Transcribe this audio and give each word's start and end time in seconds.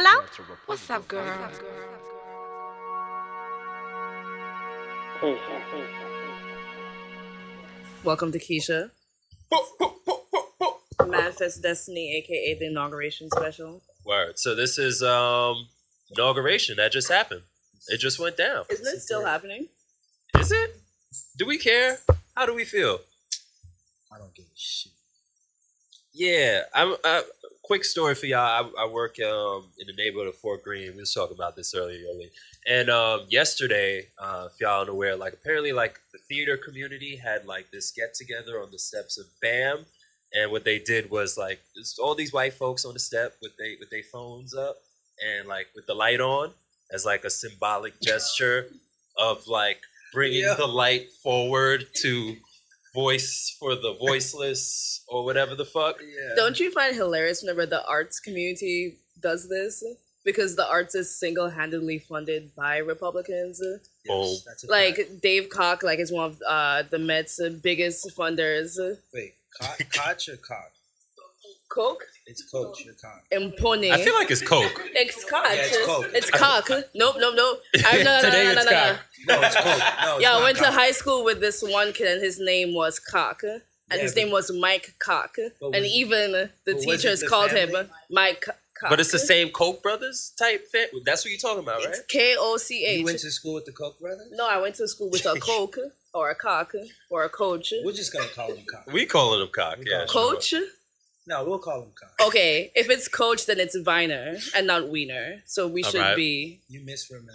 Hello? 0.00 0.24
What's 0.66 0.88
up, 0.90 1.08
girl? 1.08 1.24
Welcome 8.04 8.30
to 8.30 8.38
Keisha. 8.38 8.92
Manifest 11.04 11.64
Destiny, 11.64 12.16
aka 12.16 12.56
the 12.60 12.66
inauguration 12.66 13.28
special. 13.28 13.82
Word. 14.04 14.38
So 14.38 14.54
this 14.54 14.78
is 14.78 15.02
um 15.02 15.66
inauguration 16.16 16.76
that 16.76 16.92
just 16.92 17.08
happened. 17.08 17.42
It 17.88 17.98
just 17.98 18.20
went 18.20 18.36
down. 18.36 18.66
Isn't 18.70 18.86
it 18.86 19.00
still 19.00 19.24
happening? 19.24 19.66
Is 20.38 20.52
it? 20.52 20.76
Do 21.36 21.44
we 21.44 21.58
care? 21.58 21.98
How 22.36 22.46
do 22.46 22.54
we 22.54 22.64
feel? 22.64 23.00
I 24.14 24.18
don't 24.18 24.32
give 24.32 24.44
a 24.46 24.54
shit. 24.54 24.92
Yeah, 26.12 26.62
I'm. 26.72 26.94
Uh, 27.02 27.22
quick 27.68 27.84
story 27.84 28.14
for 28.16 28.26
y'all. 28.26 28.72
I, 28.78 28.84
I 28.84 28.86
work 28.86 29.16
um, 29.20 29.66
in 29.78 29.86
the 29.86 29.92
neighborhood 29.96 30.26
of 30.28 30.34
Fort 30.36 30.64
Greene. 30.64 30.92
We 30.94 31.00
was 31.00 31.14
talking 31.14 31.36
about 31.36 31.54
this 31.54 31.74
earlier, 31.74 32.00
early. 32.12 32.30
and 32.66 32.88
um, 32.90 33.20
yesterday, 33.28 34.08
uh, 34.18 34.48
if 34.52 34.60
y'all 34.60 34.82
unaware, 34.82 35.14
like 35.16 35.34
apparently, 35.34 35.72
like 35.72 36.00
the 36.12 36.18
theater 36.28 36.56
community 36.56 37.16
had 37.16 37.46
like 37.46 37.70
this 37.70 37.90
get 37.92 38.14
together 38.14 38.60
on 38.62 38.70
the 38.72 38.78
steps 38.78 39.18
of 39.18 39.26
BAM, 39.42 39.84
and 40.32 40.50
what 40.50 40.64
they 40.64 40.78
did 40.78 41.10
was 41.10 41.38
like 41.38 41.60
all 42.00 42.14
these 42.14 42.32
white 42.32 42.54
folks 42.54 42.84
on 42.84 42.94
the 42.94 43.00
step 43.00 43.34
with 43.42 43.52
they 43.58 43.76
with 43.78 43.90
their 43.90 44.02
phones 44.02 44.54
up 44.54 44.76
and 45.24 45.46
like 45.48 45.66
with 45.76 45.86
the 45.86 45.94
light 45.94 46.20
on 46.20 46.50
as 46.92 47.04
like 47.04 47.24
a 47.24 47.30
symbolic 47.30 48.00
gesture 48.00 48.66
of 49.18 49.46
like 49.46 49.80
bringing 50.14 50.40
Yeah. 50.42 50.54
the 50.54 50.66
light 50.66 51.10
forward 51.22 51.84
to 52.02 52.36
voice 53.02 53.56
for 53.60 53.74
the 53.74 53.92
voiceless 54.08 55.02
or 55.08 55.24
whatever 55.24 55.54
the 55.54 55.64
fuck. 55.64 55.96
Yeah. 56.00 56.34
Don't 56.36 56.58
you 56.58 56.70
find 56.70 56.94
it 56.94 56.96
hilarious 56.96 57.42
whenever 57.42 57.64
the 57.66 57.82
arts 57.86 58.18
community 58.20 58.98
does 59.20 59.48
this? 59.48 59.84
Because 60.24 60.56
the 60.56 60.66
arts 60.76 60.94
is 60.94 61.08
single 61.24 61.48
handedly 61.48 61.98
funded 61.98 62.54
by 62.54 62.78
Republicans. 62.78 63.60
Boom. 64.06 64.36
that's 64.46 64.64
Like 64.68 64.96
fact. 64.96 65.20
Dave 65.22 65.48
Koch, 65.48 65.82
like 65.82 66.00
is 66.00 66.12
one 66.12 66.26
of 66.30 66.42
uh, 66.46 66.82
the 66.90 66.98
Mets' 66.98 67.40
biggest 67.62 68.00
funders. 68.18 68.76
wait, 69.14 69.34
co- 69.60 69.84
Koch 69.96 70.28
or 70.28 70.36
cock? 70.36 70.70
Coke? 71.68 72.04
It's 72.26 72.42
coach 72.50 72.86
or 72.86 72.92
cock. 72.94 73.24
Impone. 73.32 73.90
I 73.90 74.02
feel 74.02 74.14
like 74.14 74.30
it's 74.30 74.42
Coke. 74.42 74.82
it's 74.94 75.24
Koch. 75.24 75.44
Yeah, 75.44 75.62
it's 75.62 75.86
Coke. 75.86 76.10
It's 76.14 76.30
Cock. 76.30 76.68
Nope, 76.94 77.16
nope, 77.18 77.34
nope. 77.36 77.60
Ah, 77.84 77.88
I, 77.92 78.02
no, 78.02 78.04
no, 78.04 78.20
Today 78.22 78.44
no, 78.44 78.52
no, 78.54 78.60
it's 78.60 78.64
no, 78.64 78.70
no. 78.70 78.86
Cock. 78.94 79.00
No, 79.26 79.40
it's 79.42 79.54
coach. 79.56 79.64
No, 79.64 80.14
it's 80.14 80.22
Yeah, 80.22 80.30
I 80.30 80.32
not 80.34 80.42
went 80.42 80.58
to 80.58 80.64
high 80.70 80.90
school 80.92 81.24
with 81.24 81.40
this 81.40 81.62
one 81.62 81.92
kid, 81.92 82.06
and 82.08 82.22
his 82.22 82.38
name 82.40 82.74
was 82.74 82.98
Cock, 82.98 83.42
and 83.42 83.60
Yeah, 83.90 83.96
his 83.98 84.12
but- 84.14 84.20
name 84.22 84.30
was 84.32 84.50
Mike 84.52 84.94
Cock, 84.98 85.36
But 85.60 85.66
and 85.74 85.82
was- 85.82 85.92
even 85.92 86.32
the 86.32 86.50
but 86.64 86.74
was 86.76 86.84
it 86.84 86.86
teachers 86.90 87.20
the 87.20 87.28
called 87.28 87.50
family? 87.50 87.80
him 87.80 87.90
Mike 88.10 88.40
Cock. 88.42 88.90
But 88.90 89.00
it's 89.00 89.10
the 89.10 89.18
same 89.18 89.50
Koch 89.50 89.82
brothers 89.82 90.32
type 90.38 90.68
fit. 90.68 90.92
That's 91.04 91.24
what 91.24 91.30
you're 91.32 91.40
talking 91.40 91.64
about, 91.64 91.80
right? 91.80 91.88
It's 91.88 92.02
K 92.06 92.36
O 92.38 92.56
C 92.58 92.98
You 92.98 93.04
went 93.04 93.18
to 93.20 93.30
school 93.32 93.54
with 93.54 93.64
the 93.66 93.72
Koch 93.72 93.98
brothers? 93.98 94.28
No, 94.32 94.46
I 94.48 94.58
went 94.60 94.76
to 94.76 94.86
school 94.86 95.10
with 95.10 95.26
a 95.26 95.34
Coke 95.40 95.78
or 96.14 96.30
a 96.30 96.34
Cock 96.36 96.74
or 97.10 97.24
a 97.24 97.28
Coach. 97.28 97.72
We're 97.84 97.92
just 97.92 98.12
gonna 98.12 98.28
call 98.28 98.52
him 98.54 98.64
cock. 98.70 98.86
We 98.92 99.04
calling 99.04 99.40
them 99.40 99.48
cock, 99.52 99.78
We 99.78 99.90
yeah. 99.90 100.06
call 100.06 100.28
'em 100.30 100.34
Coach. 100.36 100.54
No, 101.28 101.44
we'll 101.44 101.58
call 101.58 101.82
him 101.82 101.90
cock. 101.94 102.26
Okay, 102.28 102.72
if 102.74 102.88
it's 102.88 103.06
Coach, 103.06 103.44
then 103.44 103.60
it's 103.60 103.76
Viner 103.76 104.36
and 104.56 104.66
not 104.66 104.88
Wiener. 104.88 105.42
So 105.44 105.68
we 105.68 105.82
should 105.82 105.96
Alright. 105.96 106.16
be. 106.16 106.62
You 106.68 106.80
misremember. 106.80 107.32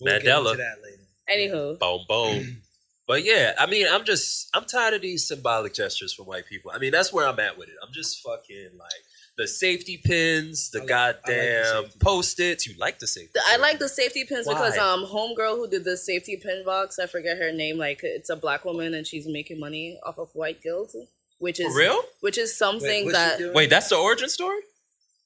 We'll 0.00 0.18
get 0.18 0.24
Mandela. 0.24 0.52
into 0.52 0.56
that 0.56 0.76
later. 0.82 1.02
Anywho, 1.30 1.78
Boom, 1.78 2.00
boom. 2.08 2.62
but 3.06 3.22
yeah, 3.22 3.52
I 3.58 3.66
mean, 3.66 3.86
I'm 3.90 4.04
just, 4.04 4.48
I'm 4.54 4.64
tired 4.64 4.94
of 4.94 5.02
these 5.02 5.28
symbolic 5.28 5.74
gestures 5.74 6.14
from 6.14 6.24
white 6.24 6.46
people. 6.46 6.70
I 6.74 6.78
mean, 6.78 6.90
that's 6.90 7.12
where 7.12 7.28
I'm 7.28 7.38
at 7.38 7.58
with 7.58 7.68
it. 7.68 7.74
I'm 7.86 7.92
just 7.92 8.22
fucking 8.22 8.70
like 8.78 8.90
the 9.36 9.46
safety 9.46 10.00
pins, 10.02 10.70
the 10.70 10.80
like- 10.80 10.90
I 10.90 11.06
like 11.08 11.24
goddamn 11.24 11.84
post-its. 12.00 12.66
You 12.66 12.74
like 12.78 12.98
the 12.98 13.06
safety? 13.06 13.32
Pins. 13.34 13.44
I 13.50 13.56
like 13.58 13.78
the 13.78 13.88
safety 13.90 14.24
pins 14.24 14.48
because 14.48 14.78
um, 14.78 15.04
homegirl 15.04 15.56
who 15.56 15.68
did 15.68 15.84
the 15.84 15.98
safety 15.98 16.40
pin 16.42 16.64
box, 16.64 16.98
I 16.98 17.06
forget 17.06 17.36
her 17.36 17.52
name. 17.52 17.76
Like 17.76 18.00
it's 18.02 18.30
a 18.30 18.36
black 18.36 18.64
woman 18.64 18.94
and 18.94 19.06
she's 19.06 19.26
making 19.26 19.60
money 19.60 19.98
off 20.06 20.18
of 20.18 20.30
white 20.34 20.62
guilt, 20.62 20.94
which 21.38 21.60
is 21.60 21.72
For 21.72 21.78
real? 21.78 22.02
which 22.20 22.38
is 22.38 22.56
something 22.56 23.06
what's 23.06 23.16
that? 23.16 23.52
Wait, 23.54 23.70
that's 23.70 23.88
the 23.88 23.96
origin 23.96 24.28
story? 24.28 24.60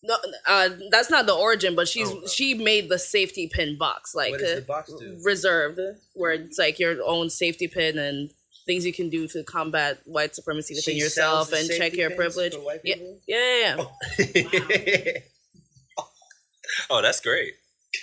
no, 0.03 0.17
uh, 0.47 0.69
that's 0.91 1.11
not 1.11 1.27
the 1.27 1.35
origin, 1.35 1.75
but 1.75 1.89
she's 1.89 2.09
Oh, 2.09 2.19
okay. 2.19 2.27
she 2.29 2.55
made 2.55 2.89
the 2.89 2.99
safety 2.99 3.49
pin 3.53 3.77
box 3.79 4.15
like 4.15 4.31
What 4.33 4.41
does 4.41 4.53
uh, 4.53 4.55
the 4.57 4.63
box 4.63 4.93
do? 4.93 5.19
reserved, 5.25 5.81
where 6.15 6.33
it's 6.33 6.59
like 6.59 6.79
your 6.79 6.97
own 7.05 7.31
safety 7.31 7.67
pin 7.69 7.99
and 7.99 8.31
things 8.65 8.85
you 8.87 8.93
can 8.93 9.09
do 9.09 9.27
to 9.29 9.43
combat 9.45 9.99
white 10.05 10.35
supremacy 10.35 10.75
within 10.75 10.95
She 10.95 11.01
yourself 11.01 11.49
sells 11.49 11.51
the 11.51 11.57
and 11.59 11.69
check 11.69 11.79
safety 11.79 11.99
your 11.99 12.11
pins 12.11 12.19
privilege. 12.35 12.55
for 12.55 12.61
white 12.61 12.81
Yeah, 12.85 12.95
people? 12.95 13.21
yeah, 13.27 13.77
yeah. 14.19 14.35
yeah. 15.05 15.13
oh, 16.91 17.03
that's 17.03 17.21
great. 17.21 17.55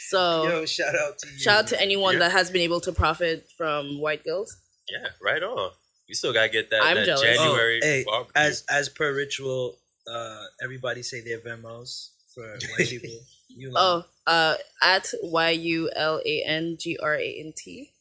So 0.09 0.43
Yo, 0.47 0.65
shout 0.65 0.95
out 0.95 1.17
to 1.19 1.27
you. 1.31 1.39
shout 1.39 1.57
out 1.63 1.67
to 1.67 1.79
anyone 1.81 2.13
Yeah. 2.15 2.19
that 2.21 2.31
has 2.31 2.49
been 2.49 2.61
able 2.61 2.81
to 2.81 2.91
profit 2.91 3.47
from 3.57 3.99
white 4.01 4.23
guilt. 4.23 4.51
Yeah, 4.89 5.09
right 5.21 5.41
on. 5.43 5.71
We 6.07 6.13
still 6.15 6.33
gotta 6.33 6.49
get 6.49 6.69
that, 6.69 6.83
I'm 6.83 6.95
that 6.97 7.05
jealous. 7.05 7.21
January. 7.21 7.79
Oh, 7.83 7.85
hey, 7.85 8.03
barbecue. 8.05 8.31
as 8.35 8.63
as 8.69 8.89
per 8.89 9.13
ritual, 9.15 9.77
uh, 10.09 10.43
everybody 10.63 11.01
say 11.03 11.21
their 11.21 11.39
Venmos 11.39 12.09
for 12.33 12.43
white 12.77 12.87
people. 12.89 13.19
You 13.49 13.71
Oh, 13.75 14.03
uh, 14.27 14.55
at 14.81 15.11
Y 15.23 15.49
U 15.51 15.89
L 15.95 16.21
A 16.25 16.43
N 16.45 16.77
G 16.79 16.97
R 17.01 17.15
A 17.15 17.39
N 17.39 17.53
T. 17.57 17.91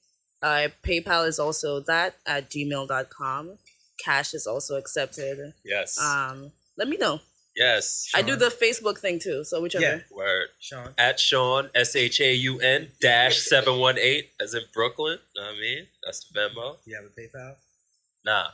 Uh, 0.42 0.68
PayPal 0.82 1.26
is 1.26 1.38
also 1.38 1.80
that 1.80 2.16
at 2.26 2.50
gmail.com. 2.50 3.58
Cash 4.04 4.34
is 4.34 4.46
also 4.46 4.76
accepted. 4.76 5.54
yes, 5.64 5.98
Um, 5.98 6.52
let 6.76 6.88
me 6.88 6.96
know. 6.98 7.20
yes. 7.56 8.10
I 8.14 8.20
do 8.22 8.36
the 8.36 8.46
Facebook 8.50 8.98
thing 8.98 9.18
too, 9.20 9.44
so 9.44 9.62
whichever. 9.62 9.84
Yeah. 9.84 10.00
Word. 10.10 10.48
Sean. 10.58 10.92
At 10.98 11.18
Sean 11.20 11.70
S 11.74 11.96
H 11.96 12.20
A 12.20 12.34
U 12.34 12.58
N 12.60 12.90
dash 13.00 13.38
seven 13.38 13.78
one 13.78 13.96
eight 13.98 14.30
as 14.40 14.52
in 14.52 14.62
Brooklyn. 14.74 15.18
Know 15.36 15.42
what 15.42 15.54
I 15.56 15.60
mean, 15.60 15.86
that's 16.04 16.24
the 16.28 16.38
Venmo. 16.38 16.76
You 16.84 16.96
have 16.96 17.04
a 17.04 17.08
PayPal? 17.18 17.54
Nah, 18.24 18.48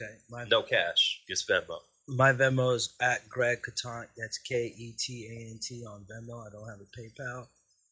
Okay. 0.00 0.12
My 0.28 0.44
no 0.44 0.62
cash, 0.62 1.22
just 1.28 1.48
Venmo. 1.48 1.78
my 2.06 2.32
Venmo 2.32 2.74
is 2.74 2.94
at 3.00 3.28
Greg 3.28 3.62
Ketant. 3.62 4.08
That's 4.16 4.36
K 4.38 4.72
E 4.76 4.92
T 4.98 5.26
A 5.26 5.50
N 5.50 5.58
T 5.62 5.84
on 5.86 6.04
Venmo. 6.04 6.46
I 6.46 6.50
don't 6.50 6.68
have 6.68 6.80
a 6.80 6.90
PayPal, 6.96 7.46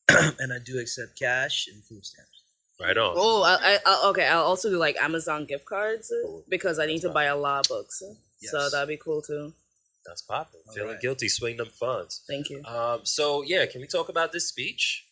and 0.38 0.52
I 0.52 0.58
do 0.64 0.78
accept 0.78 1.18
cash 1.18 1.66
and 1.72 1.82
food 1.84 2.04
stamps. 2.04 2.42
Right 2.80 2.96
on. 2.98 3.14
Oh, 3.16 3.42
I, 3.42 3.54
I, 3.74 3.78
I, 3.86 4.08
okay. 4.10 4.26
I'll 4.26 4.42
also 4.42 4.68
do 4.68 4.76
like 4.78 4.96
Amazon 5.00 5.46
gift 5.46 5.64
cards 5.64 6.12
Cool. 6.24 6.44
because 6.48 6.78
I 6.78 6.86
need 6.86 7.00
to 7.02 7.08
buy 7.08 7.24
a 7.24 7.36
lot 7.36 7.64
of 7.64 7.68
books. 7.68 8.02
Yes. 8.42 8.50
So 8.50 8.68
that'd 8.68 8.88
be 8.88 8.96
cool 8.96 9.22
too. 9.22 9.52
That's 10.04 10.20
popping. 10.22 10.60
Feeling 10.74 10.90
right. 10.90 11.00
guilty, 11.00 11.28
swing 11.28 11.56
them 11.56 11.68
funds. 11.68 12.22
Thank 12.28 12.50
you. 12.50 12.62
Um, 12.64 13.00
so 13.04 13.42
yeah, 13.42 13.64
can 13.64 13.80
we 13.80 13.86
talk 13.86 14.08
about 14.10 14.32
this 14.32 14.48
speech? 14.48 15.06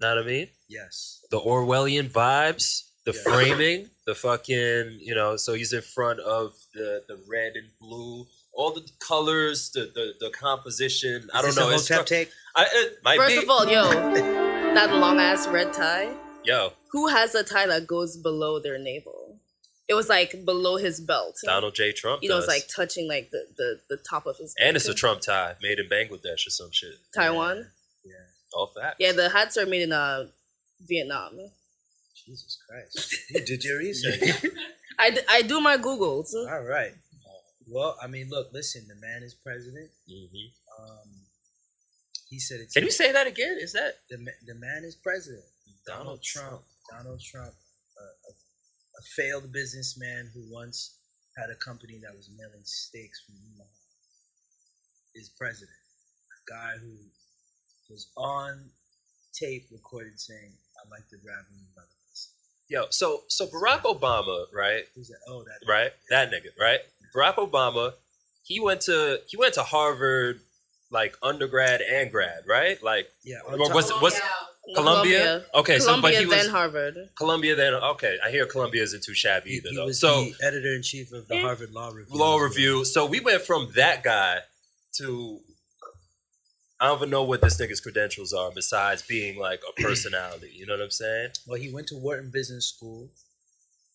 Know 0.00 0.16
what 0.16 0.24
I 0.24 0.26
mean? 0.26 0.48
Yes. 0.68 1.24
The 1.30 1.38
Orwellian 1.38 2.10
vibes, 2.10 2.88
the 3.04 3.12
Yeah. 3.12 3.22
framing, 3.22 3.90
the 4.06 4.14
fucking, 4.14 4.98
you 5.00 5.14
know, 5.14 5.36
so 5.36 5.54
he's 5.54 5.72
in 5.72 5.82
front 5.82 6.20
of 6.20 6.54
the 6.74 7.04
the 7.08 7.18
red 7.28 7.54
and 7.56 7.68
blue, 7.80 8.26
all 8.52 8.72
the 8.72 8.88
colors, 9.00 9.70
the 9.70 9.90
the, 9.94 10.14
the 10.20 10.30
composition. 10.30 11.28
I 11.34 11.38
don't 11.42 11.46
this 11.46 11.56
know. 11.56 11.70
A 11.70 11.74
it's 11.74 11.88
hotep 11.88 12.04
stru- 12.04 12.08
take? 12.08 12.30
I, 12.54 12.66
it 12.72 12.98
might 13.04 13.18
First 13.18 13.36
be. 13.36 13.42
of 13.42 13.50
all, 13.50 13.66
yo, 13.66 13.90
that 14.74 14.92
long 14.94 15.18
ass 15.18 15.46
red 15.48 15.72
tie. 15.72 16.12
Yo, 16.44 16.72
Who 16.90 17.06
has 17.08 17.34
a 17.36 17.44
tie 17.44 17.66
that 17.68 17.86
goes 17.86 18.16
below 18.16 18.58
their 18.58 18.76
navel? 18.78 19.38
It 19.88 19.94
was 19.94 20.08
like 20.08 20.44
below 20.44 20.76
his 20.76 21.00
belt. 21.00 21.36
Donald 21.44 21.74
J. 21.74 21.92
Trump. 21.92 22.22
you 22.22 22.28
know, 22.28 22.36
does. 22.36 22.44
it's 22.44 22.52
like 22.52 22.68
touching 22.74 23.06
like 23.08 23.30
the, 23.30 23.44
the, 23.56 23.80
the 23.90 23.96
top 24.08 24.26
of 24.26 24.38
his. 24.38 24.54
and 24.58 24.68
neck. 24.68 24.76
it's 24.76 24.88
a 24.88 24.94
Trump 24.94 25.20
tie 25.20 25.54
made 25.62 25.78
in 25.78 25.88
Bangladesh 25.88 26.46
or 26.46 26.50
some 26.50 26.70
shit. 26.72 26.94
Taiwan. 27.14 27.66
Yeah. 28.04 28.12
All 28.54 28.72
facts. 28.74 28.96
Yeah, 28.98 29.12
the 29.12 29.28
hats 29.28 29.56
are 29.56 29.66
made 29.66 29.82
in 29.82 29.92
uh, 29.92 30.26
Vietnam. 30.80 31.38
Jesus 32.24 32.58
Christ. 32.68 33.14
You 33.30 33.44
did 33.44 33.64
your 33.64 33.78
research. 33.78 34.44
I, 34.98 35.10
d- 35.10 35.20
I 35.28 35.42
do 35.42 35.60
my 35.60 35.76
Googles. 35.76 36.28
All 36.34 36.62
right. 36.64 36.92
Well, 37.66 37.96
I 38.02 38.06
mean, 38.06 38.28
look, 38.30 38.48
listen. 38.52 38.86
The 38.88 38.94
man 39.00 39.22
is 39.22 39.34
president. 39.34 39.90
Mhm. 40.10 40.52
Um, 40.78 41.08
he 42.28 42.38
said 42.38 42.60
it's. 42.60 42.74
Can 42.74 42.84
you 42.84 42.90
say 42.90 43.12
that 43.12 43.26
again? 43.26 43.56
Is 43.60 43.72
that 43.72 43.94
the 44.10 44.18
ma- 44.18 44.40
the 44.46 44.54
man 44.54 44.82
is 44.84 44.94
president? 44.96 45.44
Donald 45.86 46.20
Donald 46.20 46.22
Trump. 46.22 46.62
Donald 46.90 47.20
Trump, 47.20 47.54
a, 47.54 48.04
a, 48.28 48.32
a 48.32 49.02
failed 49.16 49.52
businessman 49.52 50.30
who 50.34 50.42
once 50.50 50.98
had 51.36 51.48
a 51.50 51.56
company 51.56 51.98
that 52.02 52.14
was 52.14 52.28
mailing 52.36 52.62
steaks 52.64 53.22
from 53.24 53.36
Omaha, 53.40 53.68
is 55.14 55.30
president. 55.38 55.70
A 55.70 56.50
guy 56.50 56.72
who 56.82 56.92
was 57.88 58.10
on 58.16 58.70
tape 59.32 59.68
recorded 59.72 60.18
saying, 60.20 60.52
"I 60.76 60.88
like 60.90 61.08
to 61.10 61.16
grab 61.24 61.44
women 61.50 61.68
by 61.76 61.82
the 61.82 61.88
pussy." 61.88 62.01
Yo? 62.68 62.86
So 62.90 63.22
so 63.28 63.46
Barack 63.46 63.82
Obama, 63.82 64.46
right? 64.52 64.84
Who's 64.94 65.08
that? 65.08 65.18
Oh, 65.28 65.44
that 65.44 65.70
right? 65.70 65.92
That 66.10 66.30
nigga, 66.30 66.48
right? 66.60 66.80
Barack 67.14 67.34
Obama, 67.36 67.92
he 68.44 68.60
went 68.60 68.80
to 68.82 69.20
he 69.28 69.36
went 69.36 69.54
to 69.54 69.62
Harvard 69.62 70.40
like 70.90 71.16
undergrad 71.22 71.80
and 71.80 72.10
grad, 72.10 72.42
right? 72.46 72.82
Like 72.82 73.08
Yeah. 73.24 73.36
Or 73.46 73.54
on 73.54 73.58
top- 73.68 73.74
was 73.74 73.92
was 74.02 74.20
Columbia? 74.74 75.44
Okay, 75.54 75.78
so 75.78 75.86
but 75.86 76.10
Columbia, 76.12 76.20
he 76.20 76.26
was 76.26 76.36
then 76.42 76.50
Harvard. 76.50 76.96
Columbia 77.16 77.56
then 77.56 77.74
okay. 77.74 78.18
I 78.24 78.30
hear 78.30 78.46
Columbia 78.46 78.82
isn't 78.84 79.02
too 79.02 79.14
shabby 79.14 79.50
he, 79.50 79.56
either 79.56 79.70
he 79.70 79.76
though. 79.76 79.86
was 79.86 79.98
So 80.00 80.26
editor 80.42 80.74
in 80.74 80.82
chief 80.82 81.12
of 81.12 81.26
the 81.28 81.36
Yeah. 81.36 81.42
Harvard 81.42 81.72
Law 81.72 81.88
Review. 81.90 82.16
law 82.16 82.38
review. 82.38 82.84
So 82.84 83.04
we 83.06 83.20
went 83.20 83.42
from 83.42 83.72
that 83.74 84.02
guy 84.04 84.38
to 84.98 85.40
I 86.82 86.86
don't 86.86 86.98
even 86.98 87.10
know 87.10 87.22
what 87.22 87.40
this 87.40 87.60
nigga's 87.60 87.80
credentials 87.80 88.32
are 88.32 88.50
besides 88.50 89.02
being 89.02 89.38
like 89.38 89.60
a 89.68 89.72
personality. 89.82 90.50
You 90.52 90.66
know 90.66 90.72
what 90.72 90.82
I'm 90.82 90.90
saying? 90.90 91.28
Well, 91.46 91.60
he 91.60 91.72
went 91.72 91.86
to 91.88 91.94
Wharton 91.96 92.28
Business 92.30 92.66
School. 92.66 93.08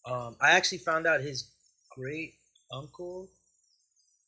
Um, 0.05 0.37
I 0.39 0.51
actually 0.51 0.77
found 0.77 1.05
out 1.05 1.19
his 1.19 1.49
great 1.93 2.35
uncle 2.71 3.27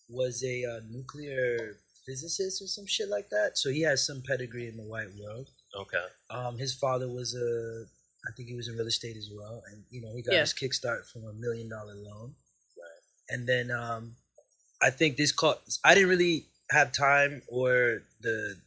was 0.09 0.43
a 0.43 0.65
uh, 0.65 0.79
nuclear 0.91 1.77
physicist 2.05 2.61
or 2.61 2.67
some 2.67 2.85
shit 2.85 3.07
like 3.07 3.29
that. 3.29 3.57
So 3.57 3.69
he 3.69 3.81
has 3.83 4.05
some 4.05 4.21
pedigree 4.27 4.67
in 4.67 4.75
the 4.75 4.83
white 4.83 5.07
world. 5.17 5.47
Okay. 5.79 6.03
Um, 6.29 6.57
his 6.57 6.73
father 6.73 7.07
was 7.07 7.33
a, 7.35 7.85
I 8.27 8.31
think 8.35 8.49
he 8.49 8.55
was 8.55 8.67
in 8.67 8.75
real 8.75 8.87
estate 8.87 9.15
as 9.15 9.29
well, 9.33 9.63
and 9.71 9.83
you 9.89 10.01
know 10.01 10.13
he 10.13 10.21
got 10.21 10.33
Yeah. 10.33 10.41
his 10.41 10.53
kickstart 10.53 11.09
from 11.09 11.23
a 11.23 11.31
million 11.31 11.69
dollar 11.69 11.93
loan. 11.95 12.35
Right. 12.77 12.99
And 13.29 13.47
then 13.47 13.71
um, 13.71 14.15
I 14.81 14.89
think 14.89 15.15
this 15.15 15.31
caught. 15.31 15.61
I 15.85 15.93
didn't 15.93 16.09
really 16.09 16.47
have 16.71 16.91
time 16.91 17.41
or 17.47 18.03
the 18.21 18.57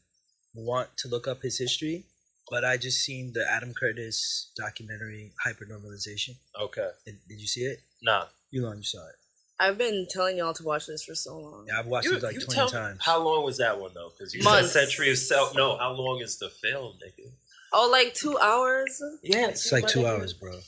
want 0.54 0.88
to 0.98 1.08
look 1.08 1.26
up 1.26 1.42
his 1.42 1.58
history, 1.58 2.04
but 2.50 2.64
I 2.64 2.76
just 2.76 2.98
seen 2.98 3.32
the 3.32 3.44
Adam 3.50 3.72
Curtis 3.74 4.50
documentary 4.56 5.32
Hypernormalization. 5.46 6.36
Okay. 6.60 6.90
Did, 7.06 7.18
did 7.28 7.40
you 7.40 7.46
see 7.46 7.62
it? 7.62 7.80
Nah. 8.02 8.26
You 8.50 8.62
long 8.62 8.78
you 8.78 8.82
saw 8.82 9.06
it? 9.06 9.14
I've 9.58 9.78
been 9.78 10.06
telling 10.10 10.38
y'all 10.38 10.52
to 10.54 10.62
watch 10.64 10.86
this 10.86 11.04
for 11.04 11.14
so 11.14 11.38
long. 11.38 11.66
Yeah, 11.68 11.78
I've 11.78 11.86
watched 11.86 12.06
You, 12.06 12.16
it 12.16 12.22
like 12.22 12.34
twenty 12.34 12.54
tell 12.54 12.68
times. 12.68 12.98
How 13.00 13.22
long 13.22 13.44
was 13.44 13.58
that 13.58 13.80
one 13.80 13.92
though? 13.94 14.10
Because 14.10 14.34
you 14.34 14.42
Months. 14.42 14.72
said 14.72 14.86
Century 14.86 15.10
of 15.10 15.18
Self. 15.18 15.54
No, 15.54 15.76
how 15.76 15.92
long 15.92 16.20
is 16.20 16.36
the 16.38 16.50
film, 16.50 16.94
nigga? 16.94 17.30
Oh, 17.72 17.88
like 17.90 18.12
two 18.12 18.36
hours? 18.38 19.00
Yeah, 19.22 19.48
it's 19.48 19.70
like 19.70 19.86
two 19.86 20.04
hours, 20.04 20.32
bro. 20.32 20.58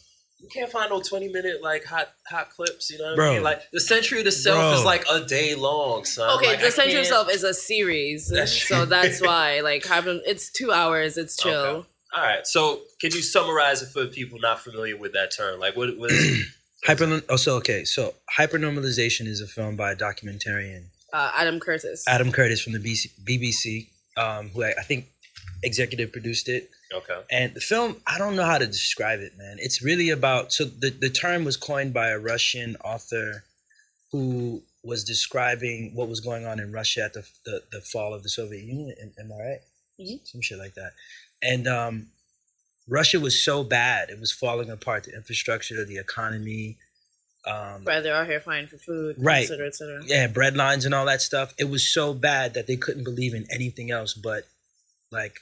You 0.45 0.51
can't 0.53 0.71
find 0.71 0.91
no 0.91 1.01
twenty 1.01 1.29
minute 1.29 1.63
like 1.63 1.85
hot 1.85 2.09
hot 2.29 2.51
clips. 2.51 2.91
You 2.91 2.99
know 2.99 3.05
what 3.07 3.17
Bro. 3.17 3.31
I 3.31 3.35
mean? 3.35 3.43
Like 3.43 3.63
the 3.73 3.81
Century 3.81 4.19
of 4.19 4.27
the 4.27 4.33
Self 4.33 4.59
Bro. 4.59 4.73
is 4.75 4.85
like 4.85 5.05
a 5.11 5.25
day 5.25 5.55
long, 5.55 6.05
son. 6.05 6.37
Okay, 6.39 6.49
Like, 6.49 6.61
The 6.61 6.67
I 6.67 6.71
Century 6.71 6.93
can't- 6.95 7.07
Self 7.07 7.31
is 7.31 7.43
a 7.45 7.55
series, 7.55 8.29
That's 8.29 8.53
so 8.69 8.85
that's 8.85 9.21
why. 9.29 9.61
Like, 9.61 9.85
having 9.87 10.21
it's 10.27 10.51
two 10.53 10.71
hours. 10.71 11.17
It's 11.17 11.37
chill. 11.37 11.53
Okay. 11.55 11.89
All 12.17 12.23
right. 12.23 12.47
So, 12.47 12.83
can 13.01 13.11
you 13.13 13.23
summarize 13.23 13.83
it 13.83 13.89
for 13.89 14.07
people 14.07 14.39
not 14.39 14.61
familiar 14.61 14.97
with 14.97 15.15
that 15.15 15.33
term? 15.35 15.59
Like, 15.59 15.77
what, 15.77 15.97
what 15.99 16.11
is 16.13 16.41
it? 16.43 16.47
Hyper. 16.85 17.23
Oh, 17.31 17.37
so 17.37 17.57
okay. 17.57 17.85
So 17.85 18.15
Hypernormalization 18.39 19.27
is 19.27 19.41
a 19.41 19.47
film 19.47 19.75
by 19.77 19.93
a 19.93 19.97
documentarian 19.97 20.85
Uh, 21.13 21.31
Adam 21.35 21.59
Curtis. 21.59 22.05
Adam 22.07 22.31
Curtis 22.33 22.61
from 22.61 22.73
the 22.75 22.79
BC, 22.79 23.09
BBC, 23.25 23.89
um, 24.17 24.51
who 24.51 24.63
I, 24.63 24.75
I 24.79 24.83
think 24.83 25.07
executive 25.65 26.13
produced 26.13 26.49
it. 26.49 26.71
Okay. 26.93 27.21
And 27.31 27.55
the 27.55 27.61
film, 27.61 27.97
I 28.07 28.19
don't 28.19 28.37
know 28.37 28.45
how 28.45 28.59
to 28.59 28.67
describe 28.67 29.21
it, 29.21 29.37
man. 29.37 29.57
It's 29.59 29.83
really 29.83 30.11
about 30.11 30.53
so 30.53 30.65
the, 30.65 30.91
the 30.91 31.11
term 31.11 31.45
was 31.45 31.57
coined 31.57 31.93
by 31.93 32.09
a 32.11 32.19
Russian 32.19 32.77
author 32.85 33.45
who 34.13 34.63
was 34.85 35.03
describing 35.05 35.93
what 35.95 36.09
was 36.09 36.21
going 36.21 36.47
on 36.47 36.61
in 36.61 36.71
Russia 36.73 37.05
at 37.05 37.15
the 37.15 37.27
the, 37.45 37.63
the 37.73 37.81
fall 37.81 38.15
of 38.15 38.23
the 38.23 38.29
Soviet 38.29 38.65
Union. 38.65 38.95
Am, 39.01 39.13
am 39.19 39.33
I 39.33 39.43
right? 39.43 39.61
Mhm. 40.01 40.27
Some 40.27 40.41
shit 40.43 40.59
like 40.59 40.75
that. 40.75 40.93
And 41.43 41.67
um, 41.67 42.09
Russia 42.89 43.19
was 43.19 43.43
so 43.43 43.65
bad; 43.65 44.11
it 44.11 44.21
was 44.21 44.31
falling 44.33 44.71
apart. 44.71 45.05
The 45.05 45.15
infrastructure, 45.15 45.85
the 45.85 45.99
economy. 45.99 46.79
Um, 47.47 47.85
Right, 47.85 48.01
they're 48.01 48.15
out 48.15 48.27
here 48.27 48.41
fighting 48.41 48.69
for 48.69 48.79
food, 48.79 49.17
Right. 49.19 49.45
et 49.45 49.49
cetera, 49.49 49.67
et 49.67 49.75
cetera. 49.75 50.03
yeah, 50.07 50.27
bread 50.29 50.57
lines 50.57 50.87
and 50.87 50.95
all 50.95 51.05
that 51.05 51.21
stuff. 51.21 51.53
It 51.59 51.65
was 51.69 51.87
so 51.87 52.15
bad 52.15 52.55
that 52.55 52.67
they 52.67 52.77
couldn't 52.77 53.05
believe 53.05 53.35
in 53.35 53.47
anything 53.51 53.91
else 53.91 54.15
but 54.15 54.45
like 55.11 55.41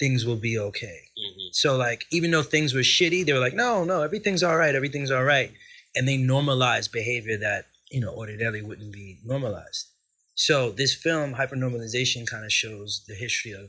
things 0.00 0.24
will 0.26 0.36
be 0.50 0.58
okay. 0.58 0.98
hmm 1.16 1.48
So 1.52 1.76
like 1.76 2.00
even 2.10 2.30
though 2.32 2.42
things 2.42 2.74
were 2.74 2.80
shitty, 2.96 3.24
they 3.24 3.32
were 3.32 3.44
like, 3.48 3.54
no, 3.54 3.84
no, 3.84 4.02
everything's 4.02 4.42
all 4.42 4.56
right, 4.56 4.74
everything's 4.74 5.12
all 5.12 5.24
right, 5.24 5.52
and 5.94 6.08
they 6.08 6.16
normalized 6.16 6.90
behavior 7.00 7.36
that 7.38 7.66
you 7.94 8.00
know 8.00 8.12
ordinarily 8.20 8.62
wouldn't 8.62 8.92
be 8.92 9.18
normalized. 9.24 9.86
So 10.34 10.70
this 10.70 10.94
film, 10.94 11.34
hypernormalization, 11.34 12.26
kind 12.26 12.44
of 12.48 12.52
shows 12.52 13.04
the 13.06 13.14
history 13.14 13.52
of, 13.52 13.68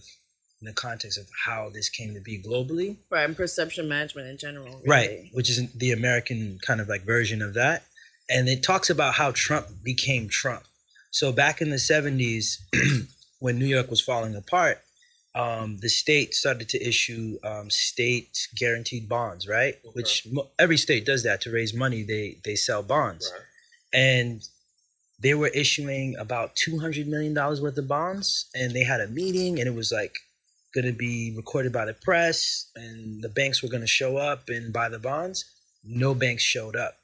in 0.62 0.66
the 0.70 0.74
context 0.74 1.18
of 1.20 1.28
how 1.46 1.70
this 1.76 1.90
came 1.90 2.14
to 2.14 2.22
be 2.22 2.42
globally, 2.42 2.98
Right, 3.10 3.26
and 3.26 3.36
perception 3.36 3.90
management 3.90 4.28
in 4.30 4.38
general. 4.38 4.82
right? 4.88 5.30
Which 5.34 5.50
is 5.50 5.58
the 5.74 5.92
American 5.92 6.60
kind 6.66 6.80
of 6.80 6.88
like 6.88 7.04
version 7.04 7.42
of 7.42 7.54
that, 7.56 7.84
and 8.30 8.48
it 8.48 8.64
talks 8.64 8.90
about 8.90 9.16
how 9.16 9.32
Trump 9.46 9.68
became 9.84 10.30
Trump. 10.30 10.64
So 11.12 11.26
back 11.34 11.62
in 11.62 11.70
the 11.72 11.82
'70s, 11.92 12.46
when 13.40 13.60
New 13.60 13.66
York 13.66 13.90
was 13.90 14.00
falling 14.02 14.36
apart, 14.36 14.78
um, 15.34 15.78
the 15.78 15.90
state 15.90 16.34
started 16.34 16.68
to 16.70 16.86
issue 16.86 17.38
um, 17.44 17.70
state 17.70 18.48
guaranteed 18.58 19.08
bonds, 19.08 19.48
right? 19.48 19.76
Okay. 19.86 19.92
Which 19.94 20.28
mo- 20.32 20.50
every 20.60 20.78
state 20.78 21.06
does 21.06 21.24
that 21.24 21.42
to 21.42 21.52
raise 21.52 21.74
money. 21.74 22.04
They 22.04 22.38
they 22.44 22.56
sell 22.56 22.84
bonds, 22.84 23.32
Right. 23.32 23.42
and 23.94 24.42
they 25.22 25.34
were 25.34 25.48
issuing 25.50 26.16
about 26.18 26.56
two 26.56 26.80
hundred 26.80 27.08
million 27.08 27.34
dollars 27.34 27.62
worth 27.62 27.78
of 27.78 27.88
bonds, 27.88 28.50
and 28.54 28.74
they 28.74 28.84
had 28.84 29.00
a 29.00 29.08
meeting, 29.08 29.60
and 29.60 29.68
it 29.68 29.76
was 29.76 29.92
like 29.92 30.16
going 30.74 30.86
to 30.86 30.94
be 30.94 31.34
recorded 31.36 31.72
by 31.72 31.86
the 31.86 31.94
press, 31.94 32.70
and 32.76 33.22
the 33.22 33.30
banks 33.30 33.62
were 33.62 33.70
going 33.70 33.82
to 33.82 33.88
show 33.88 34.18
up 34.18 34.50
and 34.50 34.74
buy 34.74 34.90
the 34.90 35.00
bonds. 35.00 35.46
No 35.84 36.14
banks 36.14 36.44
showed 36.44 36.76
up 36.76 36.96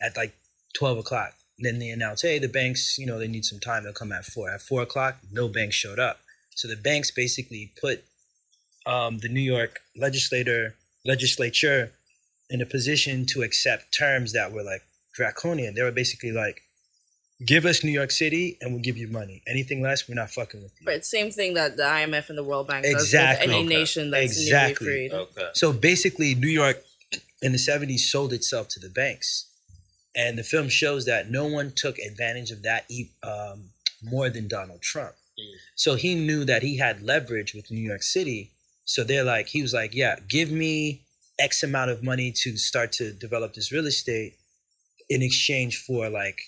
at 0.00 0.16
like 0.16 0.34
twelve 0.74 0.96
o'clock. 0.98 1.34
Then 1.58 1.78
they 1.80 1.90
announced, 1.90 2.22
"Hey, 2.22 2.38
the 2.38 2.48
banks, 2.48 2.96
you 2.98 3.04
know, 3.06 3.18
they 3.18 3.28
need 3.28 3.44
some 3.44 3.60
time. 3.60 3.84
They'll 3.84 3.92
come 3.92 4.10
at 4.12 4.24
four. 4.24 4.50
At 4.50 4.62
four 4.62 4.80
o'clock, 4.82 5.18
no 5.30 5.48
banks 5.48 5.76
showed 5.76 5.98
up. 5.98 6.20
So 6.54 6.68
the 6.68 6.76
banks 6.76 7.10
basically 7.10 7.72
put 7.80 8.04
um, 8.86 9.18
the 9.18 9.28
New 9.28 9.40
York 9.40 9.80
legislator 9.96 10.74
legislature 11.04 11.92
in 12.50 12.60
a 12.60 12.66
position 12.66 13.26
to 13.26 13.42
accept 13.42 13.96
terms 13.96 14.32
that 14.32 14.52
were 14.52 14.62
like 14.62 14.82
draconian. 15.14 15.74
They 15.74 15.82
were 15.82 15.92
basically 15.92 16.32
like, 16.32 16.62
"Give 17.44 17.64
us 17.64 17.82
New 17.84 17.90
York 17.92 18.10
City, 18.10 18.58
and 18.60 18.72
we'll 18.72 18.82
give 18.82 18.96
you 18.98 19.08
money. 19.08 19.42
Anything 19.46 19.82
less, 19.82 20.08
we're 20.08 20.14
not 20.14 20.30
fucking 20.30 20.62
with 20.62 20.72
you." 20.80 20.86
Right, 20.86 21.04
same 21.04 21.30
thing 21.30 21.54
that 21.54 21.76
the 21.76 21.84
IMF 21.84 22.28
and 22.28 22.36
the 22.38 22.44
World 22.44 22.68
Bank 22.68 22.84
Exactly. 22.84 23.46
does 23.46 23.48
with 23.48 23.56
any 23.56 23.66
Okay. 23.66 23.80
nation 23.80 24.10
that's 24.10 24.32
Exactly. 24.40 24.86
newly 24.86 25.08
freed. 25.08 25.12
Okay. 25.12 25.48
So 25.54 25.72
basically, 25.72 26.34
New 26.34 26.48
York 26.48 26.84
in 27.40 27.52
the 27.52 27.58
70s 27.58 28.00
sold 28.10 28.32
itself 28.32 28.68
to 28.68 28.80
the 28.80 28.88
banks. 28.88 29.46
And 30.14 30.36
the 30.38 30.44
film 30.44 30.68
shows 30.68 31.06
that 31.06 31.30
no 31.30 31.46
one 31.46 31.72
took 31.72 31.98
advantage 31.98 32.50
of 32.50 32.62
that 32.62 32.84
e- 32.90 33.10
um, 33.22 33.70
more 34.02 34.28
than 34.28 34.46
Donald 34.46 34.82
Trump. 34.82 35.14
Mm. 35.38 35.54
So 35.76 35.94
he 35.94 36.14
knew 36.14 36.44
that 36.44 36.62
he 36.62 36.78
had 36.78 37.02
leverage 37.02 37.54
with 37.54 37.70
New 37.70 37.80
York 37.80 38.02
City. 38.02 38.52
So 38.84 39.04
they're 39.04 39.24
like, 39.24 39.48
he 39.48 39.62
was 39.62 39.72
like, 39.72 39.94
yeah, 39.94 40.16
give 40.28 40.50
me 40.50 41.02
X 41.38 41.62
amount 41.62 41.90
of 41.90 42.02
money 42.02 42.32
to 42.42 42.56
start 42.56 42.92
to 42.92 43.12
develop 43.12 43.54
this 43.54 43.72
real 43.72 43.86
estate 43.86 44.34
in 45.08 45.22
exchange 45.22 45.84
for 45.84 46.08
like 46.08 46.40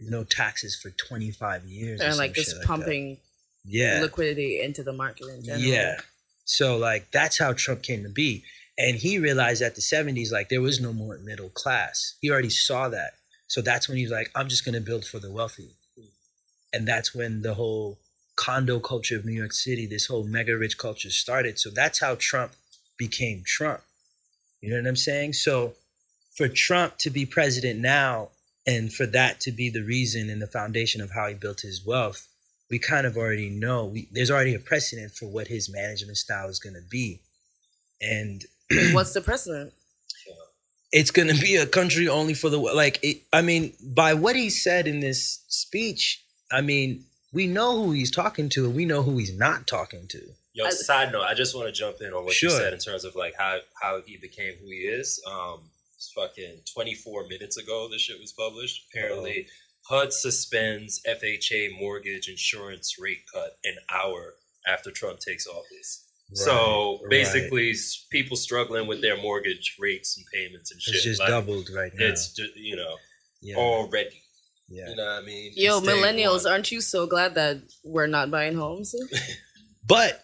no 0.00 0.24
taxes 0.24 0.78
for 0.80 0.90
25 0.90 1.64
years. 1.64 2.00
And 2.00 2.16
like 2.16 2.34
just 2.34 2.56
that. 2.56 2.66
pumping 2.66 3.18
yeah. 3.64 4.00
liquidity 4.00 4.60
into 4.60 4.82
the 4.82 4.92
market 4.92 5.28
in 5.28 5.44
general. 5.44 5.62
Yeah. 5.62 5.96
So 6.44 6.76
like 6.76 7.10
that's 7.12 7.38
how 7.38 7.52
Trump 7.52 7.82
came 7.82 8.02
to 8.02 8.08
be. 8.08 8.44
And 8.78 8.96
he 8.96 9.18
realized 9.18 9.60
at 9.60 9.74
the 9.74 9.80
70s, 9.80 10.30
like 10.30 10.48
there 10.48 10.60
was 10.60 10.80
no 10.80 10.92
more 10.92 11.18
middle 11.18 11.48
class. 11.50 12.14
He 12.20 12.30
already 12.30 12.50
saw 12.50 12.88
that. 12.88 13.14
So 13.48 13.60
that's 13.60 13.88
when 13.88 13.98
he's 13.98 14.10
like, 14.10 14.30
I'm 14.34 14.48
just 14.48 14.64
gonna 14.64 14.80
build 14.80 15.04
for 15.04 15.18
the 15.18 15.32
wealthy. 15.32 15.70
And 16.72 16.86
that's 16.86 17.14
when 17.14 17.42
the 17.42 17.54
whole 17.54 17.98
condo 18.38 18.78
culture 18.78 19.16
of 19.16 19.24
New 19.24 19.32
York 19.32 19.52
City, 19.52 19.84
this 19.84 20.06
whole 20.06 20.24
mega 20.24 20.56
rich 20.56 20.78
culture 20.78 21.10
started. 21.10 21.58
So 21.58 21.70
that's 21.70 22.00
how 22.00 22.16
Trump 22.18 22.52
became 22.96 23.42
Trump. 23.44 23.80
You 24.60 24.70
know 24.70 24.80
what 24.80 24.88
I'm 24.88 24.96
saying? 24.96 25.32
So 25.34 25.74
for 26.36 26.48
Trump 26.48 26.98
to 26.98 27.10
be 27.10 27.26
president 27.26 27.80
now 27.80 28.28
and 28.66 28.92
for 28.92 29.06
that 29.06 29.40
to 29.40 29.50
be 29.50 29.70
the 29.70 29.82
reason 29.82 30.30
and 30.30 30.40
the 30.40 30.46
foundation 30.46 31.00
of 31.00 31.10
how 31.10 31.26
he 31.28 31.34
built 31.34 31.62
his 31.62 31.84
wealth, 31.84 32.28
we 32.70 32.78
kind 32.78 33.06
of 33.06 33.16
already 33.16 33.50
know 33.50 33.86
we, 33.86 34.08
there's 34.12 34.30
already 34.30 34.54
a 34.54 34.60
precedent 34.60 35.12
for 35.12 35.26
what 35.26 35.48
his 35.48 35.68
management 35.72 36.18
style 36.18 36.48
is 36.48 36.58
going 36.58 36.74
to 36.74 36.88
be 36.88 37.20
and 38.00 38.44
What's 38.92 39.14
the 39.14 39.20
precedent? 39.20 39.72
it's 40.92 41.10
going 41.10 41.28
to 41.28 41.40
be 41.40 41.56
a 41.56 41.66
country 41.66 42.08
only 42.08 42.34
for 42.34 42.48
the 42.48 42.58
like 42.58 42.98
it, 43.02 43.18
i 43.32 43.42
mean 43.42 43.72
by 43.82 44.14
what 44.14 44.36
he 44.36 44.48
said 44.48 44.86
in 44.86 45.00
this 45.00 45.40
speech 45.48 46.24
i 46.50 46.60
mean 46.62 47.04
we 47.32 47.46
know 47.46 47.82
who 47.84 47.92
he's 47.92 48.10
talking 48.10 48.48
to 48.50 48.64
and 48.66 48.74
we 48.74 48.84
know 48.84 49.02
who 49.02 49.18
he's 49.18 49.36
not 49.36 49.66
talking 49.66 50.06
to 50.08 50.20
Yo, 50.54 50.64
I- 50.66 50.70
side 50.70 51.12
note, 51.12 51.22
I 51.22 51.34
just 51.34 51.54
want 51.54 51.66
to 51.68 51.72
jump 51.72 52.00
in 52.00 52.12
on 52.12 52.24
what 52.24 52.40
you 52.42 52.50
said 52.50 52.72
in 52.72 52.78
terms 52.80 53.04
of 53.04 53.14
like 53.14 53.34
how 53.38 53.58
how 53.80 54.00
he 54.04 54.16
became 54.16 54.54
who 54.60 54.66
he 54.70 54.78
is. 54.78 55.22
Um, 55.30 55.70
fucking 56.14 56.62
24 56.74 57.26
minutes 57.28 57.56
ago, 57.56 57.88
this 57.90 58.00
shit 58.02 58.18
was 58.20 58.32
published. 58.32 58.86
Apparently, 58.92 59.46
HUD 59.88 60.12
suspends 60.12 61.00
FHA 61.06 61.78
mortgage 61.78 62.28
insurance 62.28 62.96
rate 62.98 63.20
cut 63.32 63.56
an 63.64 63.76
hour 63.92 64.34
after 64.66 64.90
Trump 64.90 65.20
takes 65.20 65.46
office. 65.46 66.04
so 66.34 67.00
basically, 67.08 67.70
s 67.70 68.06
people 68.10 68.36
struggling 68.36 68.86
with 68.86 69.00
their 69.00 69.16
mortgage 69.16 69.76
rates 69.78 70.16
and 70.16 70.26
payments 70.34 70.70
and 70.72 70.80
shit. 70.82 70.94
it's 70.96 71.04
just 71.04 71.20
like, 71.20 71.28
doubled 71.30 71.70
right 71.70 71.92
now 71.94 72.06
It's 72.06 72.32
ju- 72.34 72.50
you 72.56 72.76
know 72.76 72.96
yeah, 73.40 73.56
already. 73.56 74.22
Yeah. 74.68 74.88
You 74.90 74.96
know 74.96 75.04
what 75.04 75.22
I 75.22 75.26
mean? 75.26 75.52
Yo, 75.56 75.78
It's 75.78 75.86
day 75.86 75.92
millennials, 75.92 76.44
one. 76.44 76.52
aren't 76.52 76.70
you 76.72 76.80
so 76.80 77.06
glad 77.06 77.34
that 77.36 77.58
we're 77.84 78.06
not 78.06 78.30
buying 78.30 78.54
homes? 78.56 78.94
But 79.86 80.22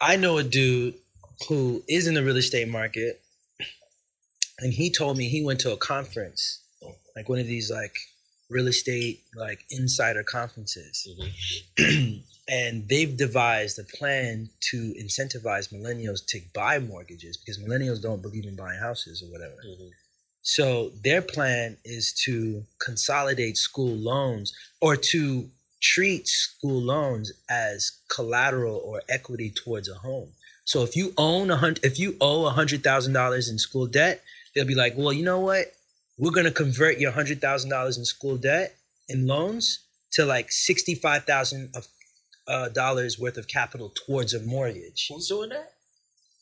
I 0.00 0.16
know 0.16 0.38
a 0.38 0.42
dude 0.42 0.94
who 1.48 1.84
is 1.88 2.08
in 2.08 2.14
the 2.14 2.24
real 2.24 2.36
estate 2.36 2.68
market, 2.68 3.20
and 4.58 4.72
he 4.72 4.90
told 4.90 5.16
me 5.16 5.28
he 5.28 5.44
went 5.44 5.60
to 5.60 5.70
a 5.72 5.76
conference, 5.76 6.60
like 7.14 7.28
one 7.28 7.38
of 7.38 7.46
these 7.46 7.70
like 7.70 7.94
real 8.48 8.66
estate 8.66 9.20
like 9.36 9.60
insider 9.70 10.24
conferences, 10.24 11.06
Mhm. 11.78 12.24
and 12.48 12.88
they've 12.88 13.16
devised 13.16 13.78
a 13.78 13.84
plan 13.84 14.50
to 14.70 14.92
incentivize 15.00 15.72
millennials 15.72 16.26
to 16.26 16.40
buy 16.52 16.80
mortgages 16.80 17.36
because 17.36 17.58
millennials 17.58 18.02
don't 18.02 18.20
believe 18.22 18.44
in 18.46 18.56
buying 18.56 18.80
houses 18.80 19.22
or 19.22 19.30
whatever. 19.30 19.54
Mhm. 19.64 19.90
So 20.42 20.90
their 21.04 21.22
plan 21.22 21.76
is 21.84 22.12
to 22.24 22.64
consolidate 22.78 23.56
school 23.56 23.94
loans 23.94 24.54
or 24.80 24.96
to 24.96 25.48
treat 25.80 26.28
school 26.28 26.80
loans 26.80 27.32
as 27.48 27.92
collateral 28.08 28.76
or 28.84 29.02
equity 29.08 29.50
towards 29.50 29.88
a 29.88 29.94
home. 29.94 30.30
So 30.64 30.82
if 30.82 30.94
you 30.96 31.12
own 31.18 31.50
a 31.50 31.56
hundred, 31.56 31.84
if 31.84 31.98
you 31.98 32.16
owe 32.20 32.46
a 32.46 32.50
hundred 32.50 32.82
thousand 32.82 33.12
dollars 33.12 33.48
in 33.48 33.58
school 33.58 33.86
debt, 33.86 34.22
they'll 34.54 34.66
be 34.66 34.74
like, 34.74 34.94
well, 34.96 35.12
you 35.12 35.24
know 35.24 35.40
what? 35.40 35.72
We're 36.18 36.30
gonna 36.30 36.50
convert 36.50 36.98
your 36.98 37.12
hundred 37.12 37.40
thousand 37.40 37.70
dollars 37.70 37.98
in 37.98 38.04
school 38.04 38.36
debt 38.36 38.76
in 39.08 39.26
loans 39.26 39.80
to 40.12 40.24
like 40.24 40.52
sixty-five 40.52 41.24
thousand 41.24 41.70
of 41.74 41.86
uh, 42.46 42.68
dollars 42.68 43.18
worth 43.18 43.36
of 43.36 43.48
capital 43.48 43.92
towards 44.06 44.34
a 44.34 44.40
mortgage. 44.40 45.06
Who's 45.08 45.28
doing 45.28 45.50
that? 45.50 45.72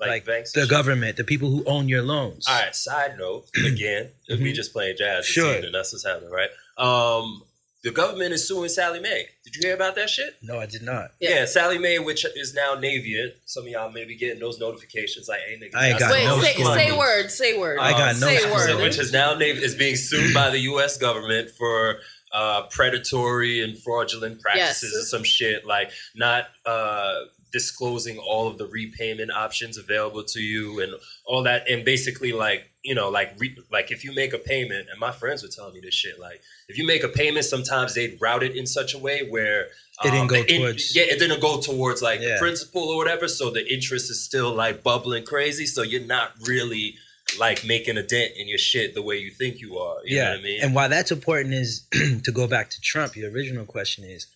Like, 0.00 0.08
Like 0.10 0.24
banks. 0.26 0.52
the 0.52 0.66
government, 0.66 1.16
the 1.16 1.24
people 1.24 1.50
who 1.50 1.64
own 1.64 1.88
your 1.88 2.02
loans. 2.02 2.46
All 2.48 2.60
right. 2.60 2.74
Side 2.74 3.18
note 3.18 3.46
again, 3.66 4.10
if 4.28 4.38
we 4.40 4.52
just 4.52 4.72
playing 4.72 4.96
jazz, 4.96 5.24
this 5.24 5.26
Sure. 5.26 5.56
evening, 5.56 5.72
that's 5.72 5.92
what's 5.92 6.06
happening, 6.06 6.30
right? 6.30 6.50
Um, 6.76 7.42
the 7.84 7.90
government 7.92 8.32
is 8.32 8.46
suing 8.46 8.68
Sallie 8.68 9.00
Mae. 9.00 9.26
Did 9.44 9.54
you 9.56 9.62
hear 9.64 9.74
about 9.74 9.94
that 9.96 10.10
shit? 10.10 10.36
No, 10.42 10.58
I 10.58 10.66
did 10.66 10.82
not. 10.82 11.12
Yeah, 11.20 11.30
Yeah. 11.30 11.44
Sallie 11.46 11.78
Mae, 11.78 11.98
which 12.00 12.24
is 12.36 12.52
now 12.54 12.74
Navient. 12.76 13.32
Some 13.46 13.64
of 13.64 13.70
y'all 13.70 13.90
may 13.90 14.04
be 14.04 14.16
getting 14.16 14.40
those 14.40 14.58
notifications 14.60 15.28
like, 15.28 15.40
hey, 15.46 15.56
nigga. 15.56 15.74
I 15.76 15.88
ain't 15.90 15.98
that's 15.98 16.12
got 16.12 16.18
Wait, 16.18 16.24
no 16.26 16.40
say, 16.42 16.52
school 16.54 16.74
say 16.74 16.86
money. 16.88 16.98
word, 16.98 17.30
say 17.30 17.58
word. 17.58 17.78
I 17.80 17.90
got 17.92 18.14
Um, 18.14 18.20
no 18.20 18.26
say 18.28 18.36
school 18.38 18.54
word. 18.54 18.76
which 18.82 18.98
is 18.98 19.12
now 19.12 19.34
Navy 19.34 19.64
is 19.64 19.74
being 19.74 19.96
sued 19.96 20.32
by 20.34 20.50
the 20.50 20.58
U.S. 20.60 20.96
government 20.96 21.50
for 21.58 21.98
uh, 22.32 22.62
predatory 22.70 23.62
and 23.62 23.78
fraudulent 23.78 24.40
practices 24.42 24.92
Yes. 24.94 25.02
or 25.02 25.06
some 25.06 25.24
shit 25.24 25.64
like 25.64 25.90
not 26.14 26.46
uh, 26.66 27.20
disclosing 27.52 28.18
all 28.18 28.46
of 28.48 28.58
the 28.58 28.66
repayment 28.66 29.30
options 29.30 29.76
available 29.78 30.24
to 30.24 30.40
you 30.40 30.80
and 30.80 30.92
all 31.26 31.42
that, 31.44 31.68
and 31.68 31.84
basically 31.84 32.32
like 32.32 32.70
you 32.84 32.94
know 32.94 33.08
like 33.08 33.34
re- 33.38 33.56
like 33.70 33.90
if 33.90 34.04
you 34.04 34.14
make 34.14 34.32
a 34.32 34.38
payment, 34.38 34.88
and 34.90 34.98
my 35.00 35.12
friends 35.12 35.42
were 35.42 35.48
telling 35.48 35.74
me 35.74 35.80
this 35.80 35.94
shit 35.94 36.18
like 36.18 36.40
if 36.68 36.76
you 36.78 36.86
make 36.86 37.02
a 37.04 37.08
payment, 37.08 37.44
sometimes 37.44 37.94
they'd 37.94 38.18
route 38.20 38.42
it 38.42 38.56
in 38.56 38.66
such 38.66 38.94
a 38.94 38.98
way 38.98 39.26
where 39.28 39.62
It 39.62 39.70
didn't 40.04 40.20
um, 40.20 40.26
go 40.28 40.36
in- 40.36 40.46
towards- 40.60 40.94
yeah, 40.96 41.04
it 41.04 41.18
didn't 41.18 41.40
go 41.40 41.60
towards 41.60 42.02
like 42.02 42.20
Yeah. 42.20 42.34
the 42.34 42.38
principal 42.38 42.82
or 42.82 42.96
whatever, 42.96 43.28
so 43.28 43.50
the 43.50 43.66
interest 43.72 44.10
is 44.10 44.22
still 44.24 44.54
like 44.54 44.82
bubbling 44.82 45.24
crazy, 45.24 45.66
so 45.66 45.82
you're 45.82 46.00
not 46.18 46.32
really 46.46 46.96
like 47.38 47.62
making 47.64 47.98
a 47.98 48.02
dent 48.02 48.32
in 48.38 48.48
your 48.48 48.56
shit 48.56 48.94
the 48.94 49.02
way 49.02 49.18
you 49.18 49.30
think 49.30 49.60
you 49.60 49.76
are. 49.76 49.98
You 50.04 50.16
yeah. 50.16 50.24
know 50.24 50.30
what 50.30 50.38
I 50.38 50.42
mean? 50.42 50.60
And 50.62 50.74
why 50.74 50.88
that's 50.88 51.10
important 51.12 51.52
is 51.54 51.86
to 52.24 52.32
go 52.32 52.46
back 52.46 52.70
to 52.70 52.80
Trump. 52.80 53.16
Your 53.16 53.30
original 53.30 53.66
question 53.66 54.04
is 54.04 54.26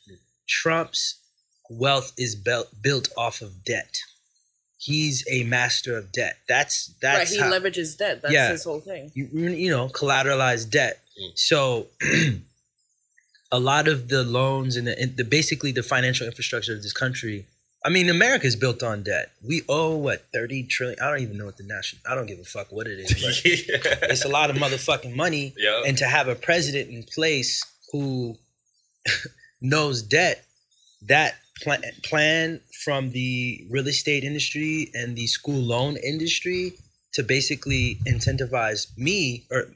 Trump's 0.49 1.19
wealth 1.79 2.12
is 2.19 2.35
built 2.35 2.69
built 2.83 3.09
off 3.17 3.41
of 3.41 3.64
debt. 3.64 3.99
He's 4.79 5.25
a 5.31 5.45
master 5.45 5.97
of 5.97 6.11
debt. 6.11 6.38
That's 6.49 6.93
Right, 7.02 7.29
he 7.29 7.38
how, 7.38 7.50
leverages 7.52 7.97
debt. 7.97 8.21
That's 8.23 8.35
Yeah. 8.35 8.50
his 8.50 8.64
whole 8.64 8.81
thing. 8.81 9.12
you, 9.14 9.26
you 9.33 9.71
know 9.71 9.88
collateralized 9.88 10.71
debt. 10.71 11.00
Mm. 11.21 11.38
So 11.38 11.87
a 13.52 13.59
lot 13.61 13.87
of 13.88 14.09
the 14.09 14.25
loans 14.25 14.76
and 14.76 14.87
the, 14.87 14.99
and 14.99 15.17
the 15.17 15.25
basically 15.25 15.73
the 15.73 15.83
financial 15.83 16.26
infrastructure 16.26 16.75
of 16.75 16.83
this 16.83 16.93
country. 16.93 17.47
I 17.85 17.88
mean, 17.91 18.09
America 18.09 18.47
is 18.47 18.55
built 18.55 18.83
on 18.85 19.02
debt. 19.02 19.33
We 19.47 19.62
owe 19.69 19.97
what 19.97 20.26
thirty 20.33 20.62
trillion. 20.64 20.99
I 21.00 21.11
don't 21.11 21.21
even 21.21 21.37
know 21.37 21.47
what 21.47 21.57
the 21.57 21.64
national. 21.64 22.00
I 22.09 22.14
don't 22.14 22.26
give 22.26 22.38
a 22.38 22.45
fuck 22.45 22.71
what 22.71 22.87
it 22.87 22.99
is. 23.00 23.09
But 23.12 23.43
it's 24.11 24.25
a 24.25 24.29
lot 24.29 24.50
of 24.50 24.57
motherfucking 24.57 25.14
money. 25.14 25.52
yeah. 25.57 25.83
and 25.87 25.99
to 25.99 26.07
have 26.07 26.29
a 26.29 26.35
president 26.37 26.91
in 26.91 27.02
place 27.02 27.64
who 27.91 28.37
knows 29.61 30.02
debt 30.02 30.45
that 31.09 31.35
plan, 31.62 31.82
plan 32.02 32.61
from 32.85 33.11
the 33.11 33.66
real 33.71 33.87
estate 33.88 34.25
industry 34.25 34.90
and 34.94 35.16
the 35.16 35.26
school 35.26 35.61
loan 35.61 35.97
industry 35.97 36.73
to 37.14 37.23
basically 37.23 37.99
incentivize 38.06 38.87
me 38.97 39.44
or 39.50 39.66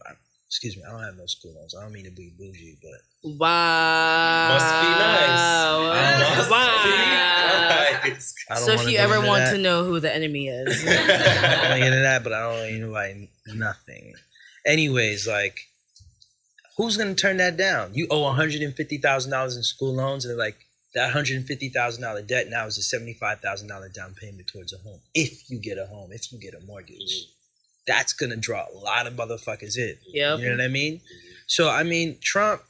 excuse 0.49 0.77
me 0.77 0.83
i 0.87 0.91
don't 0.91 1.03
have 1.03 1.17
no 1.17 1.27
school 1.27 1.53
loans 1.55 1.75
i 1.75 1.83
don't 1.83 1.93
mean 1.93 2.05
to 2.05 2.11
be 2.11 2.33
bougie 2.39 2.79
but 2.83 3.01
Wow. 3.25 4.49
Must 4.49 4.81
be 4.81 4.87
nice. 4.87 6.37
Must 6.39 6.51
Wow. 6.51 6.81
be 6.85 6.91
nice. 8.11 8.35
So 8.61 8.71
if 8.73 8.89
you 8.89 8.99
ever 8.99 9.19
want 9.21 9.45
that. 9.45 9.53
to 9.53 9.59
know 9.59 9.83
who 9.85 9.99
the 9.99 10.15
enemy 10.15 10.47
is, 10.49 10.85
I 10.89 10.95
don't 10.95 11.61
want 11.61 11.73
to 11.73 11.79
get 11.79 11.87
into 11.89 12.01
that, 12.03 12.23
but 12.23 12.33
I 12.33 12.41
don't 12.43 12.53
want 12.61 12.71
anybody 12.71 13.31
nothing. 13.49 14.15
Anyways, 14.65 15.27
like, 15.27 15.59
who's 16.77 16.97
gonna 16.97 17.15
turn 17.17 17.39
that 17.39 17.57
down? 17.57 17.95
You 17.95 18.07
owe 18.11 18.23
one 18.23 18.37
hundred 18.37 18.63
and 18.63 18.75
fifty 18.77 18.99
thousand 18.99 19.33
dollars 19.33 19.57
in 19.57 19.65
school 19.65 19.95
loans, 19.95 20.25
and 20.25 20.39
like 20.39 20.66
that 20.97 21.13
hundred 21.13 21.37
and 21.37 21.47
fifty 21.47 21.69
thousand 21.69 22.03
dollar 22.03 22.23
debt 22.23 22.49
now 22.49 22.67
is 22.67 22.79
a 22.79 22.83
seventy 22.83 23.13
five 23.15 23.41
thousand 23.41 23.69
dollar 23.69 23.89
down 23.89 24.15
payment 24.15 24.49
towards 24.49 24.73
a 24.73 24.79
home. 24.79 24.99
If 25.15 25.49
you 25.49 25.61
get 25.61 25.79
a 25.79 25.87
home, 25.87 26.11
if 26.11 26.33
you 26.33 26.41
get 26.41 26.55
a 26.55 26.61
mortgage, 26.67 27.27
that's 27.87 28.13
gonna 28.15 28.37
draw 28.37 28.65
a 28.67 28.77
lot 28.77 29.07
of 29.07 29.13
motherfuckers 29.13 29.77
in. 29.77 29.97
yep. 30.07 30.41
You 30.41 30.47
know 30.47 30.57
what 30.57 30.61
I 30.63 30.69
mean? 30.69 30.95
Mm-hmm. 30.97 31.29
So 31.47 31.69
I 31.69 31.85
mean, 31.85 32.19
Trump. 32.21 32.63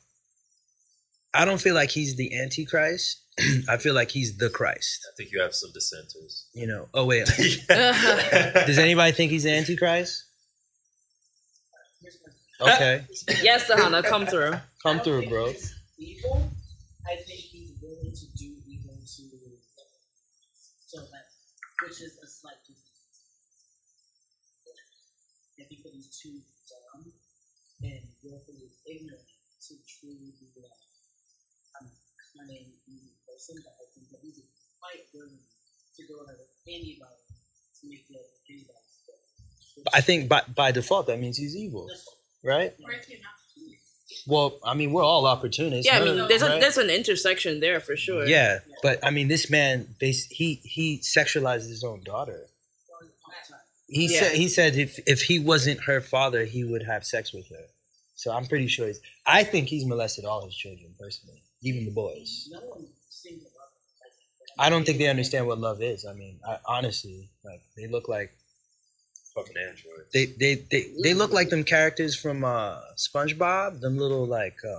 I 1.33 1.45
don't 1.45 1.61
feel 1.61 1.75
like 1.75 1.91
he's 1.91 2.17
the 2.17 2.39
antichrist. 2.41 3.21
I 3.69 3.77
feel 3.77 3.95
like 3.95 4.11
he's 4.11 4.39
the 4.39 4.49
Christ. 4.49 5.07
I 5.07 5.15
think 5.17 5.31
you 5.31 5.41
have 5.41 5.55
some 5.55 5.71
dissenters. 5.73 6.47
You 6.53 6.67
know. 6.67 6.89
Oh 6.95 7.05
wait. 7.05 7.27
Does 7.69 8.79
anybody 8.79 9.13
think 9.13 9.31
he's 9.31 9.45
the 9.45 9.53
Antichrist? 9.53 10.25
Okay, 12.59 13.05
yes, 13.43 13.69
Sahana, 13.69 14.03
come 14.03 14.25
through. 14.25 14.55
come 14.83 15.01
through, 15.01 15.29
bro. 15.29 15.53
evil, 15.99 16.51
I 17.07 17.17
think 17.17 17.46
ignorant 28.89 29.23
to 29.69 29.75
truly 29.87 30.33
be 30.39 30.47
like 30.61 30.71
I'm 31.81 31.89
cunning 32.35 32.73
evil 32.89 33.11
person, 33.27 33.57
but 33.65 33.75
I 33.81 33.85
think 33.95 34.11
that 34.11 34.21
he's 34.23 34.41
quite 34.81 35.03
willing 35.15 35.39
to 35.97 36.03
go 36.09 36.15
ahead 36.25 36.37
with 36.39 36.51
anybody 36.67 37.23
to 37.81 37.89
make 37.89 38.07
the 38.09 38.19
anybody. 38.49 38.73
I 39.93 40.01
think 40.01 40.29
by 40.29 40.43
by 40.55 40.73
default 40.73 41.07
that 41.09 41.21
means 41.21 41.37
he's 41.37 41.55
evil, 41.57 41.89
right? 42.45 42.75
Well, 44.27 44.59
I 44.65 44.75
mean, 44.75 44.93
we're 44.93 45.03
all 45.05 45.27
opportunists. 45.27 45.87
Yeah, 45.87 45.99
I 45.99 46.05
mean, 46.05 46.19
of- 46.19 46.29
there's 46.29 46.43
a, 46.43 46.47
there's 46.61 46.79
an 46.79 46.91
intersection 46.91 47.61
there 47.61 47.81
for 47.81 47.97
sure. 47.97 48.27
yeah, 48.27 48.61
but 48.83 48.99
I 49.05 49.11
mean, 49.11 49.29
this 49.29 49.51
man, 49.51 49.95
bas- 50.01 50.27
he 50.31 50.61
he 50.65 50.99
sexualized 50.99 51.69
his 51.69 51.85
own 51.85 52.03
daughter. 52.03 52.47
He 53.89 54.07
Yeah. 54.13 54.21
said 54.21 54.33
he 54.37 54.49
said 54.49 54.75
if 54.77 54.99
if 55.07 55.23
he 55.23 55.39
wasn't 55.39 55.85
her 55.85 56.01
father, 56.01 56.45
he 56.45 56.65
would 56.65 56.83
have 56.85 57.05
sex 57.05 57.33
with 57.33 57.49
her. 57.51 57.67
So 58.27 58.33
I'm 58.33 58.45
pretty 58.47 58.67
sure 58.67 58.89
he's. 58.89 59.01
I 59.25 59.45
think 59.45 59.69
he's 59.69 59.87
molested 59.87 60.25
all 60.25 60.45
his 60.45 60.57
children 60.57 60.93
personally, 60.99 61.41
even 61.63 61.85
the 61.85 61.93
boys. 61.93 62.49
No 62.51 62.59
one 62.59 62.85
seems 63.09 63.41
to 63.45 63.49
love 63.57 63.69
him. 63.71 64.59
I 64.59 64.69
don't 64.69 64.85
think 64.85 64.99
they 64.99 65.07
understand 65.07 65.47
what 65.47 65.61
love 65.61 65.81
is. 65.81 66.05
I 66.05 66.13
mean, 66.13 66.41
I, 66.45 66.59
honestly, 66.67 67.31
like 67.45 67.61
they 67.77 67.87
look 67.87 68.09
like 68.09 68.37
Fucking 69.33 69.55
androids. 69.57 70.11
they 70.13 70.27
they 70.27 70.55
they, 70.73 70.93
they 71.05 71.15
look 71.15 71.33
like 71.33 71.51
them 71.51 71.63
characters 71.63 72.17
from 72.17 72.43
uh 72.45 72.81
SpongeBob. 72.97 73.81
Them 73.81 73.97
little 73.97 74.27
like 74.27 74.57
uh, 74.65 74.75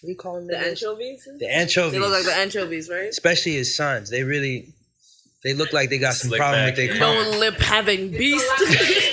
what 0.00 0.02
do 0.02 0.08
you 0.08 0.16
call 0.16 0.34
them? 0.34 0.48
The 0.48 0.54
niggas? 0.54 0.82
anchovies? 0.82 1.28
The 1.38 1.54
anchovies. 1.56 1.92
They 1.92 1.98
look 2.00 2.10
like 2.10 2.24
the 2.24 2.34
anchovies, 2.34 2.90
right? 2.90 3.10
Especially 3.10 3.52
his 3.52 3.76
sons. 3.76 4.10
They 4.10 4.24
really 4.24 4.74
they 5.44 5.54
look 5.54 5.72
like 5.72 5.88
they 5.88 5.98
got 5.98 6.14
some 6.14 6.30
Slick 6.30 6.40
problem 6.40 6.64
back. 6.70 6.76
with 6.76 6.90
their 6.90 6.98
No 6.98 7.38
lip 7.38 7.60
having 7.60 8.10
beast. 8.10 8.44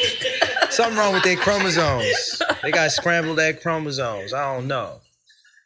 something 0.79 0.98
wrong 0.98 1.13
with 1.13 1.24
their 1.24 1.36
chromosomes. 1.38 2.41
They 2.63 2.71
got 2.71 2.91
scrambled 2.91 3.39
egg 3.39 3.62
chromosomes. 3.62 4.33
I 4.33 4.53
don't 4.55 4.67
know. 4.67 5.01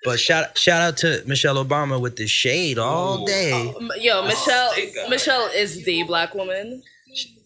But 0.05 0.20
shout 0.20 0.58
shout 0.58 0.82
out 0.82 0.98
to 0.98 1.24
Michelle 1.25 1.63
Obama 1.63 2.00
with 2.00 2.17
the 2.17 2.27
shade 2.27 2.77
all 2.77 3.25
day. 3.25 3.74
Um, 3.77 3.89
Yo, 4.00 4.24
Michelle. 4.25 4.72
thank 4.74 4.93
Michelle 5.10 5.48
is 5.55 5.84
the 5.86 6.03
black 6.03 6.34
woman. 6.36 6.82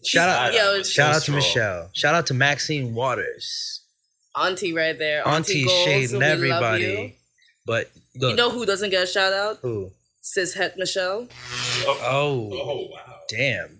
Shout 0.04 0.30
out 0.30 0.54
Yo, 0.54 0.82
shout 0.84 1.14
out 1.16 1.22
to. 1.24 1.32
Michelle. 1.34 1.90
Shout 1.94 2.16
out 2.16 2.26
to 2.28 2.34
Maxine 2.34 2.94
Waters. 2.96 3.82
Auntie 4.36 4.74
right 4.74 4.98
there. 4.98 5.28
Auntie 5.28 5.66
Goals, 5.66 5.84
shading 5.84 6.20
we 6.20 6.26
everybody. 6.26 6.84
You. 6.84 7.12
But 7.66 7.92
You 8.16 8.36
know 8.36 8.50
who 8.50 8.66
doesn't 8.66 8.90
get 8.92 9.04
a 9.04 9.08
shout 9.08 9.34
out? 9.34 9.58
who? 9.62 9.92
Cis 10.22 10.54
het 10.54 10.78
Michelle. 10.78 11.28
Oh, 11.86 12.00
Oh, 12.04 12.50
oh 12.54 12.88
wow. 12.92 13.20
damn. 13.30 13.80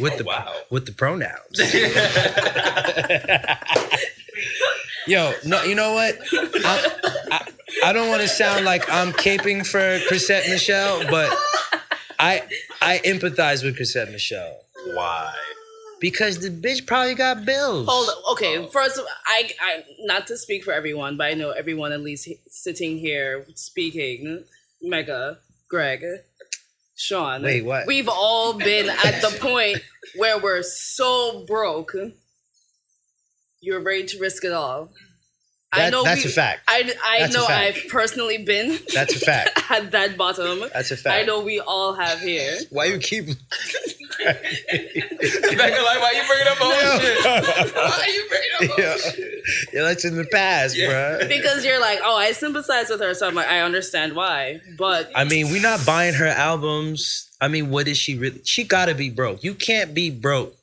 With 0.00 0.14
Oh, 0.14 0.18
the 0.18 0.24
wow. 0.24 0.52
with 0.70 0.86
the 0.86 0.92
pronouns. 0.92 1.58
Yo, 5.06 5.32
no, 5.44 5.62
you 5.62 5.74
know 5.74 5.92
what? 5.94 6.18
I, 6.32 6.90
I, 7.30 7.48
I 7.84 7.92
don't 7.92 8.08
want 8.08 8.22
to 8.22 8.28
sound 8.28 8.64
like 8.64 8.90
I'm 8.90 9.12
caping 9.12 9.64
for 9.66 10.00
Chrisette 10.08 10.48
Michelle, 10.48 11.04
but 11.08 11.30
I 12.18 12.42
I 12.82 12.98
empathize 13.04 13.62
with 13.62 13.76
Chrisette 13.76 14.10
Michelle 14.10 14.58
Why? 14.94 15.32
because 16.00 16.40
the 16.40 16.50
bitch 16.50 16.86
probably 16.86 17.14
got 17.14 17.44
bills. 17.44 17.86
Hold 17.88 18.08
on. 18.08 18.32
Okay, 18.32 18.58
oh. 18.58 18.66
first, 18.66 19.00
I, 19.26 19.50
I, 19.62 19.84
not 20.00 20.26
to 20.26 20.36
speak 20.36 20.64
for 20.64 20.72
everyone, 20.72 21.16
but 21.16 21.28
I 21.28 21.34
know 21.34 21.50
everyone 21.50 21.92
at 21.92 22.00
least 22.00 22.28
sitting 22.48 22.98
here 22.98 23.46
speaking. 23.54 24.42
Mega, 24.82 25.38
Greg, 25.68 26.04
Sean. 26.96 27.42
Wait, 27.42 27.64
what? 27.64 27.86
We've 27.86 28.08
all 28.08 28.54
been 28.54 28.88
at 28.88 29.20
the 29.20 29.36
point 29.38 29.82
where 30.16 30.38
we're 30.38 30.62
so 30.62 31.44
broke. 31.46 31.94
You're 33.60 33.82
ready 33.82 34.06
to 34.06 34.18
risk 34.18 34.44
it 34.44 34.52
all. 34.52 34.90
I 35.72 35.90
know 35.90 36.04
that's 36.04 36.24
we- 36.24 36.30
a 36.30 36.32
fact. 36.32 36.60
I, 36.68 36.90
I 37.04 37.18
That's 37.20 37.34
know 37.34 37.46
fact. 37.46 37.76
I've 37.76 37.88
personally 37.90 38.38
been 38.38 38.78
That's 38.94 39.14
a 39.14 39.18
fact. 39.18 39.60
at 39.70 39.90
that 39.90 40.16
bottom. 40.16 40.60
That's 40.72 40.90
a 40.90 40.96
fact. 40.96 41.20
I 41.20 41.26
know 41.26 41.40
we 41.42 41.60
all 41.60 41.92
have 41.94 42.20
here. 42.20 42.58
Why 42.70 42.86
you 42.86 42.98
keep? 42.98 43.26
Back 44.26 44.42
in 44.42 45.82
why 45.82 46.12
you 46.14 46.22
bringing 46.26 46.46
up 46.48 46.60
old 46.62 46.74
shit? 47.02 47.24
Why 47.74 48.06
you 48.12 48.24
bringing 48.28 48.72
up 48.72 48.78
yeah, 48.78 48.90
old 48.92 49.00
shit? 49.00 49.42
yeah, 49.72 49.82
that's 49.82 50.04
in 50.04 50.16
the 50.16 50.24
past, 50.24 50.76
Yeah. 50.76 50.88
bruh. 51.20 51.28
Because 51.28 51.64
you're 51.64 51.80
like, 51.80 52.00
oh, 52.02 52.16
I 52.16 52.32
sympathize 52.32 52.88
with 52.88 53.00
her, 53.00 53.14
so 53.14 53.28
I'm 53.28 53.34
like, 53.34 53.46
I 53.48 53.60
understand 53.60 54.14
why. 54.16 54.60
But 54.78 55.10
I 55.14 55.24
mean, 55.24 55.50
we're 55.50 55.62
not 55.62 55.84
buying 55.84 56.14
her 56.14 56.26
albums. 56.26 57.30
I 57.40 57.48
mean, 57.48 57.70
what 57.70 57.88
is 57.88 57.98
she 57.98 58.16
really? 58.16 58.40
She 58.44 58.64
gotta 58.64 58.94
be 58.94 59.10
broke. 59.10 59.44
You 59.44 59.54
can't 59.54 59.92
be 59.94 60.10
broke 60.10 60.54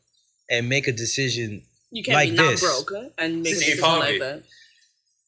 and 0.49 0.67
make 0.67 0.87
a 0.87 0.91
decision. 0.91 1.61
you 1.91 2.03
can't 2.03 2.15
Like 2.15 2.31
be 2.31 2.35
not 2.37 2.51
this. 2.51 2.61
broke 2.61 2.91
and 3.17 3.43
make 3.43 3.53
a 3.53 3.55
decision 3.59 3.83
like 3.83 4.19
that. 4.19 4.43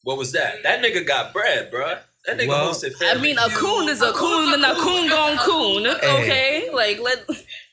What 0.06 0.20
was 0.20 0.32
that? 0.34 0.62
That 0.62 0.84
nigga 0.84 1.06
got 1.06 1.34
bread, 1.34 1.72
bruh. 1.72 1.98
That 2.28 2.38
nigga 2.38 2.50
Well, 2.50 2.72
hosted 2.72 2.94
I 3.02 3.20
mean, 3.20 3.40
a 3.40 3.50
coon 3.50 3.90
is 3.90 4.04
a 4.04 4.14
coon, 4.14 4.54
and 4.54 4.64
a 4.64 4.76
coon 4.76 5.10
gone 5.10 5.38
coon. 5.40 5.88
Okay, 5.88 6.70
like 6.72 7.00
let 7.00 7.26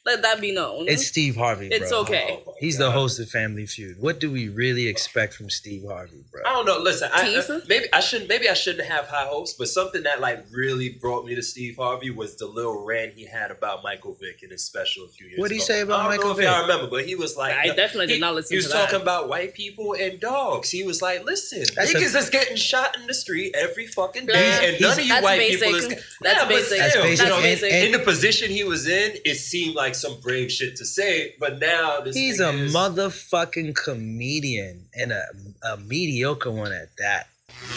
let 0.04 0.22
that 0.22 0.40
be 0.40 0.52
known. 0.52 0.88
It's 0.88 1.06
Steve 1.06 1.36
Harvey, 1.36 1.68
bro. 1.68 1.78
It's 1.78 1.92
okay. 1.92 2.38
Oh 2.40 2.42
my 2.46 2.52
He's 2.58 2.78
the 2.78 2.90
host 2.92 3.18
of 3.20 3.28
Family 3.28 3.66
Feud. 3.66 3.96
What 4.00 4.20
do 4.20 4.30
we 4.30 4.48
really 4.48 4.86
expect 4.86 5.34
from 5.34 5.50
Steve 5.50 5.82
Harvey, 5.88 6.24
bro? 6.30 6.42
I 6.46 6.52
don't 6.54 6.66
know. 6.66 6.78
Listen, 6.78 7.10
I, 7.12 7.24
Teeth? 7.24 7.50
I- 7.50 7.60
maybe 7.68 7.86
I 7.92 8.00
shouldn't. 8.00 8.28
Maybe 8.28 8.48
I 8.48 8.54
shouldn't 8.54 8.88
have 8.88 9.06
high 9.06 9.26
hopes. 9.26 9.52
But 9.54 9.68
something 9.68 10.02
that 10.04 10.20
like 10.20 10.44
really 10.52 10.90
brought 10.90 11.24
me 11.24 11.34
to 11.36 11.42
Steve 11.42 11.76
Harvey 11.76 12.10
was 12.10 12.36
the 12.36 12.46
little 12.46 12.84
rant 12.84 13.14
he 13.14 13.26
had 13.26 13.50
about 13.50 13.82
Michael 13.82 14.14
Vick 14.20 14.42
in 14.42 14.50
his 14.50 14.64
special 14.64 15.04
a 15.04 15.08
few 15.08 15.26
years. 15.26 15.34
Ago. 15.34 15.42
What 15.42 15.48
did 15.48 15.54
he 15.54 15.60
say 15.60 15.80
about 15.80 16.00
I 16.00 16.02
don't 16.02 16.10
Michael 16.10 16.24
know 16.34 16.38
if 16.38 16.44
y'all 16.44 16.62
remember, 16.62 16.86
but 16.88 17.04
he 17.04 17.14
was 17.16 17.36
like, 17.36 17.54
I 17.56 17.68
definitely 17.74 18.06
did 18.08 18.20
not 18.20 18.34
listen 18.34 18.54
He 18.54 18.58
was 18.58 18.66
to 18.66 18.72
that. 18.72 18.90
talking 18.90 19.02
about 19.02 19.28
white 19.28 19.54
people 19.54 19.94
and 19.98 20.18
dogs. 20.20 20.70
He 20.70 20.84
was 20.84 21.00
like, 21.02 21.24
listen, 21.24 21.60
That's 21.76 21.92
a- 21.92 21.96
niggas 21.96 22.16
is 22.16 22.30
getting 22.30 22.56
shot 22.56 22.96
in 22.98 23.06
the 23.06 23.14
street 23.14 23.54
every 23.56 23.86
fucking 23.86 24.26
day, 24.26 24.32
That's- 24.32 24.72
and 24.72 24.80
none 24.80 24.92
of 24.98 25.04
you 25.04 25.08
that's 25.08 25.24
white 25.24 25.38
basic. 25.38 25.60
people 25.68 25.74
is. 25.74 25.88
That's 25.88 26.02
Yeah, 26.22 26.38
but 26.44 26.48
basic. 26.48 26.78
That's 26.78 26.90
still, 26.92 27.02
basic. 27.02 27.24
you 27.24 27.30
know, 27.30 27.36
And- 27.36 27.44
basic. 27.44 27.72
and- 27.72 27.84
in 27.86 27.92
the 27.92 27.98
position 28.00 28.50
he 28.50 28.64
was 28.64 28.86
in, 28.88 29.16
it 29.24 29.36
seemed 29.36 29.74
like 29.74 29.91
some 29.94 30.20
brave 30.20 30.50
shit 30.52 30.76
to 30.76 30.84
say. 30.84 31.34
But 31.38 31.58
now 31.60 32.00
this 32.00 32.16
He's 32.16 32.40
a 32.40 32.50
is- 32.50 32.74
motherfucking 32.74 33.74
comedian 33.74 34.86
and 34.94 35.12
a, 35.12 35.24
a 35.62 35.76
mediocre 35.78 36.50
one 36.50 36.72
at 36.72 36.96
that. 36.98 37.28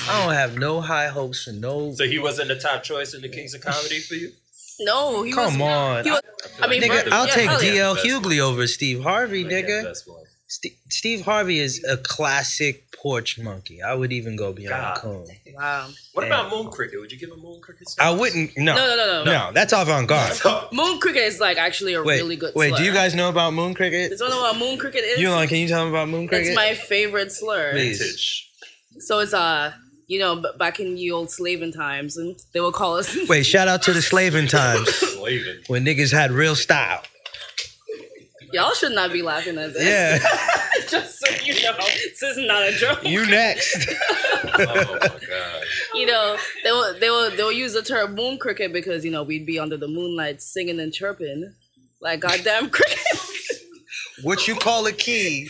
I 0.10 0.24
don't 0.26 0.34
have 0.34 0.58
no 0.58 0.82
high 0.82 1.08
hopes 1.08 1.44
for 1.44 1.52
no. 1.52 1.94
So 1.94 2.06
he 2.06 2.18
wasn't 2.20 2.48
the 2.48 2.56
top 2.60 2.84
choice 2.84 3.14
in 3.14 3.22
the 3.22 3.30
Kings 3.30 3.54
of 3.54 3.62
Comedy 3.62 4.00
for 4.00 4.16
you. 4.16 4.32
no, 4.80 5.22
he 5.24 5.32
Come 5.32 5.60
was. 5.60 5.62
on, 5.62 6.04
he 6.06 6.12
was- 6.12 6.22
I 6.62 6.68
mean, 6.68 6.82
nigga. 6.82 7.12
I'll 7.12 7.28
yeah, 7.28 7.34
take. 7.34 7.50
DL 7.50 7.96
Best 7.96 8.06
Hughley 8.06 8.40
over 8.40 8.68
Steve 8.68 9.02
Harvey, 9.04 9.44
Like, 9.44 9.54
nigga. 9.66 10.25
Yeah, 10.64 10.70
best 10.70 10.74
one. 10.76 10.82
St- 10.84 10.94
Steve 10.94 11.22
Harvey 11.22 11.60
is 11.60 11.84
a 11.84 11.98
classic 11.98 12.92
porch 12.92 13.38
monkey. 13.40 13.82
I 13.84 13.94
would 13.94 14.12
even 14.12 14.36
go 14.36 14.52
beyond 14.54 14.96
God. 14.96 14.98
Coon. 14.98 15.28
Wow. 15.54 15.88
What 16.14 16.24
Yeah. 16.28 16.28
about 16.28 16.52
Moon 16.52 16.72
Cricket? 16.72 17.00
Would 17.00 17.12
you 17.12 17.20
give 17.20 17.30
him 17.30 17.40
Moon 17.42 17.62
Cricket? 17.62 17.88
I 18.00 18.12
wouldn't. 18.12 18.58
No, 18.58 18.76
No, 18.76 18.88
no, 18.88 18.96
no, 18.96 19.24
no. 19.24 19.32
no. 19.32 19.52
That's 19.54 19.74
avant 19.74 20.08
garde. 20.08 20.38
Moon 20.72 21.00
cricket 21.00 21.24
is 21.24 21.40
like 21.40 21.58
actually 21.58 21.94
a 21.94 22.02
Wait, 22.04 22.18
really 22.22 22.36
good. 22.36 22.54
wait. 22.56 22.70
slur. 22.70 22.78
Do 22.78 22.84
you 22.84 22.94
guys 22.94 23.14
know 23.16 23.30
about 23.30 23.54
Moon 23.54 23.74
Cricket? 23.74 24.12
You 24.12 24.18
don't 24.18 24.30
know 24.32 24.42
what 24.42 24.58
moon 24.58 24.78
cricket 24.78 25.04
is? 25.04 25.20
You 25.20 25.26
know, 25.26 25.46
can 25.48 25.58
you 25.58 25.68
tell 25.68 25.80
them 25.86 25.90
about 25.94 26.10
Moon 26.10 26.28
Cricket? 26.28 26.48
It's 26.48 26.56
my 26.56 26.74
favorite 26.74 27.32
slur. 27.32 27.72
Please. 27.74 28.00
Vintage. 28.00 28.52
So 29.00 29.20
it's 29.20 29.34
uh, 29.34 29.74
you 30.08 30.20
know, 30.20 30.36
b- 30.38 30.50
back 30.58 30.80
in 30.80 30.96
the 30.96 31.12
old 31.12 31.30
slaving 31.32 31.74
times, 31.74 32.16
and 32.18 32.40
they 32.54 32.60
would 32.62 32.74
call 32.74 32.98
us. 32.98 33.16
Wait, 33.28 33.44
shout 33.44 33.68
out 33.68 33.82
to 33.84 33.94
the 33.94 34.02
slaving 34.02 34.48
times 34.48 34.88
Slaving. 34.96 35.58
when 35.68 35.84
niggas 35.86 36.12
had 36.14 36.32
real 36.32 36.56
style. 36.56 37.02
Y'all 38.56 38.74
should 38.74 38.94
not 38.94 39.12
be 39.12 39.22
laughing 39.22 39.58
at 39.58 39.74
this. 39.74 39.84
Yeah, 39.84 40.18
Just 40.90 41.20
so 41.20 41.30
you 41.44 41.54
know, 41.64 41.76
this 41.78 42.22
is 42.24 42.38
not 42.38 42.64
a 42.64 42.72
joke. 42.72 43.04
you 43.04 43.26
next. 43.26 43.76
Oh 44.58 44.98
my 45.02 45.08
god. 45.10 45.64
you 45.96 46.06
know, 46.06 46.38
they 46.64 46.72
will 46.72 46.94
they 47.00 47.10
will 47.10 47.30
they 47.32 47.44
will 47.44 47.52
use 47.52 47.74
the 47.74 47.82
term 47.82 48.16
moon 48.16 48.38
cricket 48.38 48.72
because 48.72 49.04
you 49.04 49.12
know 49.12 49.24
we'd 49.24 49.46
be 49.46 49.60
under 49.60 49.76
the 49.76 49.88
moonlight 49.88 50.42
singing 50.42 50.80
and 50.80 50.94
chirping 50.94 51.54
like 52.02 52.20
goddamn 52.22 52.70
crickets. 52.70 53.32
What 54.24 54.48
you 54.48 54.56
call 54.56 54.86
a 54.86 54.94
key 54.94 55.50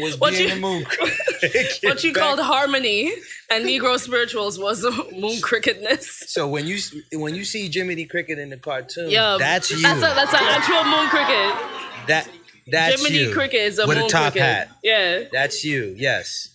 was 0.00 0.16
What 0.20 0.32
being 0.34 0.48
you- 0.50 0.54
a 0.54 0.58
moon 0.60 0.84
cricket. 0.84 1.78
what 1.82 2.04
you 2.04 2.12
Back- 2.12 2.22
called 2.22 2.38
harmony 2.40 3.10
and 3.50 3.64
Negro 3.64 3.98
spirituals 3.98 4.58
was 4.60 4.84
moon 5.12 5.40
cricketness. 5.40 6.22
So 6.28 6.46
when 6.46 6.66
you 6.68 6.78
when 7.14 7.34
you 7.34 7.44
see 7.44 7.68
Jimmy 7.68 7.96
the 7.96 8.04
Cricket 8.04 8.38
in 8.38 8.50
the 8.50 8.58
cartoon, 8.58 9.10
Yeah, 9.10 9.36
that's 9.40 9.70
you. 9.72 9.82
That's 9.82 9.98
a, 9.98 10.14
that's 10.14 10.32
an 10.32 10.40
actual 10.42 10.84
moon 10.84 11.08
cricket. 11.08 11.50
That 12.06 12.28
that's 12.66 13.02
Jiminy 13.02 13.24
you. 13.28 13.32
Cricket 13.32 13.60
is 13.62 13.78
a 13.78 13.86
with 13.86 13.96
moon 13.98 14.06
a 14.06 14.08
top 14.08 14.32
cricket. 14.32 14.42
hat. 14.42 14.68
Yeah. 14.82 15.24
That's 15.32 15.64
you. 15.64 15.94
Yes. 15.98 16.48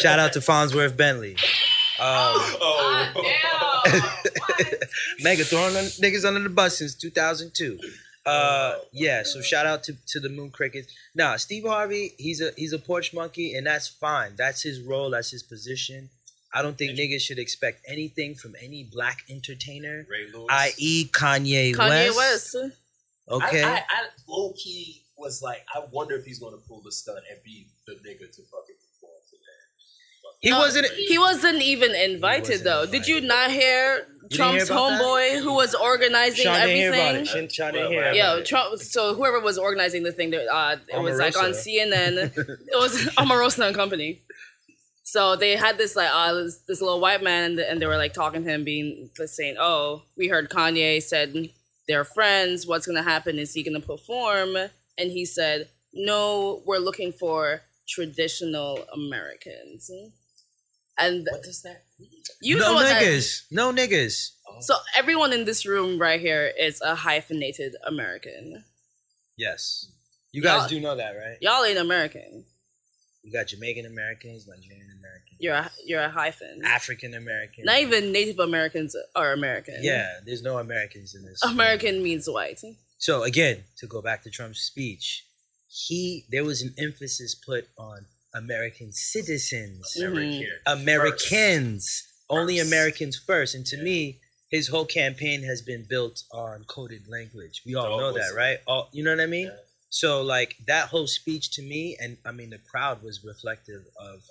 Shout 0.00 0.18
out 0.18 0.32
to 0.34 0.40
Fonzworth 0.40 0.96
Bentley. 0.96 1.32
Um, 1.32 1.36
Oh. 2.62 3.12
Mega 5.22 5.44
throwing 5.44 5.76
on 5.76 5.84
niggas 5.84 6.24
under 6.24 6.40
the 6.40 6.48
bus 6.48 6.78
since 6.78 6.94
2002. 6.94 7.78
Uh, 8.26 8.74
yeah. 8.92 9.22
So 9.22 9.40
shout 9.40 9.66
out 9.66 9.82
to, 9.84 9.94
to 10.08 10.20
the 10.20 10.28
Moon 10.28 10.50
Crickets. 10.50 10.92
Nah, 11.14 11.36
Steve 11.36 11.64
Harvey, 11.66 12.14
he's 12.18 12.40
a 12.40 12.50
he's 12.56 12.72
a 12.72 12.78
porch 12.78 13.12
monkey, 13.12 13.54
and 13.54 13.66
that's 13.66 13.88
fine. 13.88 14.32
That's 14.36 14.62
his 14.62 14.80
role. 14.80 15.10
That's 15.10 15.30
his 15.30 15.42
position. 15.42 16.10
I 16.52 16.62
don't 16.62 16.76
think 16.76 16.98
niggas 16.98 17.20
should 17.20 17.38
expect 17.38 17.82
anything 17.88 18.34
from 18.34 18.54
any 18.60 18.82
black 18.84 19.18
entertainer, 19.30 20.04
Ray 20.10 20.26
Lewis. 20.32 20.46
i.e. 20.50 21.04
Kanye, 21.06 21.74
Kanye 21.74 22.14
West. 22.16 22.56
West. 22.56 22.74
Okay. 23.30 23.62
I, 23.62 23.74
I, 23.74 23.78
I 23.78 24.00
low 24.28 24.52
key 24.52 25.02
was 25.16 25.42
like, 25.42 25.64
I 25.74 25.82
wonder 25.92 26.14
if 26.16 26.24
he's 26.24 26.38
gonna 26.38 26.56
pull 26.68 26.80
the 26.82 26.92
stunt 26.92 27.18
and 27.30 27.38
be 27.44 27.68
the 27.86 27.92
nigga 27.94 28.20
to 28.30 28.42
fucking 28.42 28.76
perform 28.80 29.20
to 29.30 29.36
that. 29.36 30.36
he 30.40 30.50
No, 30.50 30.58
wasn't. 30.58 30.86
He 30.86 31.18
wasn't 31.18 31.62
even 31.62 31.94
invited 31.94 32.48
wasn't 32.48 32.64
though. 32.64 32.86
Did 32.86 33.06
you 33.06 33.20
not 33.20 33.50
hear 33.50 34.06
hear 34.30 34.38
Trump's 34.38 34.70
about 34.70 34.90
that? 34.90 35.02
homeboy 35.02 35.42
who 35.42 35.52
was 35.54 35.74
organizing 35.74 36.44
Sean 36.44 36.54
didn't 36.54 36.76
hear 36.76 36.88
about 36.92 37.14
everything? 37.16 37.22
it. 37.22 37.26
Sean, 37.28 37.48
Sean 37.48 37.72
didn't 37.74 37.82
Well, 37.82 37.90
hear 37.90 38.02
about 38.02 38.16
Yeah, 38.16 38.36
it. 38.36 38.46
Trump. 38.46 38.78
So 38.80 39.14
whoever 39.14 39.40
was 39.40 39.58
organizing 39.58 40.02
the 40.04 40.12
thing, 40.12 40.34
uh, 40.34 40.76
it 40.88 40.98
was 41.02 41.18
like 41.18 41.36
on 41.36 41.50
CNN. 41.50 42.32
it 42.36 42.78
was 42.78 42.96
Omarosa 43.18 43.66
and 43.66 43.76
Company. 43.76 44.22
So 45.02 45.34
they 45.34 45.56
had 45.56 45.76
this 45.76 45.96
like 45.96 46.10
uh, 46.12 46.32
this, 46.34 46.58
this 46.68 46.80
little 46.80 47.00
white 47.00 47.22
man, 47.22 47.50
and, 47.52 47.58
and 47.60 47.82
they 47.82 47.86
were 47.86 47.96
like 47.96 48.12
talking 48.14 48.44
to 48.44 48.48
him, 48.48 48.62
being 48.64 49.10
like, 49.18 49.28
saying, 49.28 49.56
"Oh, 49.58 50.02
we 50.16 50.28
heard 50.28 50.48
Kanye 50.50 51.02
said 51.02 51.34
they're 51.90 52.04
friends. 52.04 52.66
What's 52.66 52.86
gonna 52.86 53.02
happen? 53.02 53.38
Is 53.38 53.52
he 53.54 53.62
gonna 53.62 53.80
perform?" 53.80 54.56
And 54.56 55.10
he 55.10 55.24
said, 55.26 55.68
"No, 55.92 56.62
we're 56.66 56.78
looking 56.78 57.12
for 57.12 57.62
traditional 57.88 58.86
Americans." 58.92 59.90
And 60.98 61.26
What 61.30 61.42
does 61.42 61.62
that 61.62 61.82
mean? 61.98 62.10
you 62.42 62.56
no 62.58 62.68
know 62.68 62.74
what 62.74 62.84
that- 62.88 63.40
No 63.50 63.72
niggas. 63.72 64.32
Oh. 64.48 64.58
so 64.60 64.74
everyone 64.96 65.32
in 65.32 65.44
this 65.46 65.64
room 65.64 65.98
right 65.98 66.20
here 66.20 66.52
is 66.58 66.80
a 66.82 66.94
hyphenated 66.94 67.74
American. 67.86 68.64
Yes. 69.36 69.86
You 70.32 70.42
guys 70.42 70.60
Y'all- 70.60 70.68
do 70.68 70.80
know 70.80 70.96
that, 70.96 71.12
right? 71.12 71.38
Y'all 71.40 71.64
ain't 71.64 71.78
American. 71.78 72.44
You 73.22 73.32
got 73.32 73.46
Jamaican 73.48 73.86
Americans, 73.86 74.46
Nigerian 74.46 74.89
Americans, 74.89 74.89
You're 75.40 75.54
a, 75.54 75.70
you're 75.84 76.02
a 76.02 76.10
hyphen. 76.10 76.62
African 76.64 77.14
American. 77.14 77.64
Not 77.64 77.80
even 77.80 78.12
Native 78.12 78.38
Americans 78.38 78.94
are 79.16 79.32
American. 79.32 79.76
Yeah, 79.80 80.08
there's 80.26 80.42
no 80.42 80.58
Americans 80.58 81.14
in 81.14 81.24
this. 81.24 81.42
American 81.44 82.02
means 82.02 82.28
white. 82.28 82.60
So 82.98 83.22
again, 83.22 83.64
to 83.78 83.86
go 83.86 84.02
back 84.02 84.22
to 84.24 84.30
Trump's 84.30 84.60
speech, 84.60 85.24
he 85.68 86.26
there 86.30 86.44
was 86.44 86.60
an 86.62 86.74
emphasis 86.78 87.34
put 87.34 87.68
on 87.78 88.04
American 88.34 88.92
citizens, 88.92 89.96
Mhm. 89.98 90.06
American. 90.08 90.46
Americans, 90.66 92.04
only 92.28 92.58
First. 92.58 92.68
Americans 92.68 93.16
first. 93.16 93.54
And 93.54 93.66
to 93.66 93.76
Yeah. 93.76 93.82
me, 93.82 94.20
his 94.50 94.68
whole 94.68 94.84
campaign 94.84 95.42
has 95.44 95.62
been 95.62 95.84
built 95.84 96.22
on 96.32 96.64
coded 96.64 97.08
language. 97.08 97.62
We 97.64 97.74
all 97.76 97.98
know 97.98 98.12
that, 98.12 98.34
right? 98.36 98.58
All, 98.66 98.88
you 98.92 99.02
know 99.04 99.10
what 99.12 99.20
I 99.22 99.26
mean? 99.26 99.46
Yeah. 99.46 99.56
So 99.90 100.22
like 100.22 100.56
that 100.66 100.88
whole 100.88 101.06
speech 101.06 101.50
to 101.52 101.62
me, 101.62 101.96
and 102.00 102.18
I 102.24 102.32
mean 102.32 102.50
the 102.50 102.58
crowd 102.58 103.02
was 103.02 103.24
reflective 103.24 103.82
of 103.98 104.22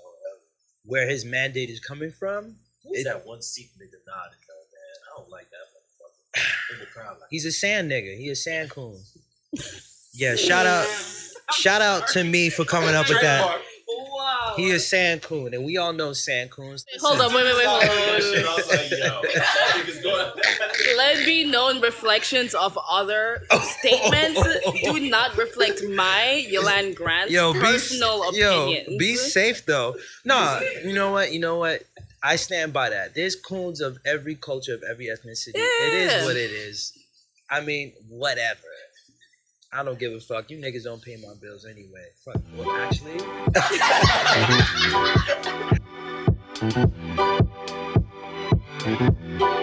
where 0.90 1.08
his 1.08 1.24
mandate 1.24 1.70
is 1.70 1.80
coming 1.80 2.12
from. 2.12 2.56
Who's 2.84 3.00
It- 3.00 3.04
that 3.06 3.26
one 3.26 3.42
Sikh 3.42 3.70
nigga 3.78 4.00
nodding 4.08 4.40
though, 4.48 4.66
man? 4.74 4.96
I 5.06 5.18
don't 5.18 5.30
like 5.30 5.48
that 5.52 5.66
motherfucker 5.74 6.74
in 6.74 6.80
the 6.80 6.86
crowd. 6.88 7.20
Like, 7.20 7.30
He's 7.30 7.46
a 7.46 7.52
sand 7.52 7.92
nigga. 7.92 8.18
He 8.18 8.30
a 8.30 8.36
sand 8.36 8.70
coon. 8.72 9.02
Yeah, 10.12 10.36
shout 10.36 10.66
out, 10.66 10.88
shout 11.54 11.82
out 11.84 12.08
to 12.10 12.24
me 12.24 12.50
for 12.50 12.66
coming 12.66 12.94
up 12.96 13.08
with 13.08 13.22
that. 13.22 13.42
Wow. 13.88 14.54
He 14.58 14.70
is 14.72 14.86
sand 14.86 15.22
coon, 15.22 15.54
and 15.54 15.64
we 15.64 15.78
all 15.78 15.94
know 15.94 16.12
sand 16.14 16.50
coons. 16.52 16.84
Hold 17.00 17.22
on, 17.22 17.34
wait, 17.34 17.44
wait, 17.46 17.56
wait, 17.56 17.66
hold 17.68 17.82
That 17.84 19.16
on, 20.06 20.69
wait, 21.00 21.18
shit, 21.18 21.28
wait, 21.28 21.46
I 21.46 21.48
wait. 21.48 21.64
was 21.64 21.80
like, 21.80 22.18
yo, 22.18 22.20
that 22.20 22.20
nigga's 22.20 22.20
going. 22.20 22.20
Let 22.20 22.20
be 22.20 22.20
known 22.20 22.20
reflections 22.20 22.54
of 22.54 22.78
other 22.90 23.44
oh. 23.52 23.60
statements 23.60 24.42
do 24.84 25.10
not 25.10 25.38
reflect 25.38 25.84
my 25.96 26.46
Yulan 26.52 26.96
Grant's 26.96 27.32
Yo, 27.32 27.54
be 27.54 27.60
personal 27.60 28.34
yo, 28.34 28.74
be 28.98 29.16
safe 29.16 29.66
though. 29.66 29.96
Nah, 30.26 30.62
you 30.84 30.94
know 30.94 31.12
what? 31.12 31.32
You 31.34 31.40
know 31.40 31.58
what? 31.58 31.84
I 32.24 32.36
stand 32.36 32.74
by 32.74 32.90
that. 32.90 33.16
There's 33.16 33.36
coons 33.36 33.82
of 33.82 33.98
every 34.06 34.36
culture, 34.36 34.74
of 34.76 34.84
every 34.84 35.08
ethnicity. 35.08 35.52
It 35.56 35.94
Yeah. 35.94 36.20
is 36.20 36.26
what 36.26 36.36
it 36.36 36.52
is. 36.52 36.94
I 37.50 37.62
mean, 37.62 37.94
whatever. 38.10 38.62
I 39.72 39.84
don't 39.84 40.00
give 40.00 40.14
a 40.14 40.20
fuck. 40.20 40.50
You 40.50 40.58
niggas 40.58 40.84
don't 40.84 41.02
pay 41.02 41.16
my 41.18 41.34
bills 41.42 41.66
anyway. 41.66 42.08
Fuck. 42.26 42.42
Well, 42.56 42.72
actually, 42.72 43.20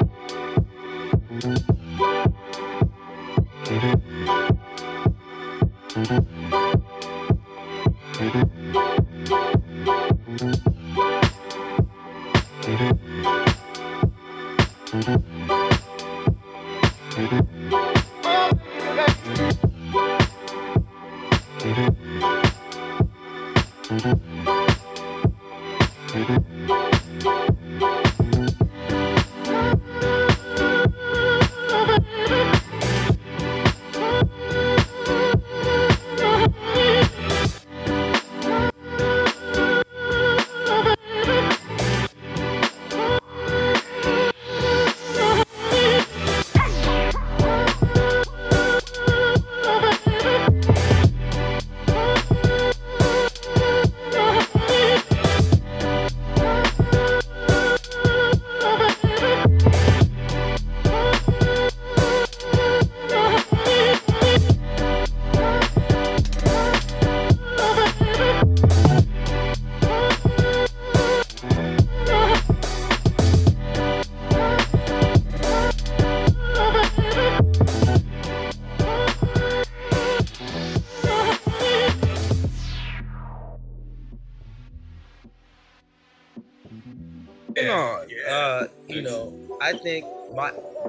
no, 1.44 1.76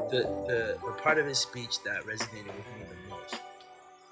the, 0.10 0.22
the 0.48 0.78
the 0.86 0.91
part 1.02 1.17
of 1.17 1.26
his 1.26 1.39
speech 1.39 1.84
that 1.84 2.04
resonated 2.04 2.48
with 2.48 2.67
me 2.76 2.86
the 2.89 3.10
most 3.10 3.41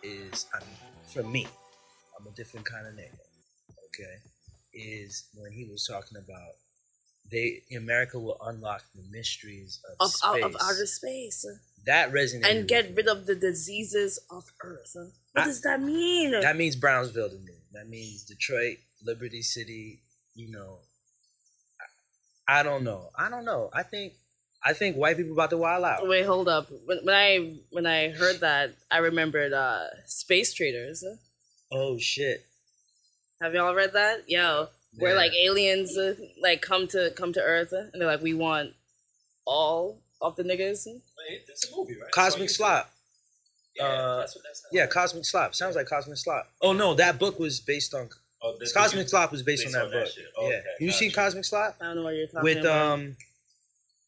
is, 0.03 0.45
I 0.53 0.60
mean, 0.60 0.77
for 1.13 1.23
me, 1.23 1.47
I'm 2.19 2.27
a 2.27 2.31
different 2.31 2.65
kind 2.65 2.88
of 2.88 2.93
nigga. 2.93 3.17
Okay, 3.88 4.15
is 4.73 5.25
when 5.36 5.51
he 5.51 5.65
was 5.65 5.86
talking 5.88 6.17
about 6.17 6.55
they 7.31 7.63
America 7.75 8.19
will 8.19 8.38
unlock 8.45 8.84
the 8.93 9.03
mysteries 9.10 9.79
of, 9.99 10.05
Of, 10.05 10.12
space. 10.12 10.43
of, 10.43 10.55
outer 10.62 10.86
space 10.86 11.45
uh, 11.49 11.58
that 11.86 12.12
resonated 12.12 12.49
and 12.51 12.67
get 12.67 12.95
rid 12.95 13.08
of 13.08 13.25
the 13.25 13.36
diseases 13.36 14.19
of 14.29 14.51
Earth. 14.62 14.95
Uh. 14.95 15.05
What 15.34 15.43
I- 15.43 15.45
does 15.45 15.62
that 15.62 15.81
mean? 15.81 16.31
That 16.39 16.55
means 16.55 16.75
Brownsville 16.75 17.29
to 17.29 17.36
me. 17.38 17.53
That 17.73 17.89
means 17.89 18.23
Detroit, 18.23 18.77
Liberty 19.03 19.41
City. 19.41 20.01
You 20.34 20.51
know, 20.51 20.79
I, 22.47 22.60
I 22.60 22.63
don't 22.63 22.84
know. 22.84 23.10
I 23.17 23.29
don't 23.29 23.45
know. 23.45 23.69
I 23.73 23.84
think 23.84 24.13
I 24.67 24.73
think 24.73 24.95
white 24.97 25.15
people 25.17 25.34
about 25.34 25.51
to 25.51 25.58
wild 25.58 25.86
out. 25.86 26.08
Wait, 26.08 26.25
hold 26.25 26.47
up. 26.49 26.69
When, 26.86 26.97
when 27.06 27.15
I 27.15 27.54
when 27.69 27.86
I 27.86 28.10
heard 28.10 28.39
that, 28.39 28.73
I 28.89 28.97
remembered 28.97 29.54
uh, 29.54 29.86
Space 30.06 30.54
Traders. 30.54 31.04
Oh 31.71 31.97
shit! 31.99 32.45
Have 33.41 33.54
y'all 33.54 33.75
read 33.75 33.93
that? 33.93 34.28
Yo, 34.28 34.69
where 34.97 35.12
Yeah. 35.12 35.17
like 35.17 35.34
aliens 35.34 35.95
uh, 35.97 36.15
like 36.41 36.62
come 36.62 36.88
to 36.89 37.12
come 37.15 37.32
to 37.34 37.41
Earth 37.41 37.73
uh, 37.73 37.89
and 37.93 38.01
they're 38.01 38.08
like, 38.08 38.21
we 38.21 38.34
want 38.34 38.73
all 39.45 39.99
of 40.21 40.36
the 40.36 40.43
niggas. 40.43 40.86
Wait, 40.88 41.45
that's 41.47 41.71
a 41.71 41.75
movie, 41.75 41.95
right? 42.01 42.12
Cosmic 42.12 42.49
So 42.49 42.56
Slop. 42.56 42.89
Yeah, 43.75 43.84
Uh, 43.84 44.17
that's 44.19 44.36
what 44.36 44.43
that 44.45 44.56
sounds 44.56 44.69
Yeah. 44.71 44.88
Cosmic 44.88 45.25
Slop. 45.25 45.54
Sounds 45.54 45.75
like 45.75 45.86
Cosmic 45.88 46.17
Slop. 46.17 46.49
Oh 46.62 46.73
no, 46.73 46.93
that 46.95 47.19
book 47.19 47.39
was 47.39 47.60
based 47.60 47.93
on 47.93 48.10
Oh, 48.41 48.58
Cosmic 48.73 49.10
Slop 49.10 49.32
was 49.32 49.41
based, 49.43 49.63
based 49.63 49.75
on 49.75 49.80
that 49.82 49.86
on 49.88 49.91
that 49.91 50.06
book. 50.06 50.13
shit. 50.13 50.25
Oh, 50.38 50.49
yeah, 50.49 50.58
okay, 50.58 50.65
you 50.80 50.91
seen. 50.91 51.12
Cosmic 51.12 51.45
Slop 51.45 51.78
I 51.82 51.86
don't 51.86 51.95
know 51.97 52.04
what 52.04 52.15
you're 52.15 52.28
talking 52.28 52.43
with 52.43 52.58
about. 52.60 52.93
um 52.93 53.17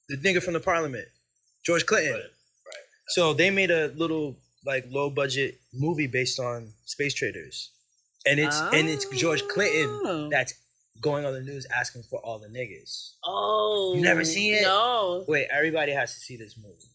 the 0.10 0.18
nigga 0.18 0.42
from 0.42 0.54
the 0.54 0.60
Parliament, 0.60 1.08
George 1.66 1.86
Clinton. 1.86 2.14
Right, 2.14 2.22
right. 2.22 2.84
So 3.10 3.34
they 3.34 3.50
made 3.50 3.72
a 3.72 3.88
little 3.96 4.38
like 4.66 4.86
low 4.90 5.10
budget 5.10 5.60
movie 5.74 6.08
based 6.08 6.40
on 6.40 6.74
space 6.86 7.14
traders, 7.14 7.72
and 8.26 8.40
it's 8.40 8.60
and 8.60 8.88
it's 8.90 9.06
George 9.18 9.48
Clinton 9.48 9.90
Oh. 10.04 10.30
that's 10.30 10.54
going 11.00 11.26
on 11.26 11.34
the 11.34 11.42
news 11.42 11.68
asking 11.74 12.04
for 12.04 12.20
all 12.20 12.40
the 12.40 12.48
niggas. 12.48 13.12
Oh, 13.24 13.94
You 13.96 14.02
never 14.02 14.24
seen 14.26 14.56
it? 14.56 14.64
No. 14.64 15.24
Wait, 15.28 15.48
everybody 15.52 15.92
has 15.92 16.14
to 16.16 16.20
see 16.20 16.38
this 16.38 16.58
movie. 16.58 16.90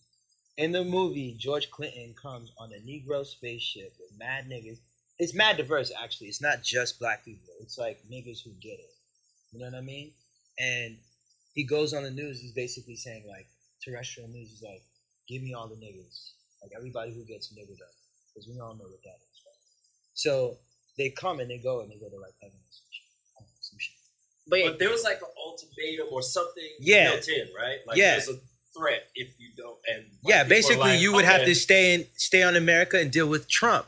In 0.56 0.72
the 0.72 0.84
movie, 0.84 1.34
George 1.38 1.70
Clinton 1.70 2.14
comes 2.20 2.50
on 2.58 2.72
a 2.72 2.76
Negro 2.86 3.24
spaceship 3.24 3.94
with 4.00 4.10
mad 4.18 4.48
niggas. 4.50 4.78
It's 5.18 5.34
mad 5.34 5.56
diverse, 5.56 5.92
actually. 6.02 6.26
It's 6.26 6.42
not 6.42 6.62
just 6.64 6.98
black 6.98 7.24
people. 7.24 7.48
It's 7.60 7.78
like 7.78 8.02
niggas 8.10 8.42
who 8.44 8.50
get 8.60 8.72
it. 8.80 8.90
You 9.52 9.60
know 9.60 9.66
what 9.66 9.74
I 9.76 9.82
mean? 9.82 10.10
And 10.58 10.96
he 11.54 11.64
goes 11.64 11.92
on 11.94 12.02
the 12.04 12.10
news. 12.10 12.40
He's 12.40 12.52
basically 12.52 12.96
saying 12.96 13.24
like 13.28 13.46
terrestrial 13.84 14.28
news. 14.28 14.50
is 14.52 14.62
like, 14.62 14.82
"Give 15.28 15.42
me 15.42 15.54
all 15.54 15.68
the 15.68 15.76
niggas, 15.76 16.30
like 16.62 16.72
everybody 16.76 17.12
who 17.12 17.24
gets 17.24 17.52
niggered 17.52 17.80
up, 17.82 17.94
because 18.32 18.48
we 18.48 18.58
all 18.60 18.74
know 18.74 18.84
what 18.84 19.02
that 19.04 19.18
is." 19.30 19.36
Right? 19.44 19.60
So 20.14 20.58
they 20.98 21.10
come 21.10 21.40
and 21.40 21.50
they 21.50 21.58
go 21.58 21.80
and 21.80 21.90
they 21.90 21.96
go 21.96 22.08
to 22.08 22.16
like 22.16 22.34
heaven 22.40 22.56
or 22.58 22.70
some 22.70 22.86
shit. 22.90 23.04
Know, 23.40 23.46
some 23.60 23.78
shit. 23.78 23.94
But, 24.48 24.60
But 24.64 24.78
there 24.78 24.90
was 24.90 25.04
like 25.04 25.18
an 25.22 25.28
ultimatum 25.36 26.08
or 26.10 26.22
something 26.22 26.68
Yeah. 26.80 27.10
built 27.12 27.28
in, 27.28 27.48
right? 27.56 27.78
Like 27.86 27.96
Yeah. 27.96 28.12
there's 28.12 28.28
a 28.28 28.40
threat 28.76 29.08
if 29.14 29.38
you 29.38 29.50
don't. 29.56 29.78
And 29.88 30.04
like, 30.22 30.30
Yeah, 30.30 30.44
basically, 30.44 30.90
like, 30.92 31.00
you 31.00 31.12
would 31.12 31.24
have 31.24 31.44
to 31.44 31.54
stay 31.54 31.94
in, 31.94 32.06
stay 32.16 32.42
on 32.42 32.56
America 32.56 32.98
and 32.98 33.10
deal 33.10 33.28
with 33.28 33.48
Trump. 33.48 33.86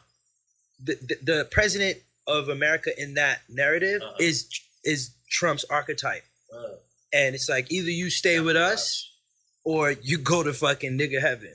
The, 0.83 0.95
the, 0.97 1.17
the 1.33 1.49
president 1.51 1.99
of 2.27 2.49
America 2.49 2.91
in 3.01 3.15
that 3.15 3.43
narrative 3.49 4.03
Uh-huh. 4.03 4.17
is 4.21 4.49
is 4.85 5.11
Trump's 5.31 5.65
archetype, 5.65 6.25
Uh, 6.55 6.77
and 7.15 7.35
it's 7.35 7.49
like 7.49 7.71
either 7.73 7.89
you 7.91 8.11
stay 8.11 8.41
with 8.41 8.57
us 8.57 9.11
or 9.65 9.93
you 10.03 10.19
go 10.19 10.43
to 10.43 10.53
fucking 10.53 10.99
nigga 10.99 11.21
heaven. 11.21 11.55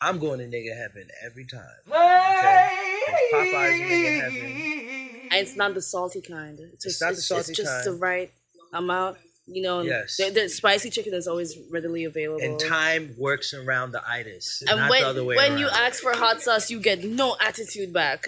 I'm 0.00 0.18
going 0.18 0.40
to 0.40 0.46
nigga 0.46 0.76
heaven 0.76 1.06
every 1.24 1.46
time. 1.46 1.60
Okay? 1.86 2.68
'Cause 3.06 3.18
Popeye's 3.32 3.80
nigga 3.80 4.20
heaven. 4.22 5.28
and 5.30 5.46
it's 5.46 5.54
not 5.56 5.74
the 5.74 5.82
salty 5.82 6.20
kind. 6.20 6.58
It's, 6.72 6.84
just, 6.84 7.00
not 7.00 7.08
the 7.10 7.12
it's, 7.18 7.26
salty 7.28 7.50
it's 7.52 7.58
just 7.58 7.70
kind. 7.70 7.86
the 7.86 7.92
right 7.92 8.32
amount. 8.72 9.18
You 9.46 9.62
know, 9.62 9.80
Yes. 9.82 10.16
the, 10.16 10.30
the 10.30 10.48
spicy 10.48 10.88
chicken 10.90 11.14
is 11.14 11.26
always 11.28 11.56
readily 11.70 12.04
available. 12.04 12.42
And 12.44 12.58
time 12.60 13.14
works 13.18 13.52
around 13.52 13.90
the 13.92 14.02
itis, 14.08 14.62
And 14.68 14.78
not 14.78 14.90
when 14.90 15.02
the 15.02 15.08
other 15.08 15.24
way 15.24 15.36
when 15.36 15.58
you 15.58 15.68
ask 15.68 16.00
for 16.02 16.12
hot 16.12 16.40
sauce, 16.42 16.70
you 16.70 16.80
get 16.80 17.04
no 17.04 17.36
attitude 17.40 17.92
back. 17.92 18.26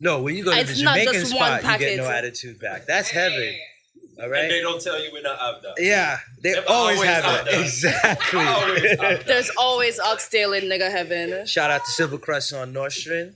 no, 0.00 0.22
when 0.22 0.36
you 0.36 0.44
go 0.44 0.52
to 0.52 0.58
It's 0.60 0.70
the 0.70 0.76
Jamaican 0.82 1.26
spot, 1.26 1.62
you 1.64 1.78
get 1.78 1.96
no 1.98 2.08
attitude 2.08 2.60
back. 2.60 2.86
That's 2.86 3.10
heaven. 3.10 3.54
All 4.22 4.28
right. 4.28 4.42
And 4.42 4.50
they 4.52 4.60
don't 4.60 4.80
tell 4.80 5.02
you 5.02 5.10
we're 5.12 5.22
not 5.22 5.40
out 5.40 5.62
there. 5.62 5.72
Yeah, 5.78 6.18
they 6.40 6.52
They've 6.52 6.64
always, 6.68 6.96
always 6.98 7.10
have 7.10 7.24
out 7.24 7.40
it. 7.40 7.50
there. 7.50 7.60
Exactly. 7.62 8.40
Always 8.44 8.92
out 8.92 8.98
there. 9.00 9.22
There's 9.26 9.50
always 9.58 9.98
oxtail 9.98 10.52
in 10.52 10.64
nigga 10.64 10.90
heaven. 10.90 11.46
Shout 11.46 11.70
out 11.70 11.84
to 11.84 11.90
Silver 11.90 12.18
Crest 12.18 12.52
on 12.52 12.72
Nostrand. 12.72 13.34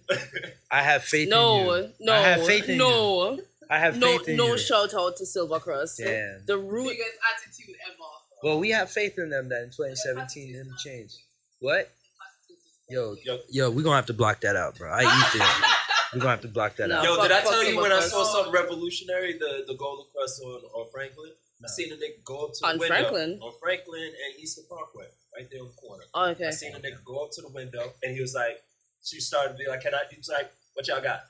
I 0.70 0.82
have 0.82 1.02
faith 1.04 1.24
in 1.24 1.30
No, 1.30 1.74
you. 1.76 1.88
no, 2.00 2.12
I 2.12 2.18
have 2.20 2.46
faith 2.46 2.64
in 2.68 2.72
you. 2.72 2.78
no, 2.78 3.40
I 3.70 3.78
have 3.78 3.98
no, 3.98 4.18
faith 4.18 4.28
in 4.28 4.36
no 4.36 4.46
you. 4.52 4.58
shout 4.58 4.94
out 4.94 5.16
to 5.16 5.26
Silver 5.26 5.58
Cross. 5.58 5.96
Damn. 5.96 6.42
The 6.46 6.56
root. 6.58 6.88
Biggest 6.90 7.10
attitude 7.36 7.74
ever. 7.86 7.96
Well, 8.44 8.60
we 8.60 8.70
have 8.70 8.88
faith 8.88 9.18
in 9.18 9.30
them 9.30 9.48
that 9.48 9.62
in 9.62 9.70
2017 9.70 10.54
it'll 10.54 10.72
change. 10.78 11.12
What? 11.58 11.90
Yo, 12.88 13.16
Yo, 13.24 13.38
yo, 13.50 13.70
we're 13.70 13.82
gonna 13.82 13.96
have 13.96 14.06
to 14.06 14.14
block 14.14 14.40
that 14.42 14.54
out, 14.56 14.78
bro. 14.78 14.90
I 14.90 15.00
eat 15.02 15.04
that. 15.38 15.78
We're 16.12 16.20
gonna 16.20 16.30
have 16.30 16.40
to 16.42 16.48
block 16.48 16.76
that 16.76 16.88
No. 16.88 16.96
out. 16.98 17.04
Yo, 17.04 17.16
fuck- 17.16 17.22
did 17.28 17.32
I 17.32 17.40
tell 17.42 17.64
you 17.64 17.76
when 17.80 17.92
I 17.92 18.00
saw 18.00 18.24
something 18.24 18.52
revolutionary? 18.52 19.34
The 19.38 19.64
the 19.66 19.74
Golden 19.74 20.06
Krust 20.14 20.40
on, 20.44 20.62
on 20.74 20.90
Franklin. 20.90 21.32
I 21.64 21.68
seen 21.68 21.92
a 21.92 21.96
nigga 21.96 22.22
go 22.24 22.46
up 22.46 22.52
to 22.54 22.58
the 22.60 22.66
On 22.68 22.78
window 22.78 22.94
Franklin? 22.94 23.38
on 23.42 23.52
Franklin 23.60 24.04
and 24.04 24.40
Eastern 24.40 24.64
Parkway, 24.68 25.06
right 25.36 25.48
there 25.50 25.60
on 25.60 25.66
the 25.66 25.74
corner. 25.74 26.04
Oh, 26.14 26.26
okay. 26.30 26.46
I 26.46 26.50
seen 26.50 26.72
a 26.74 26.78
nigga 26.78 27.02
go 27.04 27.24
up 27.24 27.30
to 27.32 27.42
the 27.42 27.48
window 27.48 27.92
and 28.02 28.14
he 28.14 28.20
was 28.20 28.32
like, 28.34 28.62
she 29.02 29.18
started 29.20 29.52
to 29.52 29.58
be 29.58 29.66
like, 29.68 29.80
"Can 29.82 29.92
I?" 29.94 30.02
He 30.10 30.16
was 30.16 30.28
like, 30.28 30.50
"What 30.74 30.86
y'all 30.88 31.00
got?" 31.02 31.20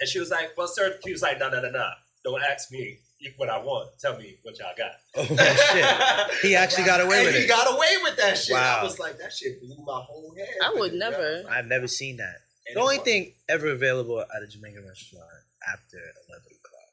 And 0.00 0.08
she 0.08 0.18
was 0.18 0.30
like, 0.30 0.56
"Well, 0.56 0.68
sir," 0.68 0.98
he 1.04 1.12
was 1.12 1.22
like, 1.22 1.38
"No, 1.38 1.48
no, 1.48 1.60
no, 1.60 1.70
no, 1.70 1.88
don't 2.24 2.42
ask 2.42 2.70
me. 2.72 2.98
what 3.38 3.48
I 3.48 3.58
want. 3.58 3.90
Tell 3.98 4.16
me 4.18 4.38
what 4.42 4.58
y'all 4.58 4.74
got. 4.76 4.92
Oh 5.16 5.24
shit! 5.26 6.40
He 6.42 6.54
actually 6.54 6.84
got 6.84 7.00
away 7.00 7.18
and 7.18 7.26
with 7.26 7.34
he 7.36 7.42
it. 7.44 7.48
got 7.48 7.66
away 7.74 7.96
with 8.02 8.16
that 8.18 8.36
shit. 8.38 8.52
Wow. 8.54 8.78
I 8.80 8.84
was 8.84 8.98
like, 8.98 9.18
that 9.18 9.32
shit 9.32 9.60
blew 9.60 9.76
my 9.84 10.00
whole 10.06 10.34
head. 10.36 10.48
I 10.62 10.74
would 10.78 10.92
never. 10.94 11.42
I've 11.48 11.66
never 11.66 11.88
seen 11.88 12.18
that. 12.18 12.36
And 12.68 12.76
The 12.76 12.80
only 12.80 12.98
thing 12.98 13.32
ever 13.48 13.68
available 13.68 14.20
at 14.20 14.42
a 14.42 14.46
Jamaican 14.46 14.86
restaurant 14.86 15.24
after 15.72 15.98
eleven 16.28 16.46
o'clock 16.46 16.92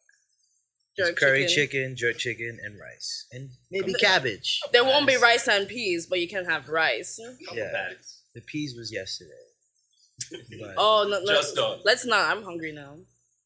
is 0.97 1.07
Jerk 1.07 1.15
curry 1.17 1.47
chicken. 1.47 1.55
chicken, 1.55 1.95
jerk 1.95 2.17
chicken, 2.17 2.59
and 2.63 2.79
rice, 2.79 3.25
and 3.31 3.49
maybe 3.71 3.93
cabbage. 3.93 4.59
There 4.71 4.83
won't 4.83 5.07
be 5.07 5.15
rice 5.17 5.47
and 5.47 5.67
peas, 5.67 6.05
but 6.05 6.19
you 6.19 6.27
can 6.27 6.45
have 6.45 6.69
rice. 6.69 7.19
Yeah, 7.53 7.89
the 8.35 8.41
peas 8.41 8.75
was 8.77 8.91
yesterday. 8.91 9.31
But 10.59 10.75
Oh 10.77 11.07
no, 11.09 11.19
no 11.21 11.33
Just 11.33 11.55
done. 11.55 11.79
let's 11.83 12.05
not. 12.05 12.29
I'm 12.35 12.43
hungry 12.43 12.71
now. 12.71 12.97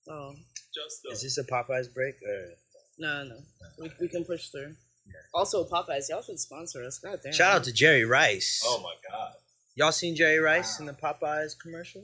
Oh 0.09 0.35
Just 0.73 1.01
is 1.11 1.21
this 1.21 1.37
a 1.37 1.43
Popeyes 1.43 1.93
break 1.93 2.15
or? 2.27 2.49
no, 2.99 3.23
no, 3.23 3.35
oh, 3.35 3.65
we, 3.79 3.91
we 4.01 4.07
can 4.09 4.25
push 4.25 4.49
through. 4.49 4.75
Also, 5.33 5.63
Popeyes, 5.63 6.09
y'all 6.09 6.21
should 6.21 6.39
sponsor 6.39 6.83
us. 6.83 6.99
God 6.99 7.19
damn. 7.23 7.31
Shout 7.31 7.55
out 7.55 7.63
to 7.63 7.71
Jerry 7.71 8.03
Rice. 8.03 8.61
Oh 8.65 8.81
my 8.83 8.93
god. 9.09 9.31
Y'all 9.75 9.91
seen 9.93 10.15
Jerry 10.15 10.39
Rice 10.39 10.79
in 10.79 10.85
the 10.85 10.93
Popeyes 10.93 11.57
commercial? 11.57 12.03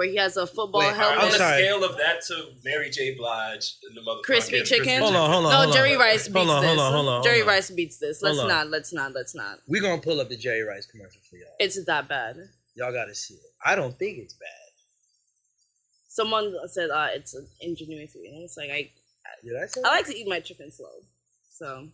Where 0.00 0.08
he 0.08 0.16
has 0.16 0.38
a 0.38 0.46
football 0.46 0.80
Wait, 0.80 0.94
helmet. 0.96 1.24
On 1.24 1.28
the 1.30 1.34
scale 1.34 1.84
of 1.84 1.98
that 1.98 2.22
to 2.28 2.52
Mary 2.64 2.88
J. 2.88 3.14
Blige 3.14 3.74
and 3.86 3.94
the 3.94 4.00
motherfucking 4.00 4.22
Crispy 4.22 4.62
chicken? 4.62 4.98
Hold 5.02 5.14
on, 5.14 5.30
hold 5.30 5.44
on. 5.44 5.52
no, 5.52 5.58
hold 5.64 5.74
Jerry 5.74 5.92
on. 5.92 6.00
Rice 6.00 6.26
beats 6.26 6.36
Hold 6.38 6.48
on, 6.48 6.62
this. 6.62 6.68
hold 6.68 6.80
on, 6.80 6.92
hold 6.94 7.08
on. 7.08 7.22
Jerry 7.22 7.42
on. 7.42 7.48
Rice 7.48 7.70
beats 7.70 7.98
this. 7.98 8.22
Let's 8.22 8.38
Hold 8.38 8.48
not. 8.48 8.68
Let's 8.70 8.94
not. 8.94 9.12
Let's 9.12 9.34
not. 9.34 9.58
We're 9.68 9.82
gonna 9.82 10.00
pull 10.00 10.18
up 10.18 10.30
the 10.30 10.38
Jerry 10.38 10.62
Rice 10.62 10.86
commercial 10.86 11.20
for 11.28 11.36
y'all. 11.36 11.48
It's 11.58 11.84
that 11.84 12.08
bad. 12.08 12.36
Y'all 12.76 12.94
gotta 12.94 13.14
see 13.14 13.34
it. 13.34 13.40
I 13.62 13.74
don't 13.74 13.98
think 13.98 14.16
it's 14.16 14.32
bad. 14.32 14.48
Someone 16.08 16.54
said 16.68 16.88
uh, 16.88 17.08
it's 17.12 17.34
an 17.34 17.46
ingenuity, 17.60 18.26
and 18.32 18.42
it's 18.42 18.56
like 18.56 18.70
I 18.70 18.88
Did 19.44 19.62
I 19.62 19.66
say? 19.66 19.82
I 19.84 19.88
like 19.96 20.06
to 20.06 20.16
eat 20.16 20.26
my 20.26 20.40
chicken 20.40 20.70
slow, 20.72 20.88
so 21.50 21.88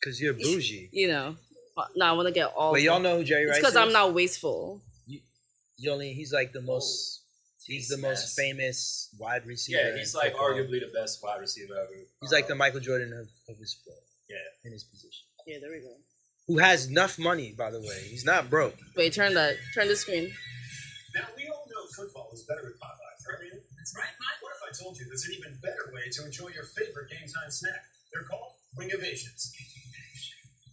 Because 0.00 0.20
you're 0.20 0.34
bougie. 0.34 0.88
you 0.92 1.06
know. 1.06 1.36
uh, 1.76 1.84
No, 1.94 2.06
I 2.06 2.12
want 2.12 2.26
to 2.26 2.34
get 2.34 2.52
all. 2.56 2.72
But 2.72 2.82
y'all 2.82 2.98
know 2.98 3.18
who 3.18 3.24
Jerry 3.24 3.42
It's 3.42 3.50
Rice 3.50 3.58
is? 3.58 3.62
because 3.62 3.76
I'm 3.76 3.92
not 3.92 4.12
wasteful. 4.14 4.80
You 5.78 5.90
only 5.90 6.12
he's 6.12 6.32
like 6.32 6.52
the 6.52 6.60
most 6.60 7.21
he's 7.66 7.88
the 7.88 7.98
most 7.98 8.36
famous 8.36 9.08
wide 9.18 9.46
receiver. 9.46 9.80
Yeah, 9.80 9.98
he's 9.98 10.14
like 10.14 10.32
football. 10.32 10.50
arguably 10.50 10.80
the 10.80 10.92
best 10.94 11.22
wide 11.22 11.40
receiver 11.40 11.74
ever. 11.74 11.92
he's 12.20 12.32
like 12.32 12.46
the 12.46 12.52
um, 12.52 12.58
Michael 12.58 12.80
Jordan 12.80 13.12
of, 13.12 13.28
of 13.48 13.58
his 13.58 13.72
sport. 13.72 13.98
Yeah. 14.28 14.36
In 14.64 14.72
his 14.72 14.84
position. 14.84 15.24
Yeah, 15.46 15.58
there 15.60 15.70
we 15.70 15.80
go. 15.80 15.94
Who 16.48 16.58
has 16.58 16.86
enough 16.86 17.18
money, 17.18 17.54
by 17.56 17.70
the 17.70 17.80
way. 17.80 18.02
He's 18.08 18.24
not 18.24 18.50
broke. 18.50 18.74
Wait, 18.96 19.12
turn 19.12 19.34
that. 19.34 19.56
Turn 19.74 19.88
the 19.88 19.96
screen. 19.96 20.32
Now, 21.14 21.28
we 21.36 21.44
all 21.48 21.68
know 21.68 21.84
football 21.94 22.30
is 22.32 22.42
better 22.48 22.64
with 22.64 22.80
Popeyes, 22.80 23.22
right? 23.28 23.52
man? 23.52 23.60
That's 23.76 23.94
right, 23.94 24.14
Mike. 24.16 24.40
What 24.40 24.52
if 24.56 24.62
I 24.64 24.72
told 24.72 24.98
you 24.98 25.04
there's 25.06 25.26
an 25.26 25.34
even 25.36 25.58
better 25.62 25.92
way 25.92 26.08
to 26.08 26.24
enjoy 26.24 26.48
your 26.56 26.64
favorite 26.64 27.10
game 27.10 27.28
time 27.28 27.50
snack? 27.50 27.84
They're 28.12 28.24
called 28.24 28.56
Wingovations. 28.76 29.52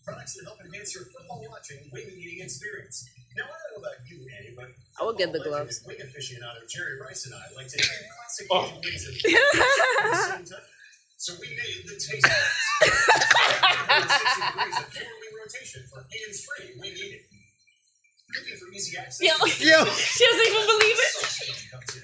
Products 0.10 0.34
that 0.36 0.46
help 0.46 0.58
enhance 0.66 0.96
your 0.96 1.06
football 1.06 1.46
watching, 1.50 1.78
wing 1.94 2.10
eating 2.18 2.42
experience. 2.44 3.06
Now, 3.38 3.46
I 3.46 3.54
don't 3.62 3.78
know 3.78 3.82
about 3.86 4.02
you, 4.10 4.26
Annie, 4.38 4.54
but 4.58 4.74
I 5.00 5.04
will 5.06 5.14
get 5.14 5.32
the 5.32 5.38
football 5.40 5.70
gloves. 5.70 5.86
legend 5.86 6.02
and 6.02 6.12
Wing 6.12 6.22
aficionado 6.22 6.66
Jerry 6.68 6.98
Rice 7.00 7.26
and 7.30 7.36
I 7.36 7.46
like 7.56 7.68
to 7.70 7.78
eat 7.78 7.86
classic 8.18 8.48
Oh. 8.50 8.66
Asian 8.66 8.82
wings 8.82 9.06
at 9.06 9.14
the 9.14 10.18
same 10.18 10.46
time. 10.50 10.66
So 11.18 11.34
we 11.40 11.48
made 11.54 11.86
the 11.86 11.94
taste 12.00 12.26
test. 12.26 12.58
360 12.90 14.42
degrees 14.50 14.78
of 14.82 14.88
four 14.98 15.14
wing 15.20 15.34
rotation 15.38 15.82
for 15.92 16.00
hands-free 16.10 16.80
wing 16.80 16.94
eating. 16.96 17.22
Looking 17.22 17.46
for 17.46 17.46
easy 17.60 17.70
access? 17.70 18.19
Yo. 19.22 19.34
Yo, 19.42 19.86
She 19.90 20.26
doesn't 20.26 20.48
even 20.48 20.66
believe 20.66 21.00
it. 21.00 21.14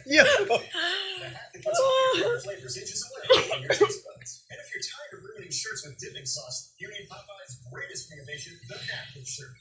yo. 0.06 0.24
The 0.24 0.58
hat 0.58 1.54
that 1.54 1.64
puts 1.64 1.80
all 1.80 2.18
your 2.18 2.24
favorite 2.24 2.42
flavors 2.44 2.78
inches 2.78 3.06
away 3.06 3.42
from 3.44 3.62
your 3.62 3.70
taste 3.70 4.02
buds. 4.06 4.44
And 4.50 4.58
if 4.60 4.68
you're 4.74 4.82
tired 4.82 5.12
of 5.20 5.24
ruining 5.24 5.52
shirts 5.52 5.86
with 5.86 5.98
dipping 5.98 6.26
sauce, 6.26 6.74
you 6.80 6.88
need 6.90 7.08
Popeye's 7.10 7.62
greatest 7.72 8.12
innovation, 8.12 8.54
the 8.70 8.76
napkin 8.76 9.26
shirt. 9.26 9.54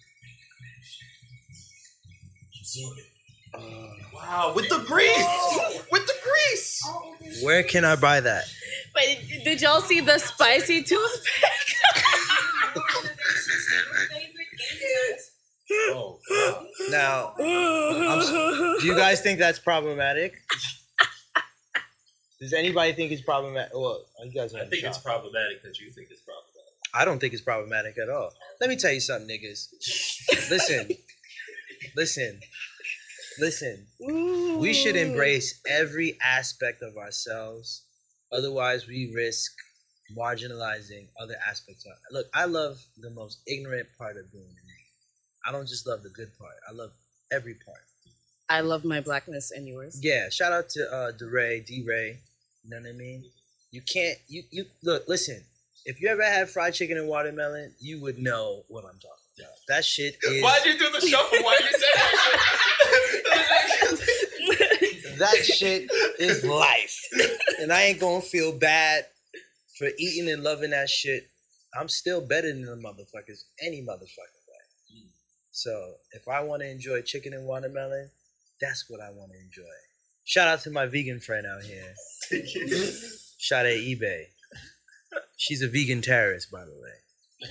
Wow, 4.15 4.53
with 4.57 4.69
the 4.69 4.79
grease! 4.79 5.17
With 5.93 6.07
the 6.07 6.15
grease! 6.25 6.83
Where 7.45 7.63
can 7.63 7.85
I 7.85 7.95
buy 7.95 8.21
that? 8.21 8.45
Wait, 8.97 9.45
did 9.45 9.61
y'all 9.63 9.81
see 9.81 10.01
the 10.01 10.19
spicy 10.19 10.83
toothpick? 10.83 11.51
Oh, 15.93 16.19
God. 16.29 16.67
Now, 16.91 17.35
do 17.39 18.79
you 18.83 18.97
guys 18.97 19.21
think 19.21 19.39
that's 19.39 19.59
problematic? 19.59 20.35
Does 22.41 22.53
anybody 22.53 22.93
think 22.93 23.13
it's 23.13 23.23
problematic? 23.23 23.73
Well, 23.75 24.05
you 24.25 24.33
guys 24.33 24.55
are 24.55 24.59
I 24.59 24.67
think 24.67 24.85
it's 24.85 24.99
problematic 24.99 25.63
that 25.63 25.79
you 25.79 25.91
think 25.91 26.09
it's 26.11 26.21
problematic. 26.21 26.55
I 26.93 27.05
don't 27.05 27.19
think 27.19 27.33
it's 27.33 27.43
problematic 27.43 27.97
at 27.99 28.09
all. 28.09 28.31
Let 28.61 28.71
me 28.71 28.77
tell 28.77 28.93
you 28.93 29.01
something, 29.01 29.29
niggas. 29.29 29.69
Listen, 30.51 30.89
listen, 31.97 32.41
listen. 33.39 33.87
We 34.59 34.73
should 34.75 34.97
embrace 34.97 35.61
every 35.69 36.19
aspect 36.23 36.83
of 36.83 36.97
ourselves. 36.97 37.85
Otherwise, 38.33 38.87
we 38.87 39.13
risk 39.15 39.53
marginalizing 40.17 41.09
other 41.21 41.35
aspects 41.49 41.87
of 41.87 41.93
Look, 42.11 42.27
I 42.35 42.45
love 42.45 42.77
the 42.99 43.11
most 43.11 43.41
ignorant 43.47 43.89
part 43.99 44.17
of 44.17 44.31
being. 44.33 44.55
I 45.47 45.53
don't 45.53 45.69
just 45.69 45.87
love 45.87 46.03
the 46.03 46.09
good 46.09 46.37
part. 46.39 46.55
I 46.69 46.73
love 46.73 46.91
every 47.33 47.55
part. 47.55 47.79
I 48.49 48.61
love 48.61 48.85
my 48.85 49.01
blackness 49.01 49.51
and 49.51 49.67
yours. 49.67 49.99
Yeah, 50.03 50.29
shout 50.29 50.53
out 50.53 50.69
to 50.71 50.93
uh 50.93 51.13
DeRay, 51.13 51.61
D 51.61 51.83
Ray. 51.87 52.19
You 52.63 52.71
know 52.71 52.81
what 52.81 52.89
I 52.89 52.93
mean? 52.93 53.25
You 53.71 53.81
can't 53.83 54.19
you 54.29 54.43
you 54.51 54.67
look, 54.83 55.09
listen, 55.09 55.43
if 55.85 56.01
you 56.01 56.09
ever 56.09 56.23
had 56.23 56.49
fried 56.49 56.75
chicken 56.75 56.99
and 56.99 57.09
watermelon, 57.09 57.73
you 57.81 58.01
would 58.03 58.19
know 58.19 58.65
what 58.69 58.85
I'm 58.85 58.99
talking 58.99 59.11
about. 59.39 59.53
That 59.69 59.85
shit 59.85 60.17
is 60.23 60.43
Why'd 60.43 60.65
you 60.65 60.79
do 60.79 60.91
the 60.91 61.01
shuffle? 61.07 61.39
Why 61.43 61.59
you 61.61 61.79
say 61.79 61.87
that 61.95 62.11
shit? 63.91 65.19
that 65.19 65.37
shit 65.45 65.91
is 66.19 66.45
life. 66.45 67.01
And 67.61 67.73
I 67.73 67.83
ain't 67.83 68.01
gonna 68.01 68.21
feel 68.21 68.53
bad 68.53 69.07
for 69.79 69.89
eating 69.99 70.31
and 70.31 70.43
loving 70.43 70.71
that 70.71 70.89
shit. 70.89 71.29
I'm 71.79 71.89
still 71.89 72.21
better 72.21 72.49
than 72.49 72.63
the 72.63 72.77
motherfuckers 72.77 73.45
any 73.61 73.83
motherfucking 73.83 73.99
way. 73.99 74.34
So 75.55 75.95
if 76.11 76.27
I 76.27 76.41
want 76.41 76.63
to 76.63 76.69
enjoy 76.69 77.03
chicken 77.03 77.33
and 77.33 77.47
watermelon, 77.47 78.11
that's 78.61 78.91
what 78.91 79.01
I 79.01 79.11
want 79.11 79.31
to 79.31 79.39
enjoy. 79.39 79.71
Shout 80.25 80.49
out 80.49 80.61
to 80.63 80.71
my 80.71 80.87
vegan 80.87 81.21
friend 81.21 81.47
out 81.47 81.63
here. 81.63 81.95
Shout 83.39 83.65
out 83.65 83.73
eBay. 83.73 84.25
She's 85.37 85.63
a 85.63 85.69
vegan 85.69 86.03
terrorist, 86.03 86.51
by 86.51 86.65
the 86.65 86.73
way. 86.73 87.49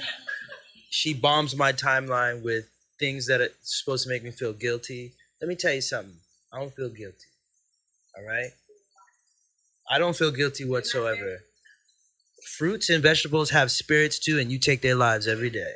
She 0.90 1.14
bombs 1.14 1.56
my 1.56 1.72
timeline 1.72 2.44
with 2.44 2.66
things 3.00 3.26
that 3.28 3.40
are 3.40 3.52
supposed 3.62 4.04
to 4.04 4.10
make 4.10 4.22
me 4.22 4.32
feel 4.32 4.52
guilty. 4.52 5.14
Let 5.42 5.48
me 5.48 5.56
tell 5.56 5.74
you 5.74 5.82
something. 5.82 6.18
I 6.52 6.60
don't 6.60 6.76
feel 6.76 6.90
guilty. 6.90 7.32
All 8.18 8.26
right? 8.26 8.52
I 9.90 9.98
don't 9.98 10.16
feel 10.16 10.32
guilty 10.32 10.66
whatsoever. 10.66 11.40
Fruits 12.58 12.90
and 12.90 13.02
vegetables 13.02 13.52
have 13.52 13.72
spirits 13.72 14.20
too, 14.20 14.40
and 14.40 14.52
you 14.52 14.60
take 14.60 14.82
their 14.82 14.96
lives 14.96 15.26
every 15.26 15.50
day. 15.50 15.72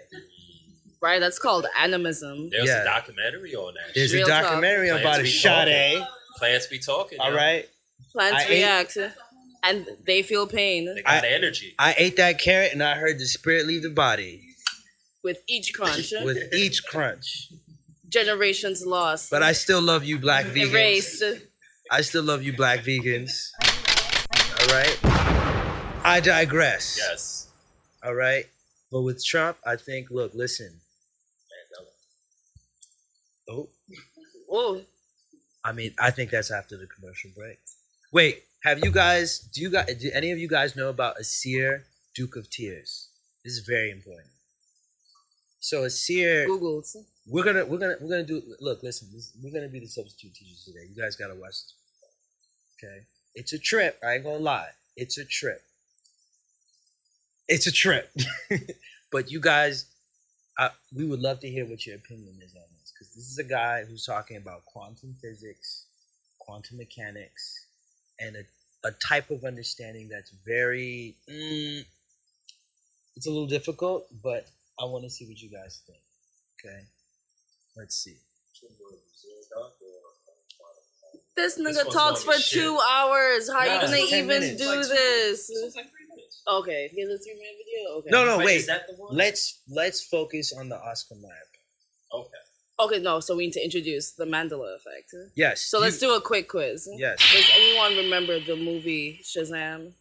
Right? 1.01 1.19
That's 1.19 1.37
called 1.39 1.65
animism. 1.79 2.49
There's 2.49 2.67
Yeah. 2.67 2.81
a 2.81 2.85
documentary 2.85 3.53
on 3.55 3.73
that. 3.75 3.93
There's. 3.93 4.13
Real 4.13 4.25
a 4.25 4.29
talk. 4.29 4.43
documentary 4.43 4.89
about 4.89 5.01
Plants 5.03 5.19
a 5.19 5.23
be 5.23 5.29
Sade. 5.29 6.07
Plants 6.37 6.67
be 6.67 6.79
talking. 6.79 7.19
All 7.19 7.31
right. 7.33 7.63
yo. 7.63 7.69
Plants 8.13 8.43
I 8.43 8.45
ate- 8.45 8.49
react, 8.49 8.97
and 9.63 9.87
they 10.05 10.23
feel 10.23 10.47
pain 10.47 10.85
They 10.93 11.01
got 11.03 11.23
I- 11.23 11.27
energy. 11.27 11.75
I 11.77 11.93
ate 11.97 12.15
that 12.17 12.39
carrot 12.39 12.71
and 12.73 12.81
I 12.83 12.95
heard 12.95 13.19
the 13.19 13.25
spirit 13.27 13.67
leave 13.67 13.83
the 13.83 13.89
body 13.91 14.43
with 15.23 15.41
each 15.47 15.73
crunch. 15.73 16.11
with 16.23 16.51
each 16.53 16.83
crunch. 16.85 17.49
Generations 18.09 18.85
lost. 18.85 19.29
But 19.29 19.43
I 19.43 19.51
still 19.51 19.81
love 19.81 20.03
you, 20.05 20.17
black 20.17 20.45
vegans. 20.55 20.71
erased. 20.71 21.23
I 21.91 22.01
still 22.01 22.23
love 22.23 22.41
you, 22.43 22.53
black 22.53 22.79
vegans. 22.79 23.49
All 24.61 24.67
right? 24.69 24.97
I 26.03 26.21
digress. 26.23 26.97
yes. 26.97 27.47
All 28.03 28.15
right? 28.15 28.45
But 28.91 29.01
with 29.01 29.23
Trump, 29.25 29.57
I 29.65 29.75
think, 29.75 30.09
look, 30.09 30.33
listen. 30.33 30.79
Oh, 33.49 33.69
Oh, 34.49 34.81
I 35.63 35.71
mean, 35.71 35.93
I 35.99 36.11
think 36.11 36.31
that's 36.31 36.51
after 36.51 36.77
the 36.77 36.87
commercial 36.87 37.31
break. 37.35 37.59
Wait, 38.11 38.43
have 38.63 38.83
you 38.83 38.91
guys? 38.91 39.39
Do 39.39 39.61
you 39.61 39.69
guys? 39.69 39.95
Do 39.95 40.09
any 40.13 40.31
of 40.31 40.39
you 40.39 40.47
guys 40.47 40.75
know 40.75 40.89
about 40.89 41.19
Asir, 41.19 41.85
Duke 42.15 42.35
of 42.35 42.49
Tears? 42.49 43.09
This 43.43 43.53
is 43.53 43.65
very 43.67 43.91
important. 43.91 44.27
So 45.59 45.83
Asir, 45.83 46.47
Googled. 46.47 46.87
we're 47.25 47.43
gonna 47.43 47.65
we're 47.65 47.77
gonna 47.77 47.95
we're 47.99 48.09
gonna 48.09 48.23
do. 48.23 48.41
Look, 48.59 48.83
listen, 48.83 49.09
this, 49.13 49.33
we're 49.43 49.53
gonna 49.53 49.67
be 49.67 49.79
the 49.79 49.87
substitute 49.87 50.33
teachers 50.33 50.63
today. 50.65 50.87
You 50.89 51.01
guys 51.01 51.15
gotta 51.15 51.35
watch 51.35 51.51
this. 51.51 51.73
Okay, 52.81 53.05
it's 53.35 53.53
a 53.53 53.59
trip. 53.59 53.99
I 54.03 54.13
ain't 54.13 54.23
gonna 54.23 54.37
lie, 54.37 54.69
it's 54.95 55.17
a 55.17 55.25
trip. 55.25 55.61
It's 57.47 57.67
a 57.67 57.71
trip. 57.71 58.11
but 59.11 59.31
you 59.31 59.39
guys, 59.39 59.85
I, 60.57 60.69
we 60.95 61.05
would 61.05 61.21
love 61.21 61.39
to 61.41 61.49
hear 61.49 61.65
what 61.65 61.85
your 61.85 61.95
opinion 61.95 62.35
is 62.43 62.53
on 62.55 62.61
this 62.71 62.76
because 62.97 63.13
this 63.13 63.25
is 63.29 63.37
a 63.37 63.43
guy 63.43 63.83
who's 63.85 64.05
talking 64.05 64.37
about 64.37 64.65
quantum 64.65 65.15
physics, 65.21 65.85
quantum 66.39 66.77
mechanics, 66.77 67.67
and 68.19 68.35
a 68.35 68.43
a 68.83 68.91
type 68.91 69.29
of 69.31 69.43
understanding 69.43 70.07
that's 70.09 70.31
very. 70.45 71.15
Mm, 71.29 71.83
it's 73.15 73.25
a 73.25 73.29
little 73.29 73.47
difficult, 73.47 74.05
but 74.23 74.45
I 74.79 74.85
want 74.85 75.03
to 75.03 75.09
see 75.09 75.25
what 75.25 75.41
you 75.41 75.49
guys 75.49 75.81
think. 75.87 75.99
Okay, 76.63 76.85
let's 77.75 77.95
see. 77.95 78.17
This 81.35 81.55
This 81.55 81.57
nigga 81.77 81.83
one's 81.85 81.93
talks 81.95 82.23
for 82.23 82.33
shit. 82.33 82.61
two 82.63 82.79
hours. 82.89 83.47
How 83.49 83.59
Nah, 83.65 83.75
you 83.75 83.81
gonna 83.81 83.97
even 83.97 84.27
minutes. 84.27 84.61
do 84.61 84.79
It's 84.79 84.89
this? 84.89 85.49
It's 85.49 85.75
like 85.75 85.85
three 85.91 86.07
minutes. 86.15 86.41
Okay, 86.47 86.89
here's 86.93 87.11
a 87.13 87.17
three 87.23 87.33
minute 87.33 87.57
video. 87.63 87.97
Okay. 87.97 88.09
No, 88.11 88.25
no, 88.25 88.37
Wait, 88.39 88.45
wait. 88.45 88.55
is 88.57 88.65
that 88.67 88.87
the 88.87 88.95
one? 88.95 89.15
Let's 89.15 89.59
let's 89.69 90.01
focus 90.03 90.51
on 90.53 90.69
the 90.69 90.77
Oscar 90.79 91.15
Mayer. 91.15 91.31
Okay. 92.13 92.37
Okay, 92.79 92.99
no. 92.99 93.19
So 93.19 93.35
we 93.35 93.45
need 93.47 93.53
to 93.53 93.63
introduce 93.63 94.11
the 94.11 94.25
Mandela 94.25 94.75
effect. 94.75 95.13
Yes. 95.35 95.61
So 95.63 95.79
let's 95.79 95.97
do 95.97 96.13
a 96.13 96.21
quick 96.21 96.47
quiz. 96.47 96.87
Yes. 96.97 97.17
Does 97.33 97.49
anyone 97.55 97.95
remember 97.95 98.39
the 98.39 98.55
movie 98.55 99.19
Shazam? 99.23 99.93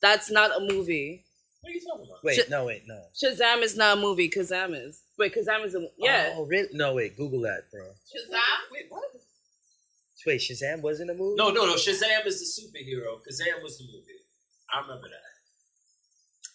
That's 0.00 0.30
not 0.30 0.56
a 0.56 0.60
movie. 0.60 1.24
What 1.60 1.70
are 1.70 1.74
you 1.74 1.80
talking 1.80 2.06
about? 2.06 2.22
Wait, 2.24 2.36
Sh- 2.36 2.50
no, 2.50 2.64
wait, 2.66 2.82
no. 2.86 3.00
Shazam 3.20 3.62
is 3.62 3.76
not 3.76 3.98
a 3.98 4.00
movie. 4.00 4.30
Kazam 4.30 4.74
is. 4.74 5.02
Wait, 5.18 5.34
Kazam 5.34 5.64
is 5.64 5.74
a 5.74 5.86
yeah. 5.98 6.34
Oh, 6.36 6.46
really? 6.46 6.68
No, 6.72 6.94
wait. 6.94 7.16
Google 7.16 7.40
that, 7.42 7.70
bro. 7.72 7.82
Shazam? 7.82 8.38
Wait, 8.72 8.84
what? 8.88 9.02
Wait, 10.26 10.40
Shazam 10.40 10.82
wasn't 10.82 11.10
a 11.10 11.14
movie. 11.14 11.36
No, 11.36 11.50
no, 11.50 11.66
no. 11.66 11.74
Shazam 11.74 12.26
is 12.26 12.38
the 12.40 12.62
superhero. 12.62 13.18
Kazam 13.26 13.62
was 13.62 13.78
the 13.78 13.84
movie. 13.84 14.22
I 14.72 14.80
remember 14.82 15.08
that. 15.08 15.27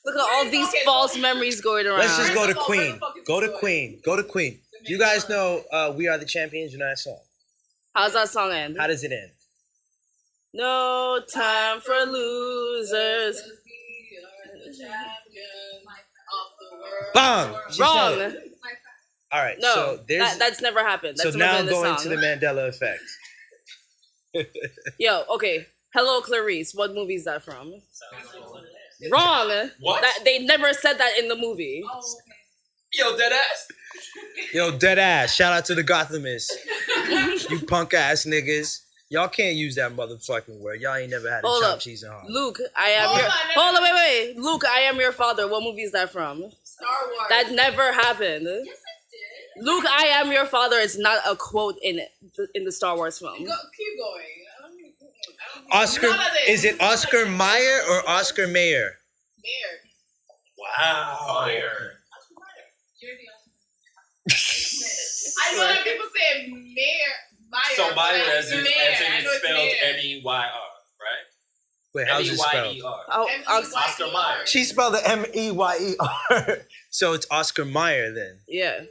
Look 0.05 0.15
at 0.15 0.21
all 0.21 0.43
these 0.45 0.67
Okay, 0.67 0.79
so- 0.79 0.85
false 0.85 1.17
memories 1.17 1.61
going 1.61 1.87
around. 1.87 1.99
Let's 1.99 2.17
just 2.17 2.33
go 2.33 2.45
to 2.47 2.53
First 2.53 2.57
of 2.57 2.63
all, 2.63 2.69
where 2.69 2.79
Queen. 2.79 2.93
the 2.93 2.99
fuck 2.99 3.17
is 3.17 3.27
Go 3.27 3.39
to? 3.39 3.49
Queen. 3.59 3.99
Go 4.03 4.15
to 4.17 4.23
Queen. 4.23 4.59
Do 4.85 4.91
you 4.91 4.99
guys 4.99 5.29
know 5.29 5.63
uh, 5.71 5.93
"We 5.95 6.07
Are 6.09 6.17
the 6.17 6.25
Champions"? 6.25 6.73
You 6.73 6.79
know 6.79 6.87
that 6.89 6.99
song. 6.99 7.19
How's 7.95 8.13
that 8.13 8.27
song 8.29 8.51
end? 8.51 8.75
How 8.77 8.87
does 8.87 9.03
it 9.03 9.11
end? 9.13 9.31
No 10.53 11.21
time 11.33 11.79
for 11.79 11.93
losers. 12.05 13.41
We 13.41 14.19
are 14.19 14.57
the 14.65 14.77
champions 14.77 15.85
of 16.33 16.47
the 16.59 16.75
world. 16.75 17.13
Bang! 17.13 17.53
Wrong. 17.79 18.33
All 19.31 19.41
right. 19.41 19.57
No, 19.59 19.73
so 19.73 19.99
there's 20.07 20.29
that, 20.31 20.37
that's 20.39 20.61
never 20.61 20.81
happened. 20.81 21.17
so 21.17 21.23
That's 21.23 21.35
never 21.37 21.51
now 21.53 21.57
been 21.59 21.65
the 21.67 21.71
going 21.71 21.97
song. 21.97 22.03
to 22.03 22.09
the 22.09 22.15
Mandela 22.17 22.67
effect. 22.67 23.01
Yo, 24.99 25.23
okay. 25.35 25.65
Hello, 25.93 26.21
Clarice. 26.21 26.73
What 26.73 26.93
movie 26.93 27.15
is 27.15 27.25
that 27.25 27.41
from? 27.43 27.73
Wrong. 29.11 29.69
What? 29.79 30.01
That, 30.01 30.19
they 30.25 30.39
never 30.39 30.73
said 30.73 30.93
that 30.97 31.17
in 31.19 31.27
the 31.27 31.35
movie. 31.35 31.83
Oh, 31.85 31.97
okay. 31.99 32.07
Yo, 32.95 33.17
dead 33.17 33.31
ass. 33.33 33.67
Yo, 34.53 34.77
dead 34.77 34.99
ass. 34.99 35.33
Shout 35.35 35.51
out 35.53 35.65
to 35.65 35.75
the 35.75 35.83
Gothamists. 35.83 36.49
you 37.49 37.59
punk 37.65 37.93
ass 37.93 38.25
niggas. 38.25 38.79
Y'all 39.09 39.27
can't 39.27 39.55
use 39.55 39.75
that 39.75 39.95
motherfucking 39.95 40.59
word. 40.59 40.81
Y'all 40.81 40.95
ain't 40.95 41.11
never 41.11 41.29
had 41.29 41.43
a 41.43 41.47
Hold 41.47 41.61
chop 41.63 41.73
up. 41.73 41.79
cheese 41.79 42.01
and 42.03 42.11
hard. 42.11 42.25
Luke, 42.29 42.57
I 42.75 42.89
am 42.89 43.07
Hold 43.09 43.17
your. 43.19 43.27
on, 43.27 43.33
Hold 43.55 43.75
on, 43.77 43.83
wait, 43.83 43.93
wait. 43.93 44.37
Luke, 44.37 44.63
I 44.65 44.79
am 44.81 44.99
your 44.99 45.11
father. 45.11 45.47
What 45.47 45.61
movie 45.63 45.81
is 45.83 45.91
that 45.91 46.11
from? 46.11 46.43
Star 46.63 46.87
Wars. 47.05 47.27
That 47.29 47.51
never 47.51 47.91
happened. 47.93 48.45
Yes, 48.45 48.65
it 48.65 49.59
did. 49.59 49.65
Luke, 49.65 49.85
I 49.87 50.05
am 50.05 50.31
your 50.31 50.45
father 50.45 50.77
is 50.77 50.97
not 50.97 51.19
a 51.27 51.35
quote 51.35 51.75
in 51.83 51.99
it, 51.99 52.09
in 52.55 52.65
the 52.65 52.71
Star 52.71 52.95
Wars 52.95 53.19
film. 53.19 53.33
Go, 53.33 53.51
keep 53.77 53.97
going. 53.99 54.23
I 54.57 54.67
don't 54.67 54.75
think- 54.77 54.95
I 54.99 55.55
don't 55.55 55.62
think- 55.62 55.62
Oscar, 55.73 56.09
None 56.09 56.19
of 56.19 56.25
this. 56.45 56.49
is 56.59 56.65
it 56.65 56.79
Oscar 56.81 57.25
Meyer 57.25 57.79
or 57.89 58.07
Oscar 58.09 58.47
Mayer? 58.47 58.91
Mayer. 59.43 59.79
Wow. 60.57 61.45
You're 61.47 61.59
the 64.27 64.33
I 65.45 65.55
know 65.55 65.67
that 65.67 65.83
people 65.83 66.05
say 66.15 66.47
Mayer. 66.47 67.13
Meyer. 67.49 67.61
So 67.75 67.87
but 67.89 67.95
Meyer 67.95 68.21
it's 68.37 68.47
as 68.47 68.51
in, 68.51 68.59
as 68.59 68.65
in 68.65 68.67
I 68.67 69.21
know 69.21 69.31
it's 69.31 69.43
it's 69.43 69.43
spelled. 69.43 69.95
M 69.95 69.99
E 70.01 70.21
Y 70.23 70.35
R, 70.35 70.49
right? 71.01 71.25
Wait, 71.93 72.01
M 72.03 72.07
how's 72.07 72.29
it 72.29 72.39
Y 72.39 72.49
spelled? 72.49 72.77
R. 72.85 72.99
Oh, 73.11 73.27
M-E-Y-E-R. 73.27 73.83
Oscar 73.83 74.07
Meyer. 74.11 74.45
She 74.45 74.63
spelled 74.63 74.93
the 74.95 75.07
M 75.09 75.25
E 75.35 75.51
Y 75.51 75.77
E 75.81 75.95
R. 75.99 76.57
So 76.89 77.13
it's 77.13 77.25
Oscar 77.31 77.65
Meyer 77.65 78.11
then. 78.13 78.39
yeah. 78.47 78.81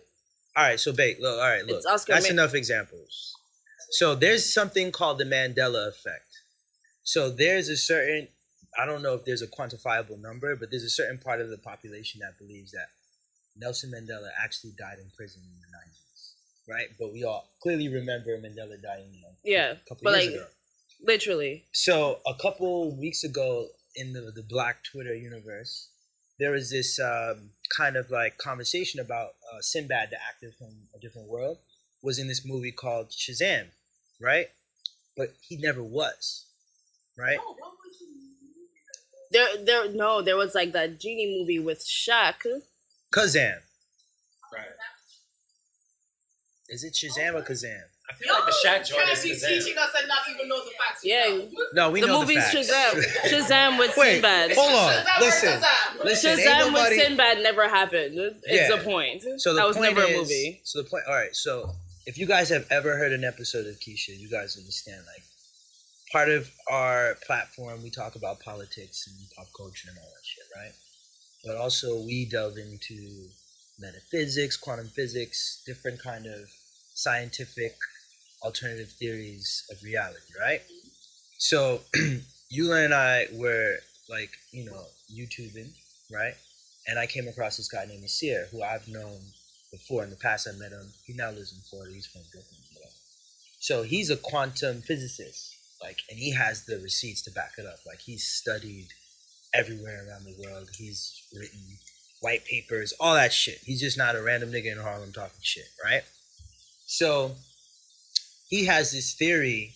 All 0.57 0.65
right, 0.65 0.79
so 0.79 0.93
bait. 0.93 1.19
Look, 1.21 1.39
all 1.41 1.49
right, 1.49 1.65
look. 1.65 1.77
It's 1.79 1.87
Oscar 1.87 2.13
That's 2.13 2.27
Ma- 2.29 2.33
enough 2.33 2.55
examples. 2.55 3.33
So 3.93 4.15
there's 4.15 4.53
something 4.53 4.91
called 4.93 5.17
the 5.19 5.25
Mandela 5.25 5.89
effect. 5.89 6.32
So 7.05 7.31
there's 7.31 7.69
a 7.69 7.77
certain 7.77 8.29
I 8.79 8.87
don't 8.87 9.03
know 9.03 9.15
if 9.15 9.25
there's 9.27 9.43
a 9.43 9.47
quantifiable 9.47 10.19
number, 10.21 10.57
but 10.57 10.71
there's 10.71 10.83
a 10.85 10.89
certain 10.91 11.19
part 11.19 11.41
of 11.43 11.51
the 11.51 11.59
population 11.59 12.21
that 12.23 12.39
believes 12.39 12.73
that 12.73 12.89
Nelson 13.57 13.91
Mandela 13.91 14.29
actually 14.43 14.73
died 14.79 14.97
in 14.99 15.11
prison 15.15 15.43
in 15.45 15.61
the 15.61 15.67
90s, 15.77 16.33
right? 16.67 16.89
But 16.99 17.13
we 17.13 17.23
all 17.23 17.51
clearly 17.63 17.89
remember 17.89 18.31
Mandela 18.39 18.81
dying, 18.81 19.13
you 19.13 19.21
know, 19.21 19.29
Yeah, 19.45 19.73
a 19.73 19.77
couple 19.89 20.05
but 20.05 20.23
years 20.23 20.27
like- 20.27 20.35
ago. 20.37 20.47
Literally. 21.05 21.67
So 21.73 22.21
a 22.27 22.35
couple 22.41 22.97
weeks 22.97 23.25
ago 23.25 23.69
in 23.97 24.13
the 24.13 24.31
the 24.35 24.43
Black 24.45 24.85
Twitter 24.85 25.15
universe, 25.15 25.89
there 26.39 26.53
was 26.53 26.71
this 26.71 26.99
um, 27.01 27.51
kind 27.77 27.97
of 27.97 28.09
like 28.11 28.39
conversation 28.39 29.01
about 29.01 29.31
uh, 29.53 29.61
Sinbad, 29.61 30.11
the 30.11 30.17
actor 30.23 30.53
from 30.57 30.69
a 30.95 31.01
different 31.01 31.29
world, 31.29 31.59
was 32.03 32.19
in 32.21 32.29
this 32.29 32.47
movie 32.47 32.71
called 32.73 33.11
Shazam, 33.11 33.67
right? 34.21 34.47
But 35.17 35.35
he 35.41 35.57
never 35.57 35.83
was, 35.83 36.47
right? 37.17 37.39
Oh, 37.41 37.57
what 37.59 37.73
was 37.85 37.97
he? 37.99 38.07
There, 39.31 39.65
there. 39.65 39.93
No, 39.93 40.23
there 40.23 40.37
was 40.37 40.55
like 40.55 40.73
that 40.73 41.01
genie 41.01 41.39
movie 41.41 41.59
with 41.59 41.85
Shaq. 41.85 42.43
Kazam. 43.13 43.57
Right. 44.53 44.67
Is 46.69 46.85
it 46.85 46.95
Shazam 46.95 47.35
or 47.35 47.43
Kazam? 47.43 47.81
I 48.11 48.15
feel 48.15 48.35
like 48.35 48.45
the 48.47 48.55
Shaq 48.67 48.87
joint 48.89 49.09
is 49.11 49.25
Kazam. 49.25 49.49
teaching 49.49 49.79
us 49.79 49.91
and 49.99 50.09
not 50.09 50.19
even 50.35 50.49
know 50.49 50.59
the 50.65 50.71
facts. 50.73 51.01
Yeah. 51.05 51.27
yourself. 51.29 51.51
No, 51.75 51.91
we 51.91 52.01
the 52.01 52.07
know 52.09 52.21
movie's 52.21 52.51
the 52.53 52.63
facts. 52.63 52.71
Shazam. 52.71 53.31
Shazam 53.49 53.79
with 53.79 53.97
Wait, 53.97 54.15
Sinbad. 54.15 54.53
hold 54.53 54.73
on. 54.73 54.93
Shazam 54.93 55.21
Listen, 55.21 55.49
versus 55.49 55.65
Shazam. 55.65 56.05
listen. 56.05 56.39
Shazam 56.39 56.59
nobody. 56.73 56.97
with 56.97 57.07
Sinbad 57.07 57.43
never 57.43 57.69
happened. 57.69 58.19
It's 58.19 58.71
Yeah. 58.71 58.77
the 58.77 58.83
point. 58.85 59.23
So 59.39 59.53
the 59.55 59.61
that 59.61 59.67
was 59.67 59.77
point 59.77 59.95
never 59.95 60.07
a 60.13 60.17
movie. 60.17 60.61
So 60.65 60.83
the 60.83 60.89
point. 60.89 61.05
All 61.09 61.15
right. 61.15 61.35
So 61.35 61.71
if 62.07 62.19
you 62.19 62.27
guys 62.27 62.49
have 62.51 62.67
ever 62.71 62.97
heard 62.97 63.13
an 63.13 63.25
episode 63.25 63.67
of 63.67 63.77
Keisha, 63.81 64.19
you 64.19 64.29
guys 64.31 64.57
understand. 64.59 65.03
Like, 65.07 65.23
part 66.13 66.29
of 66.29 66.51
our 66.71 67.17
platform, 67.27 67.83
we 67.83 67.91
talk 67.91 68.15
about 68.15 68.41
politics 68.41 69.09
and 69.09 69.17
pop 69.37 69.47
culture 69.57 69.89
and 69.89 69.99
all 69.99 70.05
that 70.05 70.25
shit, 70.25 70.45
right? 70.57 70.73
But 71.45 71.57
also 71.57 72.05
we 72.05 72.27
delve 72.31 72.59
into 72.59 73.29
metaphysics, 73.81 74.57
quantum 74.57 74.89
physics, 74.89 75.63
different 75.67 76.01
kind 76.03 76.27
of 76.27 76.49
scientific 76.95 77.75
alternative 78.43 78.91
theories 78.99 79.65
of 79.71 79.83
reality, 79.83 80.33
right? 80.39 80.61
So 81.39 81.81
Eula 82.53 82.85
and 82.85 82.95
I 82.95 83.27
were 83.33 83.77
like, 84.09 84.31
you 84.53 84.65
know, 84.65 84.85
YouTubing, 85.13 85.71
right? 86.13 86.35
And 86.87 86.99
I 86.99 87.07
came 87.07 87.29
across 87.29 87.57
this 87.57 87.69
guy 87.69 87.85
named 87.87 88.03
Nasir, 88.03 88.47
who 88.51 88.63
I've 88.63 88.87
known 88.89 89.19
before 89.71 90.05
in 90.05 90.11
the 90.11 90.17
past. 90.17 90.49
I 90.49 90.53
met 90.59 90.73
him. 90.73 90.93
He 91.07 91.15
now 91.15 91.31
lives 91.31 91.53
in 91.53 91.61
Florida. 91.63 91.95
He's 91.95 92.07
from 92.07 92.23
Brooklyn. 92.33 92.61
whatever. 92.75 92.93
So 93.61 93.83
he's 93.83 94.11
a 94.11 94.17
quantum 94.17 94.83
physicist, 94.83 95.52
like, 95.83 95.99
and 96.09 96.19
he 96.19 96.33
has 96.33 96.65
the 96.65 96.79
receipts 96.79 97.23
to 97.23 97.31
back 97.31 97.53
it 97.59 97.67
up. 97.67 97.79
Like, 97.87 98.01
he's 98.01 98.25
studied 98.25 98.89
everywhere 99.55 100.07
around 100.09 100.25
the 100.25 100.37
world. 100.45 100.69
He's 100.77 101.23
written 101.35 101.61
white 102.21 102.45
papers, 102.45 102.93
all 103.01 103.15
that 103.15 103.33
shit. 103.33 103.59
He's 103.65 103.81
just 103.81 103.99
not 103.99 104.17
a 104.17 104.23
random 104.23 104.53
nigga 104.53 104.73
in 104.73 104.79
Harlem 104.79 105.13
talking 105.13 105.41
shit, 105.43 105.69
right? 105.85 106.03
So 106.87 107.33
he 108.49 108.67
has 108.67 108.93
this 108.93 109.15
theory 109.15 109.73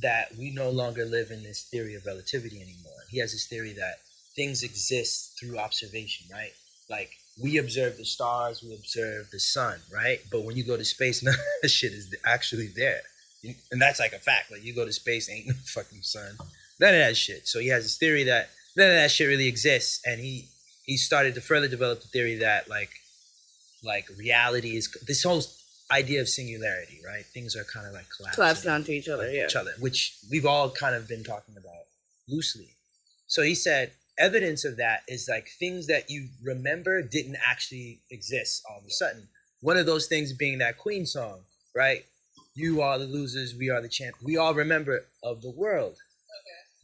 that 0.00 0.36
we 0.38 0.50
no 0.50 0.70
longer 0.70 1.04
live 1.04 1.30
in 1.30 1.42
this 1.42 1.64
theory 1.64 1.94
of 1.94 2.06
relativity 2.06 2.56
anymore. 2.56 3.00
He 3.10 3.18
has 3.18 3.32
this 3.32 3.46
theory 3.46 3.72
that 3.74 3.98
things 4.34 4.62
exist 4.62 5.38
through 5.38 5.58
observation, 5.58 6.26
right? 6.32 6.52
Like 6.88 7.10
we 7.42 7.58
observe 7.58 7.96
the 7.96 8.04
stars, 8.04 8.62
we 8.62 8.74
observe 8.74 9.30
the 9.30 9.40
sun, 9.40 9.80
right? 9.92 10.20
But 10.30 10.44
when 10.44 10.56
you 10.56 10.64
go 10.64 10.76
to 10.76 10.84
space, 10.84 11.22
none 11.24 11.34
of 11.34 11.40
that 11.62 11.68
shit 11.68 11.92
is 11.92 12.14
actually 12.24 12.68
there. 12.68 13.02
And 13.44 13.80
that's 13.80 14.00
like 14.00 14.12
a 14.12 14.18
fact. 14.18 14.50
Like 14.50 14.64
you 14.64 14.74
go 14.74 14.84
to 14.84 14.92
space, 14.92 15.30
ain't 15.30 15.46
no 15.46 15.54
fucking 15.64 16.02
sun. 16.02 16.36
None 16.80 16.94
of 16.94 17.00
that 17.00 17.16
shit. 17.16 17.46
So 17.46 17.60
he 17.60 17.68
has 17.68 17.84
this 17.84 17.96
theory 17.96 18.24
that 18.24 18.50
none 18.76 18.88
of 18.88 18.94
that 18.94 19.10
shit 19.10 19.28
really 19.28 19.46
exists. 19.46 20.00
And 20.04 20.20
he 20.20 20.48
he 20.84 20.96
started 20.96 21.34
to 21.34 21.40
further 21.40 21.68
develop 21.68 22.00
the 22.00 22.08
theory 22.08 22.36
that 22.36 22.68
like 22.68 22.90
like 23.84 24.06
reality 24.18 24.76
is 24.76 24.90
this 25.06 25.22
whole 25.22 25.42
idea 25.90 26.20
of 26.20 26.28
singularity, 26.28 27.00
right? 27.04 27.24
Things 27.26 27.56
are 27.56 27.64
kind 27.64 27.86
of 27.86 27.92
like 27.92 28.06
collapsing 28.14 28.34
Collapsed 28.34 28.66
onto 28.66 28.92
each 28.92 29.08
other. 29.08 29.30
Yeah. 29.30 29.46
each 29.46 29.56
other, 29.56 29.72
which 29.78 30.18
we've 30.30 30.46
all 30.46 30.70
kind 30.70 30.94
of 30.94 31.08
been 31.08 31.24
talking 31.24 31.54
about 31.56 31.84
loosely. 32.28 32.68
So 33.26 33.42
he 33.42 33.54
said 33.54 33.92
evidence 34.18 34.64
of 34.64 34.76
that 34.78 35.02
is 35.08 35.28
like 35.28 35.48
things 35.58 35.86
that 35.86 36.10
you 36.10 36.28
remember 36.42 37.02
didn't 37.02 37.36
actually 37.46 38.00
exist 38.10 38.64
all 38.68 38.78
of 38.78 38.84
a 38.84 38.90
sudden. 38.90 39.28
One 39.60 39.76
of 39.76 39.86
those 39.86 40.06
things 40.06 40.32
being 40.32 40.58
that 40.58 40.78
Queen 40.78 41.06
song, 41.06 41.40
right? 41.74 42.04
You 42.58 42.80
are 42.82 42.98
the 42.98 43.04
losers, 43.06 43.54
we 43.56 43.70
are 43.70 43.80
the 43.80 43.88
champ. 43.88 44.16
We 44.20 44.36
all 44.36 44.52
remember 44.52 45.06
of 45.22 45.42
the 45.42 45.50
world, 45.50 45.96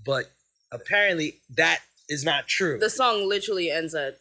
but 0.06 0.26
apparently 0.70 1.40
that 1.56 1.80
is 2.08 2.24
not 2.24 2.46
true. 2.46 2.78
The 2.78 2.88
song 2.88 3.28
literally 3.28 3.72
ends 3.72 3.92
at 3.92 4.20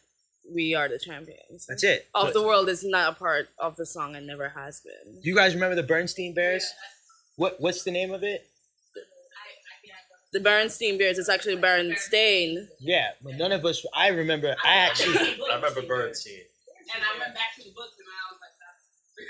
"We 0.52 0.74
are 0.74 0.88
the 0.88 0.98
champions." 0.98 1.66
That's 1.68 1.84
it. 1.84 2.08
Of 2.12 2.26
But 2.26 2.34
the 2.34 2.42
world 2.42 2.68
is 2.68 2.82
not 2.82 3.12
a 3.12 3.14
part 3.14 3.50
of 3.56 3.76
the 3.76 3.86
song 3.86 4.16
and 4.16 4.26
never 4.26 4.48
has 4.48 4.80
been. 4.80 5.20
you 5.22 5.36
guys 5.36 5.54
remember 5.54 5.76
the 5.76 5.84
Bernstein 5.84 6.34
Bears? 6.34 6.66
What 7.36 7.60
What's 7.60 7.84
the 7.84 7.92
name 7.92 8.12
of 8.12 8.24
it? 8.24 8.48
The 10.32 10.40
Bernstein 10.40 10.98
Bears. 10.98 11.18
It's 11.20 11.28
actually 11.28 11.54
Bernstein. 11.54 12.68
Yeah, 12.80 13.10
but 13.22 13.36
none 13.36 13.52
of 13.52 13.64
us. 13.64 13.86
I 13.94 14.08
remember. 14.08 14.56
I 14.64 14.74
actually 14.74 15.16
I 15.52 15.54
remember 15.54 15.82
Bernstein. 15.82 16.42
And 16.94 17.04
I 17.04 17.16
went 17.16 17.32
back 17.32 17.54
to 17.56 17.62
the 17.62 17.70
books 17.70 17.94
and 17.96 18.08
I 18.10 18.34
was 18.34 18.40
like, 18.42 18.58
that's 18.58 18.82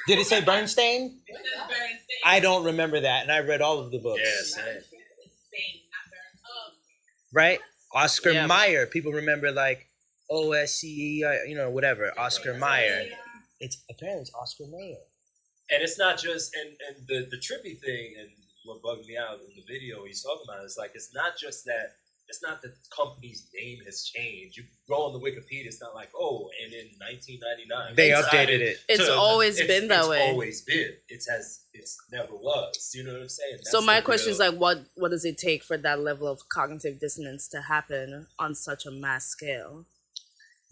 did 0.06 0.18
it 0.18 0.26
say 0.26 0.40
Bernstein? 0.42 1.20
it 1.26 1.36
says 1.36 1.62
Berenstain. 1.68 2.24
I 2.24 2.40
don't 2.40 2.64
remember 2.64 3.00
that, 3.00 3.22
and 3.22 3.32
I 3.32 3.40
read 3.40 3.60
all 3.62 3.78
of 3.78 3.90
the 3.90 3.98
books. 3.98 4.20
Yeah, 4.24 4.62
same. 4.64 4.76
It's 4.76 4.86
Spain, 4.86 5.80
not 5.90 6.12
Berenstain. 6.12 7.32
Right? 7.32 7.60
Oscar 7.92 8.30
Yeah. 8.32 8.46
Mayer. 8.46 8.86
People 8.86 9.12
remember 9.12 9.52
like 9.52 9.88
O 10.30 10.52
S 10.52 10.74
C 10.80 11.18
E, 11.20 11.24
I- 11.24 11.44
you 11.44 11.54
know, 11.54 11.70
whatever. 11.70 12.12
Oscar 12.18 12.54
Mayer. 12.54 13.06
It's 13.60 13.78
apparently 13.90 14.22
it's 14.22 14.34
Oscar 14.34 14.64
Mayer. 14.66 14.96
And 15.70 15.82
it's 15.82 15.98
not 15.98 16.18
just 16.18 16.54
and 16.56 16.70
and 16.88 17.06
the 17.06 17.28
the 17.30 17.36
trippy 17.36 17.78
thing 17.80 18.14
and 18.18 18.28
what 18.64 18.82
bugged 18.82 19.06
me 19.06 19.16
out 19.16 19.40
in 19.40 19.54
the 19.56 19.62
video 19.66 20.04
he's 20.04 20.22
talking 20.22 20.44
about 20.48 20.64
is 20.64 20.76
like 20.78 20.92
it's 20.94 21.14
not 21.14 21.36
just 21.38 21.64
that 21.66 21.96
it's 22.34 22.42
not 22.42 22.62
that 22.62 22.74
the 22.74 22.80
company's 22.94 23.46
name 23.54 23.78
has 23.86 24.02
changed. 24.04 24.56
You 24.56 24.64
go 24.88 25.06
on 25.06 25.12
the 25.12 25.20
Wikipedia, 25.20 25.66
it's 25.66 25.80
not 25.80 25.94
like 25.94 26.10
oh, 26.18 26.50
and 26.64 26.72
in 26.72 26.86
1999 26.98 27.94
They 27.94 28.10
updated 28.10 28.24
decided 28.24 28.60
it. 28.60 28.78
It's 28.88 29.08
always 29.08 29.58
it's- 29.60 29.68
been 29.80 29.88
that 29.88 30.08
way. 30.08 30.16
it's 30.18 30.24
way. 30.26 30.30
Always 30.30 30.60
been. 30.62 30.92
It's 31.08 31.28
has 31.28 31.60
it's 31.72 31.96
never 32.10 32.34
was. 32.34 32.90
You 32.94 33.04
know 33.04 33.12
what 33.12 33.22
I'm 33.22 33.28
saying? 33.28 33.58
So 33.62 33.80
my 33.80 34.00
the 34.00 34.04
question 34.06 34.32
is 34.32 34.38
like, 34.38 34.54
what 34.54 34.78
what 34.96 35.10
does 35.10 35.24
it 35.24 35.38
take 35.38 35.62
for 35.62 35.76
that 35.78 36.00
level 36.00 36.26
of 36.26 36.48
cognitive 36.48 36.98
dissonance 36.98 37.48
to 37.48 37.62
happen 37.62 38.26
on 38.38 38.54
such 38.54 38.84
a 38.86 38.90
mass 38.90 39.26
scale? 39.26 39.86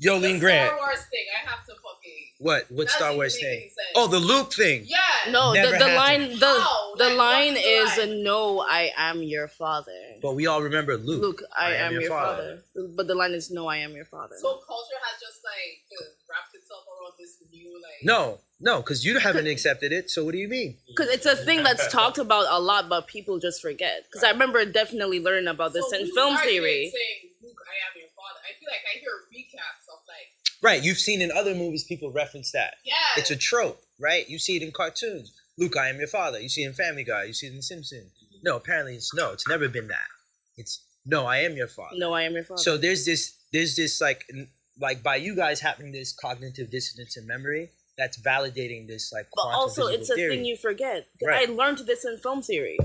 Yulan 0.04 0.20
The 0.34 0.38
Grant. 0.40 0.68
Star 0.70 0.78
Wars 0.78 0.98
thing, 1.10 1.24
I 1.36 1.50
have 1.50 1.64
to 1.66 1.72
fucking. 1.72 2.18
What? 2.38 2.66
What 2.70 2.86
That 2.88 2.90
Star 2.96 3.14
Wars 3.14 3.38
thing? 3.38 3.60
sense. 3.60 3.74
Oh, 3.94 4.08
the 4.08 4.18
Luke 4.18 4.52
thing. 4.52 4.82
Yeah. 4.86 4.98
No, 5.30 5.52
Never 5.52 5.72
the, 5.72 5.78
the 5.78 5.88
happened. 5.90 6.30
line 6.30 6.38
the 6.40 6.46
How? 6.60 6.94
the 6.96 7.08
Like, 7.10 7.16
line 7.18 7.52
what's 7.54 7.62
the 7.64 7.68
is 7.70 7.98
a 7.98 8.06
line? 8.06 8.22
no, 8.24 8.60
I 8.68 8.90
am 8.96 9.22
your 9.22 9.46
father. 9.48 9.92
But 10.20 10.34
we 10.34 10.46
all 10.46 10.60
remember 10.62 10.96
Luke. 10.96 11.22
Luke, 11.22 11.42
I, 11.56 11.74
am, 11.74 11.92
your 11.92 12.08
father. 12.08 12.62
But 12.96 13.06
the 13.06 13.14
line 13.14 13.32
is 13.32 13.50
no, 13.52 13.68
I 13.68 13.76
am 13.78 13.92
your 13.94 14.04
father. 14.04 14.34
So 14.40 14.48
culture 14.66 14.98
has 15.06 15.20
just 15.20 15.38
like 15.44 15.84
wrapped 16.28 16.54
itself 16.54 16.82
around 16.90 17.12
this 17.18 17.38
new 17.52 17.72
like. 17.80 18.02
No, 18.02 18.40
no, 18.60 18.78
because 18.78 19.04
you 19.04 19.18
haven't 19.20 19.46
accepted 19.46 19.92
it. 19.92 20.10
So 20.10 20.24
what 20.24 20.32
do 20.32 20.38
you 20.38 20.48
mean? 20.48 20.78
Because 20.88 21.10
it's 21.14 21.26
a 21.26 21.36
thing 21.36 21.62
that's 21.62 21.86
talked 21.92 22.18
about 22.18 22.46
a 22.50 22.58
lot, 22.60 22.88
but 22.88 23.06
people 23.06 23.38
just 23.38 23.62
forget. 23.62 24.02
Because 24.10 24.24
I 24.24 24.30
remember 24.30 24.64
definitely 24.64 25.20
learning 25.20 25.46
about 25.48 25.72
this 25.74 25.88
So 25.90 25.96
in 25.98 26.10
film 26.12 26.36
theory. 26.38 26.90
Saying, 26.90 27.30
Luke, 27.42 27.58
I 27.62 27.74
am 27.86 27.94
your 27.98 28.10
father. 28.18 28.40
I 28.42 28.54
feel 28.58 28.66
like 28.70 28.82
I 28.86 28.98
hear 28.98 29.14
recaps 29.30 29.86
of 29.90 30.02
like, 30.06 30.30
Right, 30.62 30.82
you've 30.82 30.98
seen 30.98 31.20
in 31.20 31.32
other 31.32 31.54
movies 31.54 31.84
people 31.84 32.10
reference 32.12 32.52
that. 32.52 32.74
yeah. 32.84 32.94
It's 33.16 33.30
a 33.30 33.36
trope, 33.36 33.82
right? 34.00 34.28
You 34.28 34.38
see 34.38 34.56
it 34.56 34.62
in 34.62 34.70
cartoons. 34.70 35.32
Luke, 35.58 35.76
I 35.76 35.88
am 35.88 35.98
your 35.98 36.06
father. 36.08 36.40
You 36.40 36.48
see 36.48 36.62
it 36.62 36.68
in 36.68 36.72
Family 36.74 37.04
Guy. 37.04 37.24
You 37.24 37.32
see 37.32 37.46
it 37.46 37.50
in 37.50 37.56
The 37.56 37.62
Simpsons. 37.62 38.10
No, 38.44 38.56
apparently 38.56 38.94
it's 38.94 39.12
no. 39.14 39.32
It's 39.32 39.46
never 39.48 39.68
been 39.68 39.88
that. 39.88 40.08
It's 40.56 40.80
no, 41.04 41.26
I 41.26 41.38
am 41.38 41.56
your 41.56 41.68
father. 41.68 41.96
No, 41.96 42.12
I 42.12 42.22
am 42.22 42.32
your 42.34 42.44
father. 42.44 42.62
So 42.62 42.76
there's 42.78 43.04
this, 43.04 43.34
there's 43.52 43.76
this 43.76 44.00
like, 44.00 44.24
like 44.80 45.02
by 45.02 45.16
you 45.16 45.34
guys 45.36 45.60
having 45.60 45.92
this 45.92 46.12
cognitive 46.12 46.70
dissonance 46.70 47.16
in 47.16 47.26
memory, 47.26 47.70
that's 47.98 48.18
validating 48.20 48.86
this 48.86 49.12
like. 49.12 49.26
but 49.34 49.42
also, 49.42 49.86
it's 49.88 50.10
a 50.10 50.14
theory. 50.14 50.36
thing 50.36 50.44
you 50.44 50.56
forget. 50.56 51.06
Right. 51.24 51.48
I 51.48 51.52
learned 51.52 51.78
this 51.86 52.04
in 52.04 52.18
film 52.18 52.40
theory. 52.42 52.78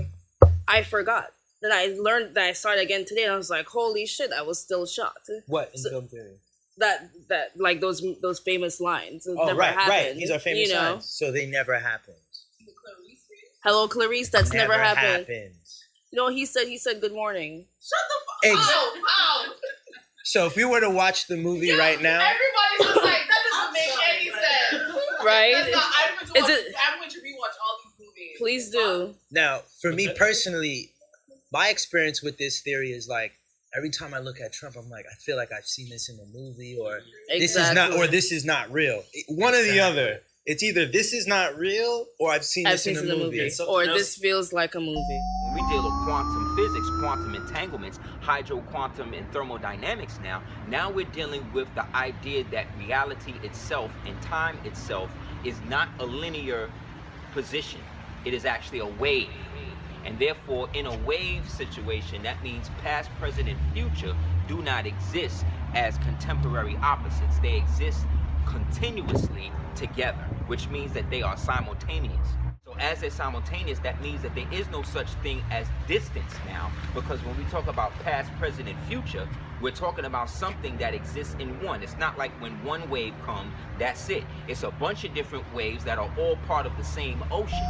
I 0.66 0.82
forgot. 0.82 1.32
Then 1.62 1.72
I 1.72 1.96
learned 1.98 2.34
that 2.36 2.44
I 2.44 2.52
started 2.52 2.82
again 2.82 3.04
today, 3.04 3.24
and 3.24 3.32
I 3.32 3.36
was 3.36 3.50
like, 3.50 3.66
"Holy 3.66 4.06
shit!" 4.06 4.30
I 4.32 4.42
was 4.42 4.60
still 4.60 4.84
shocked. 4.86 5.30
What 5.46 5.70
in 5.74 5.78
So- 5.80 5.90
film 5.90 6.08
theory? 6.08 6.36
That 6.78 7.10
that 7.28 7.50
like 7.56 7.80
those 7.80 8.02
those 8.22 8.38
famous 8.40 8.80
lines. 8.80 9.26
It 9.26 9.36
Oh, 9.38 9.46
never 9.46 9.58
right, 9.58 9.74
happened. 9.74 9.88
right. 9.90 10.14
These 10.16 10.30
are 10.30 10.38
famous 10.38 10.68
you 10.68 10.74
know? 10.74 10.92
lines, 10.92 11.10
so 11.10 11.32
they 11.32 11.46
never 11.46 11.78
happened. 11.78 12.16
The 12.64 12.72
Clarice 12.72 13.22
thing. 13.28 13.38
Hello, 13.64 13.88
Clarice. 13.88 14.28
That's 14.30 14.52
never, 14.52 14.74
happened. 14.74 15.26
happened. 15.26 15.54
You 16.12 16.16
know, 16.16 16.28
he 16.28 16.46
said 16.46 16.68
he 16.68 16.78
said 16.78 17.00
good 17.00 17.12
morning. 17.12 17.66
Shut 17.80 17.98
the 18.08 18.56
fuck 18.56 18.58
Ex- 18.60 18.70
up. 18.76 18.94
Wow. 18.94 19.44
Wow. 19.46 19.52
So 20.24 20.46
if 20.46 20.56
we 20.56 20.64
were 20.64 20.80
to 20.80 20.90
watch 20.90 21.26
the 21.26 21.36
movie 21.36 21.72
right 21.72 22.00
now, 22.00 22.20
Everybody's 22.20 22.94
just 22.94 23.04
like, 23.04 23.22
that 23.28 23.38
doesn't 23.50 23.72
make 23.72 24.08
any 24.08 24.30
but- 24.30 24.38
Oh, 25.20 25.24
Right? 25.24 25.52
That's 25.54 25.72
not, 25.74 25.84
I'm 25.96 26.14
going 26.14 26.26
to 26.26 26.38
Is 26.38 26.42
watch, 26.42 26.50
it- 26.52 26.74
I'm 26.86 26.98
going 26.98 27.10
to 27.10 27.18
rewatch 27.18 27.56
all 27.64 27.78
these 27.82 28.06
movies. 28.06 28.36
Please 28.38 28.70
do. 28.70 29.14
now 29.30 29.62
for 29.80 29.90
me 29.92 30.12
personally, 30.16 30.92
my 31.50 31.68
experience 31.70 32.22
with 32.22 32.36
this 32.38 32.60
theory 32.60 32.90
is 32.92 33.08
like 33.08 33.32
every 33.76 33.90
time 33.90 34.14
I 34.14 34.18
look 34.18 34.40
at 34.40 34.52
Trump, 34.52 34.76
I'm 34.76 34.88
like, 34.88 35.04
I 35.10 35.14
feel 35.16 35.36
like 35.36 35.50
I've 35.52 35.66
seen 35.66 35.88
this 35.88 36.08
in 36.08 36.18
a 36.18 36.26
movie, 36.36 36.76
or 36.80 37.00
this 37.28 37.56
is 37.56 37.72
not, 37.74 37.94
or 37.94 38.06
this 38.06 38.32
is 38.32 38.44
not 38.44 38.70
real. 38.72 39.02
It- 39.12 39.26
One 39.28 39.54
or 39.54 39.62
the 39.62 39.80
other. 39.80 40.20
It's 40.46 40.62
either 40.62 40.86
this 40.86 41.12
is 41.12 41.26
not 41.26 41.58
real, 41.58 42.06
or 42.18 42.30
I've 42.32 42.44
seen 42.44 42.66
I've 42.66 42.72
this 42.74 42.84
seen 42.84 42.96
in 42.96 43.04
a 43.04 43.16
movie. 43.16 43.36
movie. 43.36 43.50
Something 43.50 43.74
Or 43.74 43.82
else- 43.82 43.98
this 43.98 44.16
feels 44.16 44.50
like 44.50 44.74
a 44.76 44.80
movie. 44.80 45.20
When 45.44 45.54
we 45.56 45.60
deal 45.70 45.82
with 45.84 45.92
quantum 46.06 46.56
physics, 46.56 46.86
quantum 47.00 47.34
entanglements, 47.34 47.98
hydro 48.22 48.62
quantum 48.62 49.12
and 49.12 49.30
thermodynamics 49.30 50.18
now, 50.22 50.42
now 50.66 50.90
we're 50.90 51.04
dealing 51.04 51.52
with 51.52 51.68
the 51.74 51.84
idea 51.94 52.44
that 52.44 52.66
reality 52.78 53.34
itself 53.42 53.90
and 54.06 54.20
time 54.22 54.58
itself 54.64 55.10
is 55.44 55.60
not 55.68 55.90
a 55.98 56.06
linear 56.06 56.70
position. 57.32 57.80
It 58.24 58.32
is 58.32 58.46
actually 58.46 58.78
a 58.78 58.86
wave. 58.86 59.28
And 60.08 60.18
therefore, 60.18 60.70
in 60.72 60.86
a 60.86 60.96
wave 61.00 61.46
situation, 61.50 62.22
that 62.22 62.42
means 62.42 62.70
past, 62.82 63.10
present, 63.18 63.46
and 63.46 63.58
future 63.74 64.14
do 64.46 64.62
not 64.62 64.86
exist 64.86 65.44
as 65.74 65.98
contemporary 65.98 66.78
opposites. 66.82 67.38
They 67.40 67.56
exist 67.56 68.06
continuously 68.46 69.52
together, 69.74 70.24
which 70.46 70.70
means 70.70 70.94
that 70.94 71.10
they 71.10 71.20
are 71.20 71.36
simultaneous. 71.36 72.26
So 72.64 72.74
as 72.80 73.02
they're 73.02 73.10
simultaneous, 73.10 73.80
that 73.80 74.00
means 74.00 74.22
that 74.22 74.34
there 74.34 74.46
is 74.50 74.70
no 74.70 74.82
such 74.82 75.10
thing 75.16 75.42
as 75.50 75.66
distance 75.86 76.32
now, 76.46 76.72
because 76.94 77.22
when 77.22 77.36
we 77.36 77.44
talk 77.44 77.68
about 77.68 77.92
past, 78.00 78.30
present, 78.38 78.66
and 78.66 78.78
future, 78.88 79.26
we're 79.60 79.72
talking 79.72 80.06
about 80.06 80.30
something 80.30 80.78
that 80.78 80.94
exists 80.94 81.36
in 81.38 81.62
one. 81.62 81.82
It's 81.82 81.98
not 81.98 82.16
like 82.16 82.32
when 82.40 82.64
one 82.64 82.88
wave 82.88 83.12
comes, 83.26 83.52
that's 83.78 84.08
it. 84.08 84.24
It's 84.46 84.62
a 84.62 84.70
bunch 84.70 85.04
of 85.04 85.12
different 85.12 85.52
waves 85.52 85.84
that 85.84 85.98
are 85.98 86.08
all 86.16 86.36
part 86.36 86.64
of 86.64 86.74
the 86.78 86.84
same 86.84 87.22
ocean. 87.30 87.68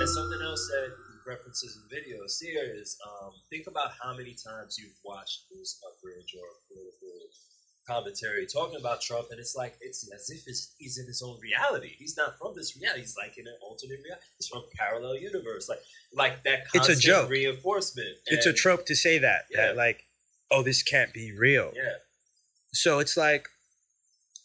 And 0.00 0.08
something 0.08 0.40
else 0.42 0.66
that 0.72 0.92
references 1.26 1.76
in 1.76 1.84
videos 1.92 2.40
here 2.40 2.64
is 2.74 2.96
um, 3.06 3.32
think 3.50 3.66
about 3.66 3.92
how 4.02 4.16
many 4.16 4.34
times 4.34 4.78
you've 4.78 4.96
watched 5.04 5.44
news 5.52 5.78
coverage 5.82 6.34
or 6.40 6.48
political 6.68 7.28
commentary 7.86 8.46
talking 8.46 8.78
about 8.80 9.02
Trump, 9.02 9.28
and 9.30 9.38
it's 9.38 9.54
like 9.54 9.76
it's 9.82 10.08
as 10.14 10.30
if 10.30 10.42
it's, 10.46 10.74
he's 10.78 10.96
in 10.98 11.06
his 11.06 11.22
own 11.22 11.38
reality. 11.40 11.92
He's 11.98 12.16
not 12.16 12.38
from 12.38 12.54
this 12.56 12.76
reality. 12.80 13.00
He's 13.00 13.16
like 13.16 13.36
in 13.36 13.46
an 13.46 13.54
alternate 13.62 14.00
reality. 14.02 14.24
He's 14.38 14.48
from 14.48 14.62
a 14.62 14.76
parallel 14.76 15.16
universe. 15.16 15.68
Like 15.68 15.80
like 16.14 16.44
that. 16.44 16.60
It's 16.72 16.88
a 16.88 16.96
joke. 16.96 17.28
Reinforcement. 17.28 18.16
It's 18.26 18.46
a 18.46 18.52
trope 18.52 18.86
to 18.86 18.96
say 18.96 19.18
that. 19.18 19.42
Yeah. 19.50 19.66
That 19.66 19.76
like, 19.76 20.04
oh, 20.50 20.62
this 20.62 20.82
can't 20.82 21.12
be 21.12 21.32
real. 21.36 21.72
Yeah, 21.76 21.96
So 22.72 23.00
it's 23.00 23.16
like, 23.16 23.48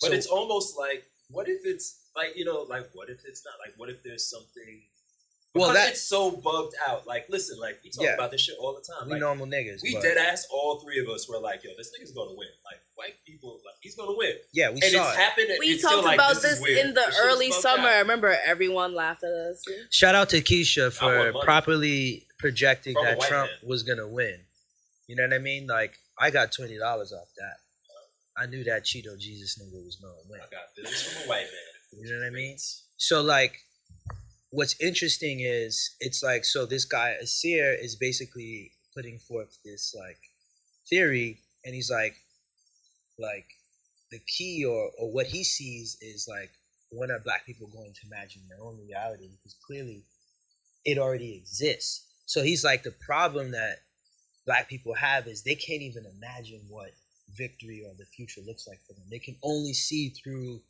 but 0.01 0.09
so- 0.09 0.15
it's 0.15 0.27
almost 0.27 0.77
like 0.77 1.05
what 1.29 1.47
if 1.47 1.61
it's 1.65 2.01
like 2.15 2.35
you 2.35 2.45
know 2.45 2.65
like 2.69 2.89
what 2.93 3.09
if 3.09 3.19
it's 3.25 3.43
not 3.45 3.55
like 3.65 3.73
what 3.77 3.89
if 3.89 4.03
there's 4.03 4.29
something. 4.29 4.81
Well, 5.55 5.69
Because 5.69 5.83
that- 5.85 5.91
it's 5.93 6.01
so 6.01 6.31
bugged 6.31 6.75
out. 6.85 7.07
Like, 7.07 7.27
listen, 7.29 7.57
like 7.57 7.79
we 7.83 7.89
talk 7.89 8.03
Yeah. 8.03 8.13
about 8.15 8.29
this 8.31 8.41
shit 8.41 8.57
all 8.59 8.75
the 8.75 8.81
time. 8.81 9.05
we 9.07 9.13
Like, 9.13 9.21
normal 9.21 9.47
niggas. 9.47 9.81
We 9.81 9.93
but- 9.93 10.03
dead 10.03 10.17
ass. 10.17 10.45
All 10.51 10.81
three 10.81 10.99
of 10.99 11.07
us 11.09 11.27
were 11.29 11.39
like, 11.39 11.63
"Yo, 11.63 11.71
this 11.77 11.91
nigga's 11.97 12.11
gonna 12.11 12.33
win." 12.33 12.49
Like 12.65 12.81
white 12.95 13.23
people, 13.25 13.61
like 13.65 13.75
he's 13.79 13.95
gonna 13.95 14.13
win. 14.15 14.37
Yeah, 14.53 14.69
we 14.69 14.81
and 14.81 14.91
saw 14.91 15.07
it's 15.09 15.17
it. 15.17 15.19
happened. 15.21 15.47
We 15.59 15.67
it's 15.67 15.79
still 15.79 15.91
talked 15.91 16.05
like, 16.05 16.15
about 16.15 16.35
this, 16.41 16.59
this, 16.59 16.77
in 16.79 16.93
the 16.93 17.05
This 17.07 17.17
early 17.21 17.51
summer. 17.51 17.87
out. 17.87 17.93
I 17.93 17.99
remember 17.99 18.37
everyone 18.45 18.93
laughed 18.93 19.23
at 19.23 19.31
us. 19.31 19.63
Shout 19.91 20.13
out 20.13 20.29
to 20.31 20.41
Keisha 20.41 20.91
for 20.91 21.31
properly 21.43 22.27
projecting 22.37 22.93
From 22.93 23.05
that 23.05 23.21
Trump 23.21 23.49
man. 23.49 23.69
was 23.69 23.83
gonna 23.83 24.07
win. 24.07 24.45
You 25.07 25.15
know 25.15 25.23
what 25.23 25.33
I 25.33 25.37
mean? 25.39 25.67
Like 25.67 25.97
I 26.19 26.31
got 26.31 26.51
twenty 26.51 26.77
dollars 26.77 27.13
off 27.13 27.29
that. 27.37 27.57
I 28.37 28.45
knew 28.47 28.65
that 28.65 28.83
Cheeto 28.83 29.17
Jesus 29.17 29.57
nigga 29.57 29.83
was 29.85 29.95
gonna 29.95 30.13
win. 30.27 30.41
I 30.41 30.49
got 30.49 30.75
this 30.75 31.03
from 31.03 31.23
a 31.23 31.27
white 31.27 31.45
man. 31.45 32.01
You 32.03 32.11
know 32.11 32.19
what 32.19 32.27
I 32.27 32.29
mean? 32.31 32.57
So 32.97 33.21
like, 33.21 33.61
what's 34.55 34.79
interesting 34.79 35.41
is 35.41 35.95
it's 35.99 36.23
like 36.23 36.45
so 36.45 36.65
this 36.65 36.85
guy 36.85 37.09
Asir 37.21 37.75
is 37.79 37.95
basically 37.95 38.71
putting 38.95 39.19
forth 39.19 39.57
this 39.65 39.93
like 39.97 40.19
theory, 40.89 41.39
and 41.65 41.75
he's 41.75 41.91
like, 41.91 42.15
like 43.19 43.47
the 44.11 44.19
key 44.19 44.65
or 44.65 44.91
or 44.97 45.11
what 45.11 45.27
he 45.27 45.43
sees 45.43 45.97
is 46.01 46.27
like 46.29 46.51
when 46.91 47.11
are 47.11 47.19
black 47.19 47.45
people 47.45 47.67
going 47.67 47.93
to 47.93 48.07
imagine 48.07 48.41
their 48.47 48.63
own 48.65 48.79
reality 48.87 49.27
because 49.29 49.55
clearly 49.65 50.03
it 50.85 50.97
already 50.97 51.35
exists. 51.35 52.05
So 52.25 52.41
he's 52.41 52.63
like 52.63 52.83
the 52.83 52.95
problem 53.05 53.51
that 53.51 53.79
black 54.45 54.69
people 54.69 54.93
have 54.93 55.27
is 55.27 55.43
they 55.43 55.55
can't 55.55 55.81
even 55.81 56.05
imagine 56.17 56.61
what 56.69 56.91
victory 57.35 57.83
or 57.85 57.93
the 57.97 58.05
future 58.05 58.41
looks 58.45 58.67
like 58.67 58.79
for 58.87 58.93
them. 58.93 59.03
They 59.09 59.19
can 59.19 59.35
only 59.43 59.73
see 59.73 60.09
through 60.09 60.61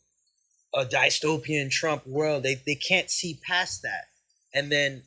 a 0.73 0.85
dystopian 0.85 1.69
Trump 1.69 2.05
world. 2.05 2.43
They 2.43 2.55
they 2.65 2.75
can't 2.75 3.09
see 3.09 3.39
past 3.45 3.81
that. 3.83 4.05
And 4.53 4.71
then, 4.71 5.03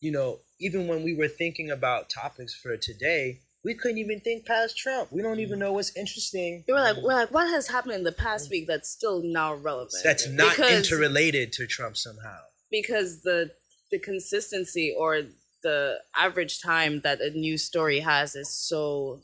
you 0.00 0.12
know, 0.12 0.40
even 0.60 0.86
when 0.86 1.02
we 1.02 1.14
were 1.14 1.28
thinking 1.28 1.70
about 1.70 2.10
topics 2.10 2.54
for 2.54 2.76
today, 2.76 3.40
we 3.64 3.74
couldn't 3.74 3.98
even 3.98 4.20
think 4.20 4.44
past 4.44 4.76
Trump. 4.76 5.12
We 5.12 5.22
don't 5.22 5.40
even 5.40 5.58
mm. 5.58 5.62
know 5.62 5.72
what's 5.72 5.96
interesting. 5.96 6.64
They 6.66 6.72
were 6.72 6.80
like, 6.80 6.96
mm. 6.96 7.02
we're 7.02 7.14
like, 7.14 7.30
what 7.30 7.48
has 7.48 7.68
happened 7.68 7.94
in 7.94 8.04
the 8.04 8.12
past 8.12 8.50
week 8.50 8.66
that's 8.66 8.90
still 8.90 9.22
now 9.22 9.54
relevant? 9.54 9.94
That's 10.02 10.28
not 10.28 10.56
Because- 10.56 10.90
interrelated 10.90 11.52
to 11.54 11.66
Trump 11.66 11.96
somehow. 11.96 12.38
because 12.70 13.22
the 13.22 13.50
the 13.90 13.98
consistency 13.98 14.94
or 14.98 15.22
the 15.62 15.98
average 16.16 16.60
time 16.60 17.00
that 17.02 17.20
a 17.20 17.30
news 17.30 17.62
story 17.62 18.00
has 18.00 18.34
is 18.34 18.48
so 18.48 19.20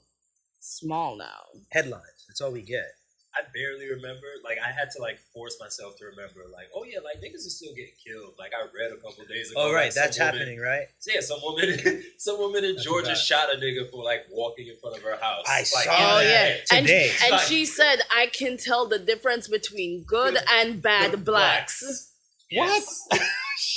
small 0.61 1.17
now. 1.17 1.47
Headlines. 1.71 2.27
That's 2.29 2.41
all 2.41 2.53
we 2.53 2.63
get. 2.63 2.93
I 3.39 3.43
barely 3.55 3.89
remember. 3.89 4.27
Like 4.45 4.59
I 4.59 4.71
had 4.73 4.91
to 4.97 5.01
like 5.01 5.19
force 5.33 5.57
myself 5.61 5.97
to 5.99 6.07
remember. 6.07 6.41
Like, 6.53 6.67
oh 6.75 6.85
yeah, 6.85 6.99
like 7.05 7.23
niggas 7.23 7.47
are 7.47 7.55
still 7.55 7.71
getting 7.75 7.95
killed. 8.05 8.35
Like 8.39 8.51
I 8.53 8.63
read 8.75 8.91
a 8.91 8.97
couple 8.97 9.25
days 9.29 9.51
ago. 9.53 9.61
Oh 9.61 9.73
right, 9.73 9.85
like, 9.85 9.93
some 9.93 10.03
that's 10.03 10.19
woman- 10.19 10.35
happening, 10.35 10.59
right? 10.61 10.87
Yeah, 11.07 11.21
some 11.21 11.39
woman, 11.43 12.03
some 12.19 12.39
woman 12.39 12.65
in 12.65 12.77
Georgia 12.83 13.15
shot 13.15 13.55
a 13.55 13.57
nigga 13.59 13.89
for 13.91 14.03
like 14.03 14.23
walking 14.31 14.67
in 14.67 14.77
front 14.83 14.97
of 14.97 15.03
her 15.03 15.17
house. 15.17 15.45
I 15.47 15.59
like, 15.61 15.67
saw 15.67 15.95
in 15.97 16.03
Oh 16.03 16.21
yeah, 16.29 16.57
and 16.73 16.87
today. 16.87 17.13
and 17.23 17.33
Like- 17.33 17.41
she 17.47 17.65
said, 17.65 18.01
"I 18.15 18.27
can 18.27 18.57
tell 18.57 18.87
the 18.89 18.99
difference 18.99 19.47
between 19.47 20.03
good 20.05 20.37
and 20.51 20.83
bad 20.83 21.13
The 21.13 21.17
blacks." 21.19 22.13
Yes. 22.51 23.07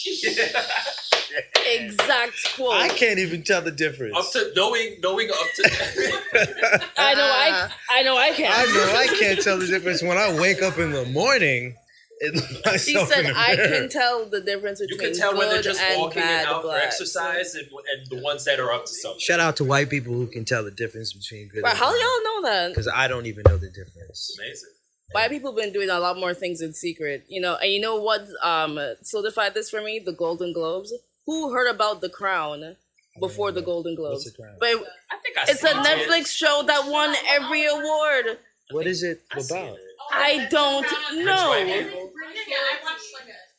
Exact 1.66 2.56
quote. 2.56 2.74
I 2.74 2.89
can't 2.89 3.20
even 3.20 3.43
tell 3.43 3.62
the 3.62 3.72
difference. 3.72 4.18
Up 4.18 4.32
to 4.34 4.52
knowing, 4.56 4.97
knowing 5.02 5.30
up 5.30 5.38
to. 5.56 5.64
I 6.97 7.14
know 7.14 7.24
I 7.24 7.72
I 7.89 8.04
know 8.04 8.18
I 8.18 8.32
can't. 8.32 8.54
I 8.54 8.66
know 8.74 8.95
I 8.97 9.08
can't 9.20 9.41
tell 9.41 9.58
the 9.58 9.68
difference 9.68 10.02
when 10.02 10.18
I 10.18 10.38
wake 10.39 10.62
up 10.62 10.78
in 10.78 10.91
the 10.91 11.06
morning. 11.06 11.78
and 12.20 12.36
look 12.36 12.80
She 12.80 12.93
myself 12.95 13.10
said, 13.10 13.26
the 13.26 13.34
"I 13.36 13.56
mirror." 13.56 13.68
can 13.70 13.89
tell 13.89 14.26
the 14.30 14.41
difference 14.41 14.82
you 14.82 14.88
between 14.89 15.12
can 15.12 15.20
tell 15.20 15.38
when 15.38 15.47
they're 15.49 15.58
good 15.60 15.64
just 15.64 15.82
and 15.82 16.02
walking 16.02 16.22
bad 16.22 16.45
out 16.47 16.62
for 16.64 16.68
blacks." 16.68 16.86
exercise 16.86 17.56
and, 17.56 17.68
and 17.68 18.08
the 18.10 18.22
ones 18.22 18.43
that 18.45 18.60
are 18.60 18.72
up 18.74 18.86
to 18.86 18.91
something. 18.93 19.20
Shout 19.20 19.39
out 19.39 19.56
to 19.58 19.64
white 19.64 19.89
people 19.89 20.14
who 20.14 20.28
can 20.28 20.43
tell 20.43 20.64
the 20.66 20.72
difference 20.72 21.14
between 21.14 21.47
good. 21.47 21.64
Right, 21.64 21.78
how 21.78 21.91
y'all 21.91 22.24
know 22.24 22.41
that? 22.49 22.70
Because 22.70 22.89
I 22.93 23.08
don't 23.08 23.26
even 23.28 23.43
know 23.47 23.58
the 23.58 23.70
difference. 23.70 24.10
It's 24.10 24.38
amazing. 24.39 24.70
White 25.14 25.30
people 25.30 25.53
been 25.53 25.74
doing 25.74 25.89
a 25.89 25.99
lot 25.99 26.18
more 26.18 26.34
things 26.34 26.62
in 26.62 26.74
secret, 26.74 27.26
you 27.28 27.41
know. 27.41 27.55
And 27.55 27.72
you 27.72 27.80
know 27.80 27.99
what 28.01 28.28
um 28.43 28.80
solidified 29.03 29.53
this 29.53 29.70
for 29.70 29.82
me? 29.82 29.99
The 29.99 30.14
Golden 30.14 30.53
Globes. 30.53 30.93
Who 31.26 31.51
heard 31.53 31.70
about 31.70 32.01
The 32.01 32.09
Crown 32.09 32.76
before 33.20 33.51
the 33.51 33.62
Golden 33.62 33.95
What's 33.95 34.24
Globes? 34.24 34.26
the 34.26 34.32
crown? 34.41 34.55
But 34.59 34.70
I 35.12 35.18
think 35.22 35.38
I 35.38 35.41
it's 35.51 35.64
a 35.64 35.68
seen 35.68 35.78
it. 35.78 35.86
Netflix 35.86 36.28
show 36.36 36.64
that 36.66 36.88
won 36.88 37.14
every 37.28 37.66
award. 37.66 38.38
What 38.72 38.88
is 38.88 39.03
it 39.03 39.22
about? 39.32 39.78
I 40.12 40.47
don't 40.49 40.86
white 40.86 41.24
know. 41.26 41.84
people. 41.84 42.12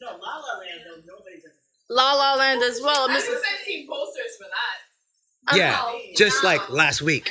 No, 0.00 0.08
La 0.08 0.36
La 0.38 0.58
Land, 0.58 0.80
though, 0.84 1.12
nobody's 1.14 1.44
ever. 1.44 1.54
La 1.88 2.12
La 2.14 2.34
Land 2.34 2.62
as 2.62 2.80
well. 2.82 3.08
I 3.08 3.14
Miss- 3.14 3.28
was 3.28 3.38
seen 3.64 3.86
posters 3.88 4.36
for 4.38 4.44
that. 4.44 5.56
Yeah, 5.56 5.92
just 6.16 6.42
like 6.44 6.70
last 6.70 7.02
week. 7.02 7.30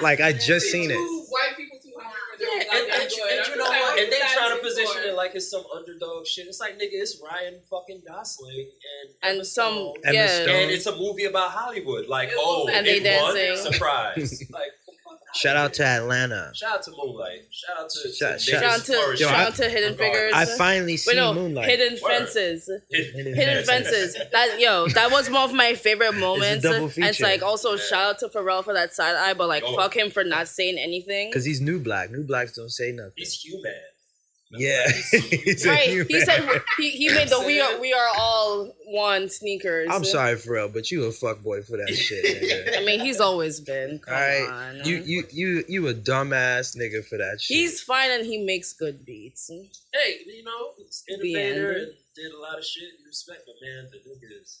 Like 0.00 0.20
I 0.20 0.32
just 0.32 0.66
seen 0.70 0.90
it. 0.90 0.94
Two 0.94 1.26
white 1.28 1.56
people, 1.56 1.78
two 1.82 1.92
hundred. 1.96 2.40
Yeah, 2.40 2.85
and, 2.96 3.02
and, 3.04 3.12
you- 3.12 3.26
and 3.30 3.46
you 3.48 3.56
know 3.56 3.64
what? 3.64 3.98
And 3.98 4.12
they 4.12 4.18
trying 4.34 4.56
to 4.56 4.62
position 4.62 5.02
it 5.06 5.14
like 5.14 5.32
it's 5.34 5.50
some 5.50 5.64
underdog 5.74 6.26
shit. 6.26 6.46
It's 6.46 6.60
like 6.60 6.74
nigga, 6.74 6.92
it's 6.92 7.20
Ryan 7.22 7.60
fucking 7.70 8.02
Gosling 8.06 8.68
and 8.68 9.14
and 9.22 9.34
Emma 9.36 9.44
some 9.44 9.72
Stone. 9.72 9.94
Emma 10.04 10.14
yeah. 10.14 10.42
Stone. 10.42 10.48
and 10.56 10.70
it's 10.70 10.86
a 10.86 10.96
movie 10.96 11.24
about 11.24 11.50
Hollywood. 11.50 12.06
Like, 12.08 12.30
oh, 12.36 12.68
And 12.72 12.86
it 12.86 13.02
they 13.02 13.20
won? 13.20 13.56
Surprise! 13.72 14.42
like, 14.50 14.72
Shout 15.36 15.56
out 15.56 15.74
to 15.74 15.84
Atlanta. 15.84 16.50
shout 16.54 16.76
out 16.76 16.82
to 16.84 16.90
Moonlight. 16.92 17.40
Shout 17.50 17.78
out 17.78 17.90
to 17.90 18.12
Shout- 18.12 18.38
to 18.38 18.44
shout- 18.44 18.62
Shout 18.62 18.62
out 18.64 18.84
to, 18.86 18.92
Flourish. 18.92 19.20
Shout 19.20 19.34
out 19.34 19.54
to 19.56 19.68
Hidden 19.68 19.96
Figures. 19.98 20.32
I 20.34 20.44
finally 20.46 20.98
Wait, 21.06 21.16
no, 21.16 21.34
Moonlight. 21.34 21.68
Hidden 21.68 21.98
Word. 22.02 22.10
Fences. 22.18 22.70
Hidden 22.90 23.34
Hidden 23.34 23.64
Fences. 23.64 24.16
That 24.32 24.58
yo, 24.60 24.88
that 24.88 25.10
was 25.10 25.30
one 25.30 25.48
of 25.50 25.54
my 25.54 25.74
favorite 25.74 26.14
moments. 26.14 26.62
double 26.62 26.86
And 26.96 27.04
it's 27.04 27.20
like 27.20 27.42
also 27.42 27.72
Yeah. 27.72 27.82
shout 27.82 28.02
out 28.10 28.18
to 28.20 28.28
Pharrell 28.28 28.64
for 28.64 28.72
that 28.74 28.94
side 28.94 29.14
eye, 29.16 29.34
but 29.34 29.48
like 29.48 29.62
Oh. 29.66 29.76
fuck 29.76 29.96
him 29.96 30.10
for 30.10 30.24
not 30.24 30.48
saying 30.48 30.78
anything. 30.78 31.30
Because 31.30 31.44
he's 31.44 31.60
new 31.60 31.78
black. 31.78 32.10
New 32.10 32.24
blacks 32.24 32.52
don't 32.52 32.70
say 32.70 32.92
nothing. 32.92 33.12
He's 33.16 33.34
human. 33.40 33.74
Yeah. 34.50 34.86
He's 34.88 35.66
a 35.66 35.70
Right. 35.70 35.88
new 35.88 36.04
He 36.08 36.20
said 36.20 36.40
he, 36.78 36.90
he 36.90 37.08
made 37.08 37.28
the 37.28 37.40
we 37.44 37.60
are 37.60 37.80
we 37.80 37.92
are 37.92 38.08
all 38.16 38.72
one 38.86 39.28
sneakers. 39.28 39.88
I'm 39.90 40.04
sorry, 40.04 40.36
Pharrell, 40.36 40.72
but 40.72 40.90
you 40.90 41.04
a 41.04 41.12
fuck 41.12 41.42
boy 41.42 41.62
for 41.62 41.76
that 41.76 41.92
shit, 41.94 42.24
nigga. 42.42 42.80
I 42.80 42.84
mean, 42.84 43.00
he's 43.00 43.20
always 43.20 43.60
been. 43.60 43.98
Come 43.98 44.14
Alright, 44.14 44.48
on. 44.48 44.84
You 44.84 45.02
you 45.04 45.24
you 45.32 45.64
you 45.68 45.88
a 45.88 45.94
dumbass 45.94 46.76
nigga 46.76 47.04
for 47.04 47.18
that 47.18 47.40
shit. 47.40 47.56
he's 47.56 47.80
fine 47.82 48.10
and 48.12 48.24
he 48.24 48.38
makes 48.38 48.72
good 48.72 49.04
beats. 49.04 49.50
Hey, 49.50 50.14
you 50.26 50.44
know, 50.44 50.70
he's 50.78 51.02
innovator 51.08 51.72
end. 51.72 51.76
and 51.82 51.92
did 52.14 52.32
a 52.32 52.40
lot 52.40 52.56
of 52.58 52.64
shit. 52.64 52.84
You 52.84 53.06
respect, 53.06 53.42
but 53.46 53.56
man, 53.60 53.88
the 53.90 53.98
niggas, 53.98 54.58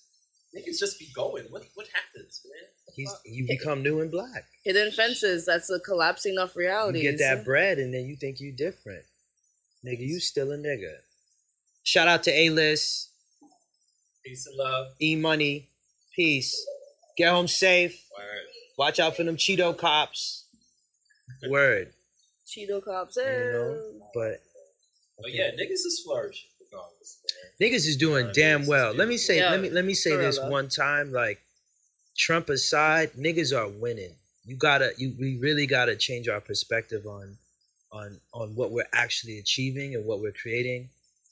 niggas 0.56 0.78
just 0.80 0.98
be 0.98 1.08
going. 1.14 1.44
What 1.50 1.62
what 1.74 1.86
happens, 1.92 2.40
man? 2.44 2.68
He's 2.94 3.14
you 3.24 3.46
become 3.46 3.82
new 3.84 4.00
and 4.00 4.10
black. 4.10 4.44
Hidden 4.64 4.90
Fences. 4.92 5.46
That's 5.46 5.70
a 5.70 5.78
collapsing 5.78 6.38
of 6.38 6.56
reality. 6.56 7.00
You 7.02 7.10
get 7.12 7.18
that 7.20 7.44
bread 7.44 7.78
and 7.78 7.94
then 7.94 8.06
you 8.06 8.16
think 8.16 8.40
you're 8.40 8.52
different. 8.52 9.04
Nigga, 9.84 10.00
you 10.00 10.20
still 10.20 10.52
a 10.52 10.56
nigga. 10.58 10.94
Shout 11.82 12.08
out 12.08 12.22
to 12.24 12.32
A 12.32 12.50
List, 12.50 13.10
Peace 14.24 14.46
and 14.46 14.56
love. 14.56 14.86
E 15.00 15.14
Money, 15.16 15.68
peace. 16.14 16.66
Get 17.16 17.30
home 17.30 17.46
safe. 17.48 17.92
Word. 18.16 18.44
Watch 18.76 18.98
out 18.98 19.16
for 19.16 19.22
them 19.22 19.36
Cheeto 19.36 19.76
cops. 19.76 20.46
Word. 21.48 21.92
Cheeto 22.46 22.82
cops. 22.84 23.16
You 23.16 23.22
eh. 23.22 23.52
know? 23.52 23.82
But 24.14 24.40
But 25.20 25.32
yeah, 25.32 25.50
niggas 25.52 25.84
is 25.86 26.02
flourishing 26.04 26.48
regardless, 26.60 27.18
niggas 27.60 27.86
is 27.86 27.96
doing 27.96 28.26
Uh, 28.26 28.32
damn 28.32 28.62
niggas 28.62 28.68
well. 28.68 28.90
is 28.92 28.96
Let 28.98 29.08
me 29.08 29.16
say, 29.16 29.38
Yeah, 29.38 29.50
let 29.50 29.60
me 29.60 29.70
let 29.70 29.84
me 29.84 29.94
say 29.94 30.10
for 30.10 30.16
this 30.18 30.38
though. 30.38 30.50
one 30.50 30.68
time. 30.68 31.12
Like 31.12 31.40
Trump 32.18 32.48
aside, 32.48 33.12
niggas 33.12 33.56
are 33.56 33.68
winning. 33.68 34.14
You 34.44 34.56
gotta, 34.56 34.92
you 34.98 35.14
we 35.18 35.38
really 35.38 35.66
gotta 35.66 35.94
change 35.96 36.28
our 36.28 36.40
perspective 36.40 37.06
on 37.06 37.38
on 37.92 38.20
on 38.32 38.54
what 38.54 38.70
we're 38.70 38.88
actually 38.92 39.38
achieving 39.38 39.94
and 39.94 40.04
what 40.06 40.20
we're 40.20 40.32
creating. 40.32 40.90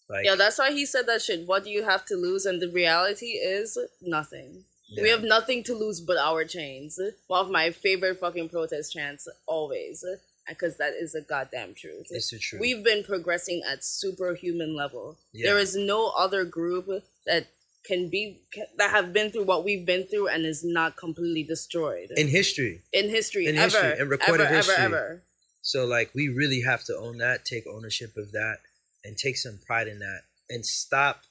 Like 0.08 0.24
Yeah, 0.24 0.34
that's 0.34 0.58
why 0.58 0.72
he 0.72 0.86
said 0.86 1.06
that 1.06 1.22
shit. 1.22 1.46
What 1.46 1.64
do 1.64 1.70
you 1.70 1.84
have 1.84 2.04
to 2.06 2.16
lose? 2.16 2.44
And 2.46 2.60
the 2.60 2.68
reality 2.68 3.26
is 3.26 3.78
nothing. 4.02 4.64
We 5.00 5.08
have 5.08 5.24
nothing 5.24 5.64
to 5.64 5.74
lose 5.74 6.00
but 6.00 6.18
our 6.18 6.44
chains. 6.44 7.00
One 7.26 7.44
of 7.44 7.50
my 7.50 7.70
favorite 7.70 8.20
fucking 8.20 8.50
protest 8.50 8.92
chants 8.92 9.26
always, 9.46 10.04
because 10.48 10.76
that 10.76 10.92
is 10.92 11.14
a 11.14 11.22
goddamn 11.22 11.74
truth. 11.74 12.06
it's 12.10 12.30
the 12.30 12.38
truth. 12.38 12.60
We've 12.60 12.84
been 12.84 13.02
progressing 13.02 13.62
at 13.68 13.82
superhuman 13.82 14.76
level. 14.76 15.18
Yeah. 15.32 15.50
There 15.50 15.58
is 15.58 15.74
no 15.74 16.12
other 16.16 16.44
group 16.44 16.88
that 17.26 17.48
can 17.84 18.08
be 18.08 18.40
that 18.78 18.90
have 18.90 19.12
been 19.12 19.30
through 19.30 19.44
what 19.44 19.64
we've 19.64 19.84
been 19.84 20.06
through 20.06 20.28
and 20.28 20.46
is 20.46 20.64
not 20.64 20.96
completely 20.96 21.42
destroyed 21.42 22.10
in 22.16 22.28
history. 22.28 22.82
in 22.92 23.10
history 23.10 23.46
in 23.46 23.56
ever, 23.56 23.64
history, 23.64 24.00
in 24.00 24.08
recorded 24.08 24.46
ever, 24.46 24.56
history. 24.56 24.74
ever, 24.78 24.96
ever. 24.96 25.22
So 25.64 25.86
like 25.86 26.10
we 26.14 26.28
really 26.28 26.60
have 26.60 26.84
to 26.84 26.96
own 26.96 27.18
that, 27.18 27.46
take 27.46 27.66
ownership 27.66 28.18
of 28.18 28.32
that, 28.32 28.58
and 29.02 29.16
take 29.16 29.38
some 29.38 29.58
pride 29.66 29.88
in 29.88 29.98
that, 29.98 30.20
and 30.50 30.64
stop 30.64 31.22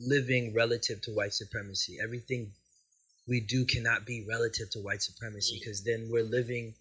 living 0.00 0.54
relative 0.54 1.02
to 1.02 1.10
white 1.10 1.34
supremacy. 1.34 1.98
Everything 2.02 2.52
we 3.28 3.40
do 3.40 3.66
cannot 3.66 4.06
be 4.06 4.24
relative 4.26 4.70
to 4.70 4.78
white 4.78 5.02
supremacy 5.02 5.60
because 5.60 5.84
then 5.84 6.08
we're 6.10 6.24
living 6.24 6.74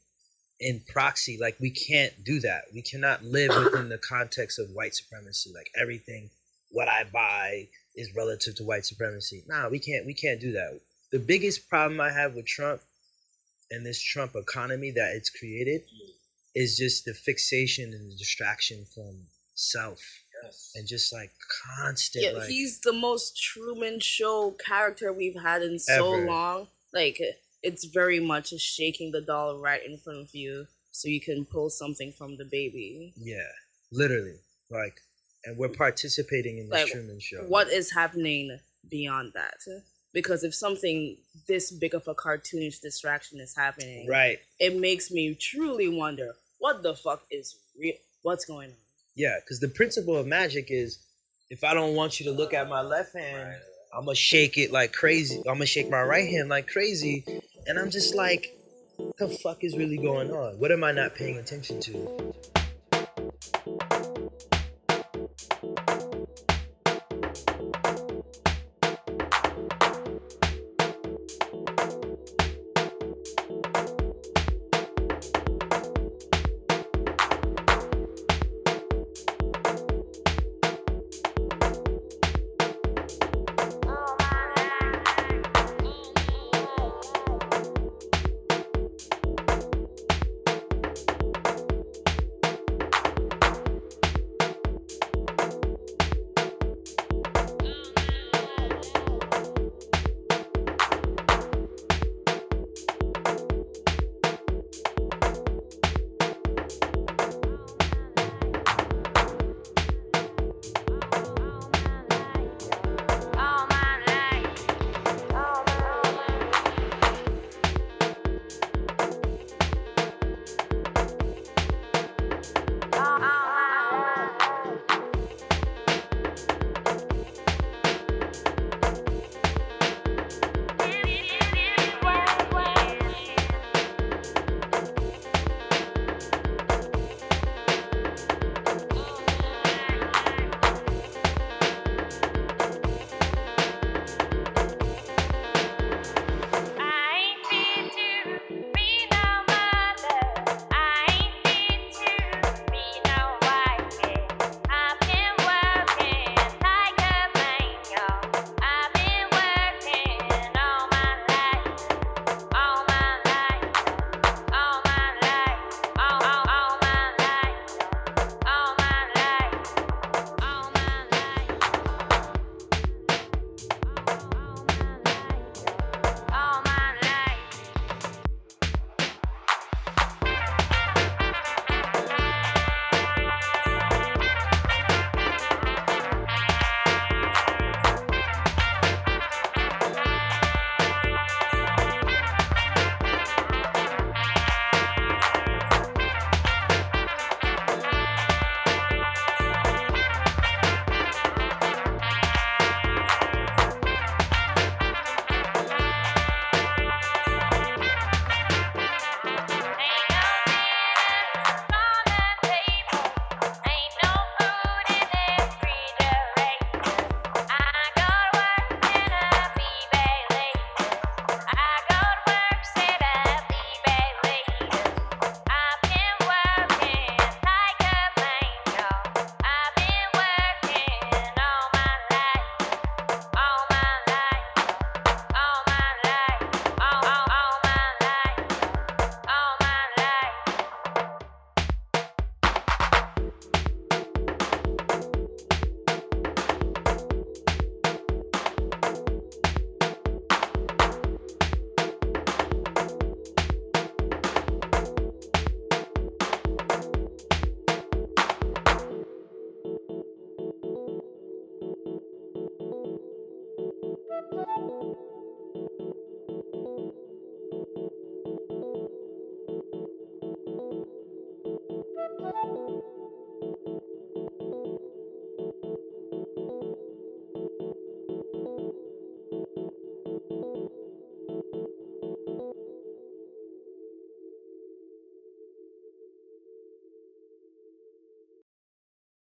in 0.62 0.82
proxy. 0.88 1.38
Like 1.40 1.58
we 1.60 1.72
can't 1.72 2.24
do 2.24 2.40
that. 2.40 2.64
We 2.74 2.82
cannot 2.82 3.22
live 3.22 3.50
within 3.50 3.90
the 3.90 3.98
context 3.98 4.58
of 4.58 4.70
white 4.70 4.96
supremacy. 4.96 5.52
Like 5.54 5.72
everything, 5.80 6.30
what 6.72 6.88
I 6.88 7.04
buy 7.04 7.68
is 7.98 8.16
relative 8.16 8.56
to 8.56 8.64
white 8.64 8.86
supremacy. 8.86 9.44
Nah, 9.46 9.68
we 9.68 9.80
can't. 9.80 10.06
We 10.06 10.14
can't 10.14 10.40
do 10.40 10.54
that. 10.54 10.80
The 11.12 11.20
biggest 11.20 11.68
problem 11.70 12.00
I 12.00 12.14
have 12.14 12.34
with 12.34 12.46
Trump 12.46 12.80
and 13.70 13.86
this 13.86 14.02
Trump 14.02 14.36
economy 14.38 14.92
that 14.92 15.16
it's 15.16 15.30
created 15.30 15.82
is 16.56 16.78
just 16.78 17.06
the 17.06 17.14
fixation 17.14 17.94
and 17.94 18.12
the 18.12 18.16
distraction 18.16 18.86
from 18.94 19.28
self 19.56 20.00
Yes. 20.44 20.72
and 20.76 20.86
just 20.88 21.14
like 21.14 21.32
constant 21.70 22.26
Yeah, 22.26 22.32
like 22.32 22.50
he's 22.50 22.80
the 22.82 22.92
most 22.92 23.42
Truman 23.42 24.00
Show 24.02 24.52
character 24.52 25.14
we've 25.14 25.40
had 25.40 25.62
in 25.62 25.80
so 25.80 26.14
Ever. 26.16 26.26
long. 26.26 26.68
Like 26.92 27.22
it's 27.62 27.86
very 27.86 28.20
much 28.20 28.50
shaking 28.60 29.12
the 29.12 29.22
doll 29.22 29.58
right 29.60 29.82
in 29.86 29.98
front 29.98 30.20
of 30.20 30.36
you, 30.36 30.68
so 30.92 31.08
you 31.08 31.22
can 31.22 31.46
pull 31.46 31.70
something 31.70 32.12
from 32.12 32.36
the 32.38 32.46
baby. 32.46 33.14
yeah 33.16 33.48
literally 33.92 34.40
like 34.72 35.00
and 35.46 35.56
we're 35.58 35.70
participating 35.70 36.58
in 36.58 36.68
this 36.70 36.82
Like, 36.84 36.92
truman 36.92 37.20
show 37.20 37.44
What 37.48 37.68
is 37.70 37.92
happening 37.92 38.60
beyond 38.90 39.34
that? 39.36 39.60
Because 40.14 40.44
if 40.44 40.54
something 40.56 41.18
this 41.48 41.72
big 41.72 41.94
of 41.94 42.08
a 42.08 42.16
cartoonish 42.16 42.82
distraction 42.82 43.40
is 43.40 43.56
happening, 43.56 44.08
right 44.08 44.40
it 44.60 44.76
makes 44.76 45.10
me 45.12 45.36
truly 45.36 45.88
wonder 45.88 46.36
what 46.64 46.82
the 46.82 46.96
fuck 46.96 47.22
is 47.30 47.58
real. 47.78 47.96
What's 48.22 48.46
going 48.46 48.70
on? 48.70 48.76
yeah 49.16 49.36
because 49.42 49.60
the 49.60 49.68
principle 49.68 50.16
of 50.16 50.26
magic 50.26 50.68
is 50.70 50.98
if 51.52 51.64
i 51.64 51.72
don't 51.76 51.94
want 51.94 52.20
you 52.20 52.26
to 52.26 52.32
look 52.32 52.52
at 52.54 52.68
my 52.68 52.82
left 52.82 53.14
hand 53.14 53.50
Right. 53.50 53.58
i'm 53.96 54.06
gonna 54.06 54.16
shake 54.16 54.58
it 54.58 54.72
like 54.72 54.92
crazy 54.92 55.38
i'm 55.40 55.56
gonna 55.60 55.68
shake 55.68 55.88
my 55.92 56.02
right 56.02 56.28
hand 56.28 56.50
like 56.50 56.68
crazy 56.68 57.24
and 57.68 57.78
i'm 57.78 57.92
just 57.92 58.16
like 58.16 58.58
what 58.98 59.16
the 59.18 59.28
fuck 59.28 59.64
is 59.64 59.78
really 59.78 59.98
going 59.98 60.32
on 60.32 60.58
what 60.60 60.72
am 60.72 60.84
i 60.84 60.92
not 60.92 61.14
paying 61.14 61.38
attention 61.38 61.80
to 61.82 62.34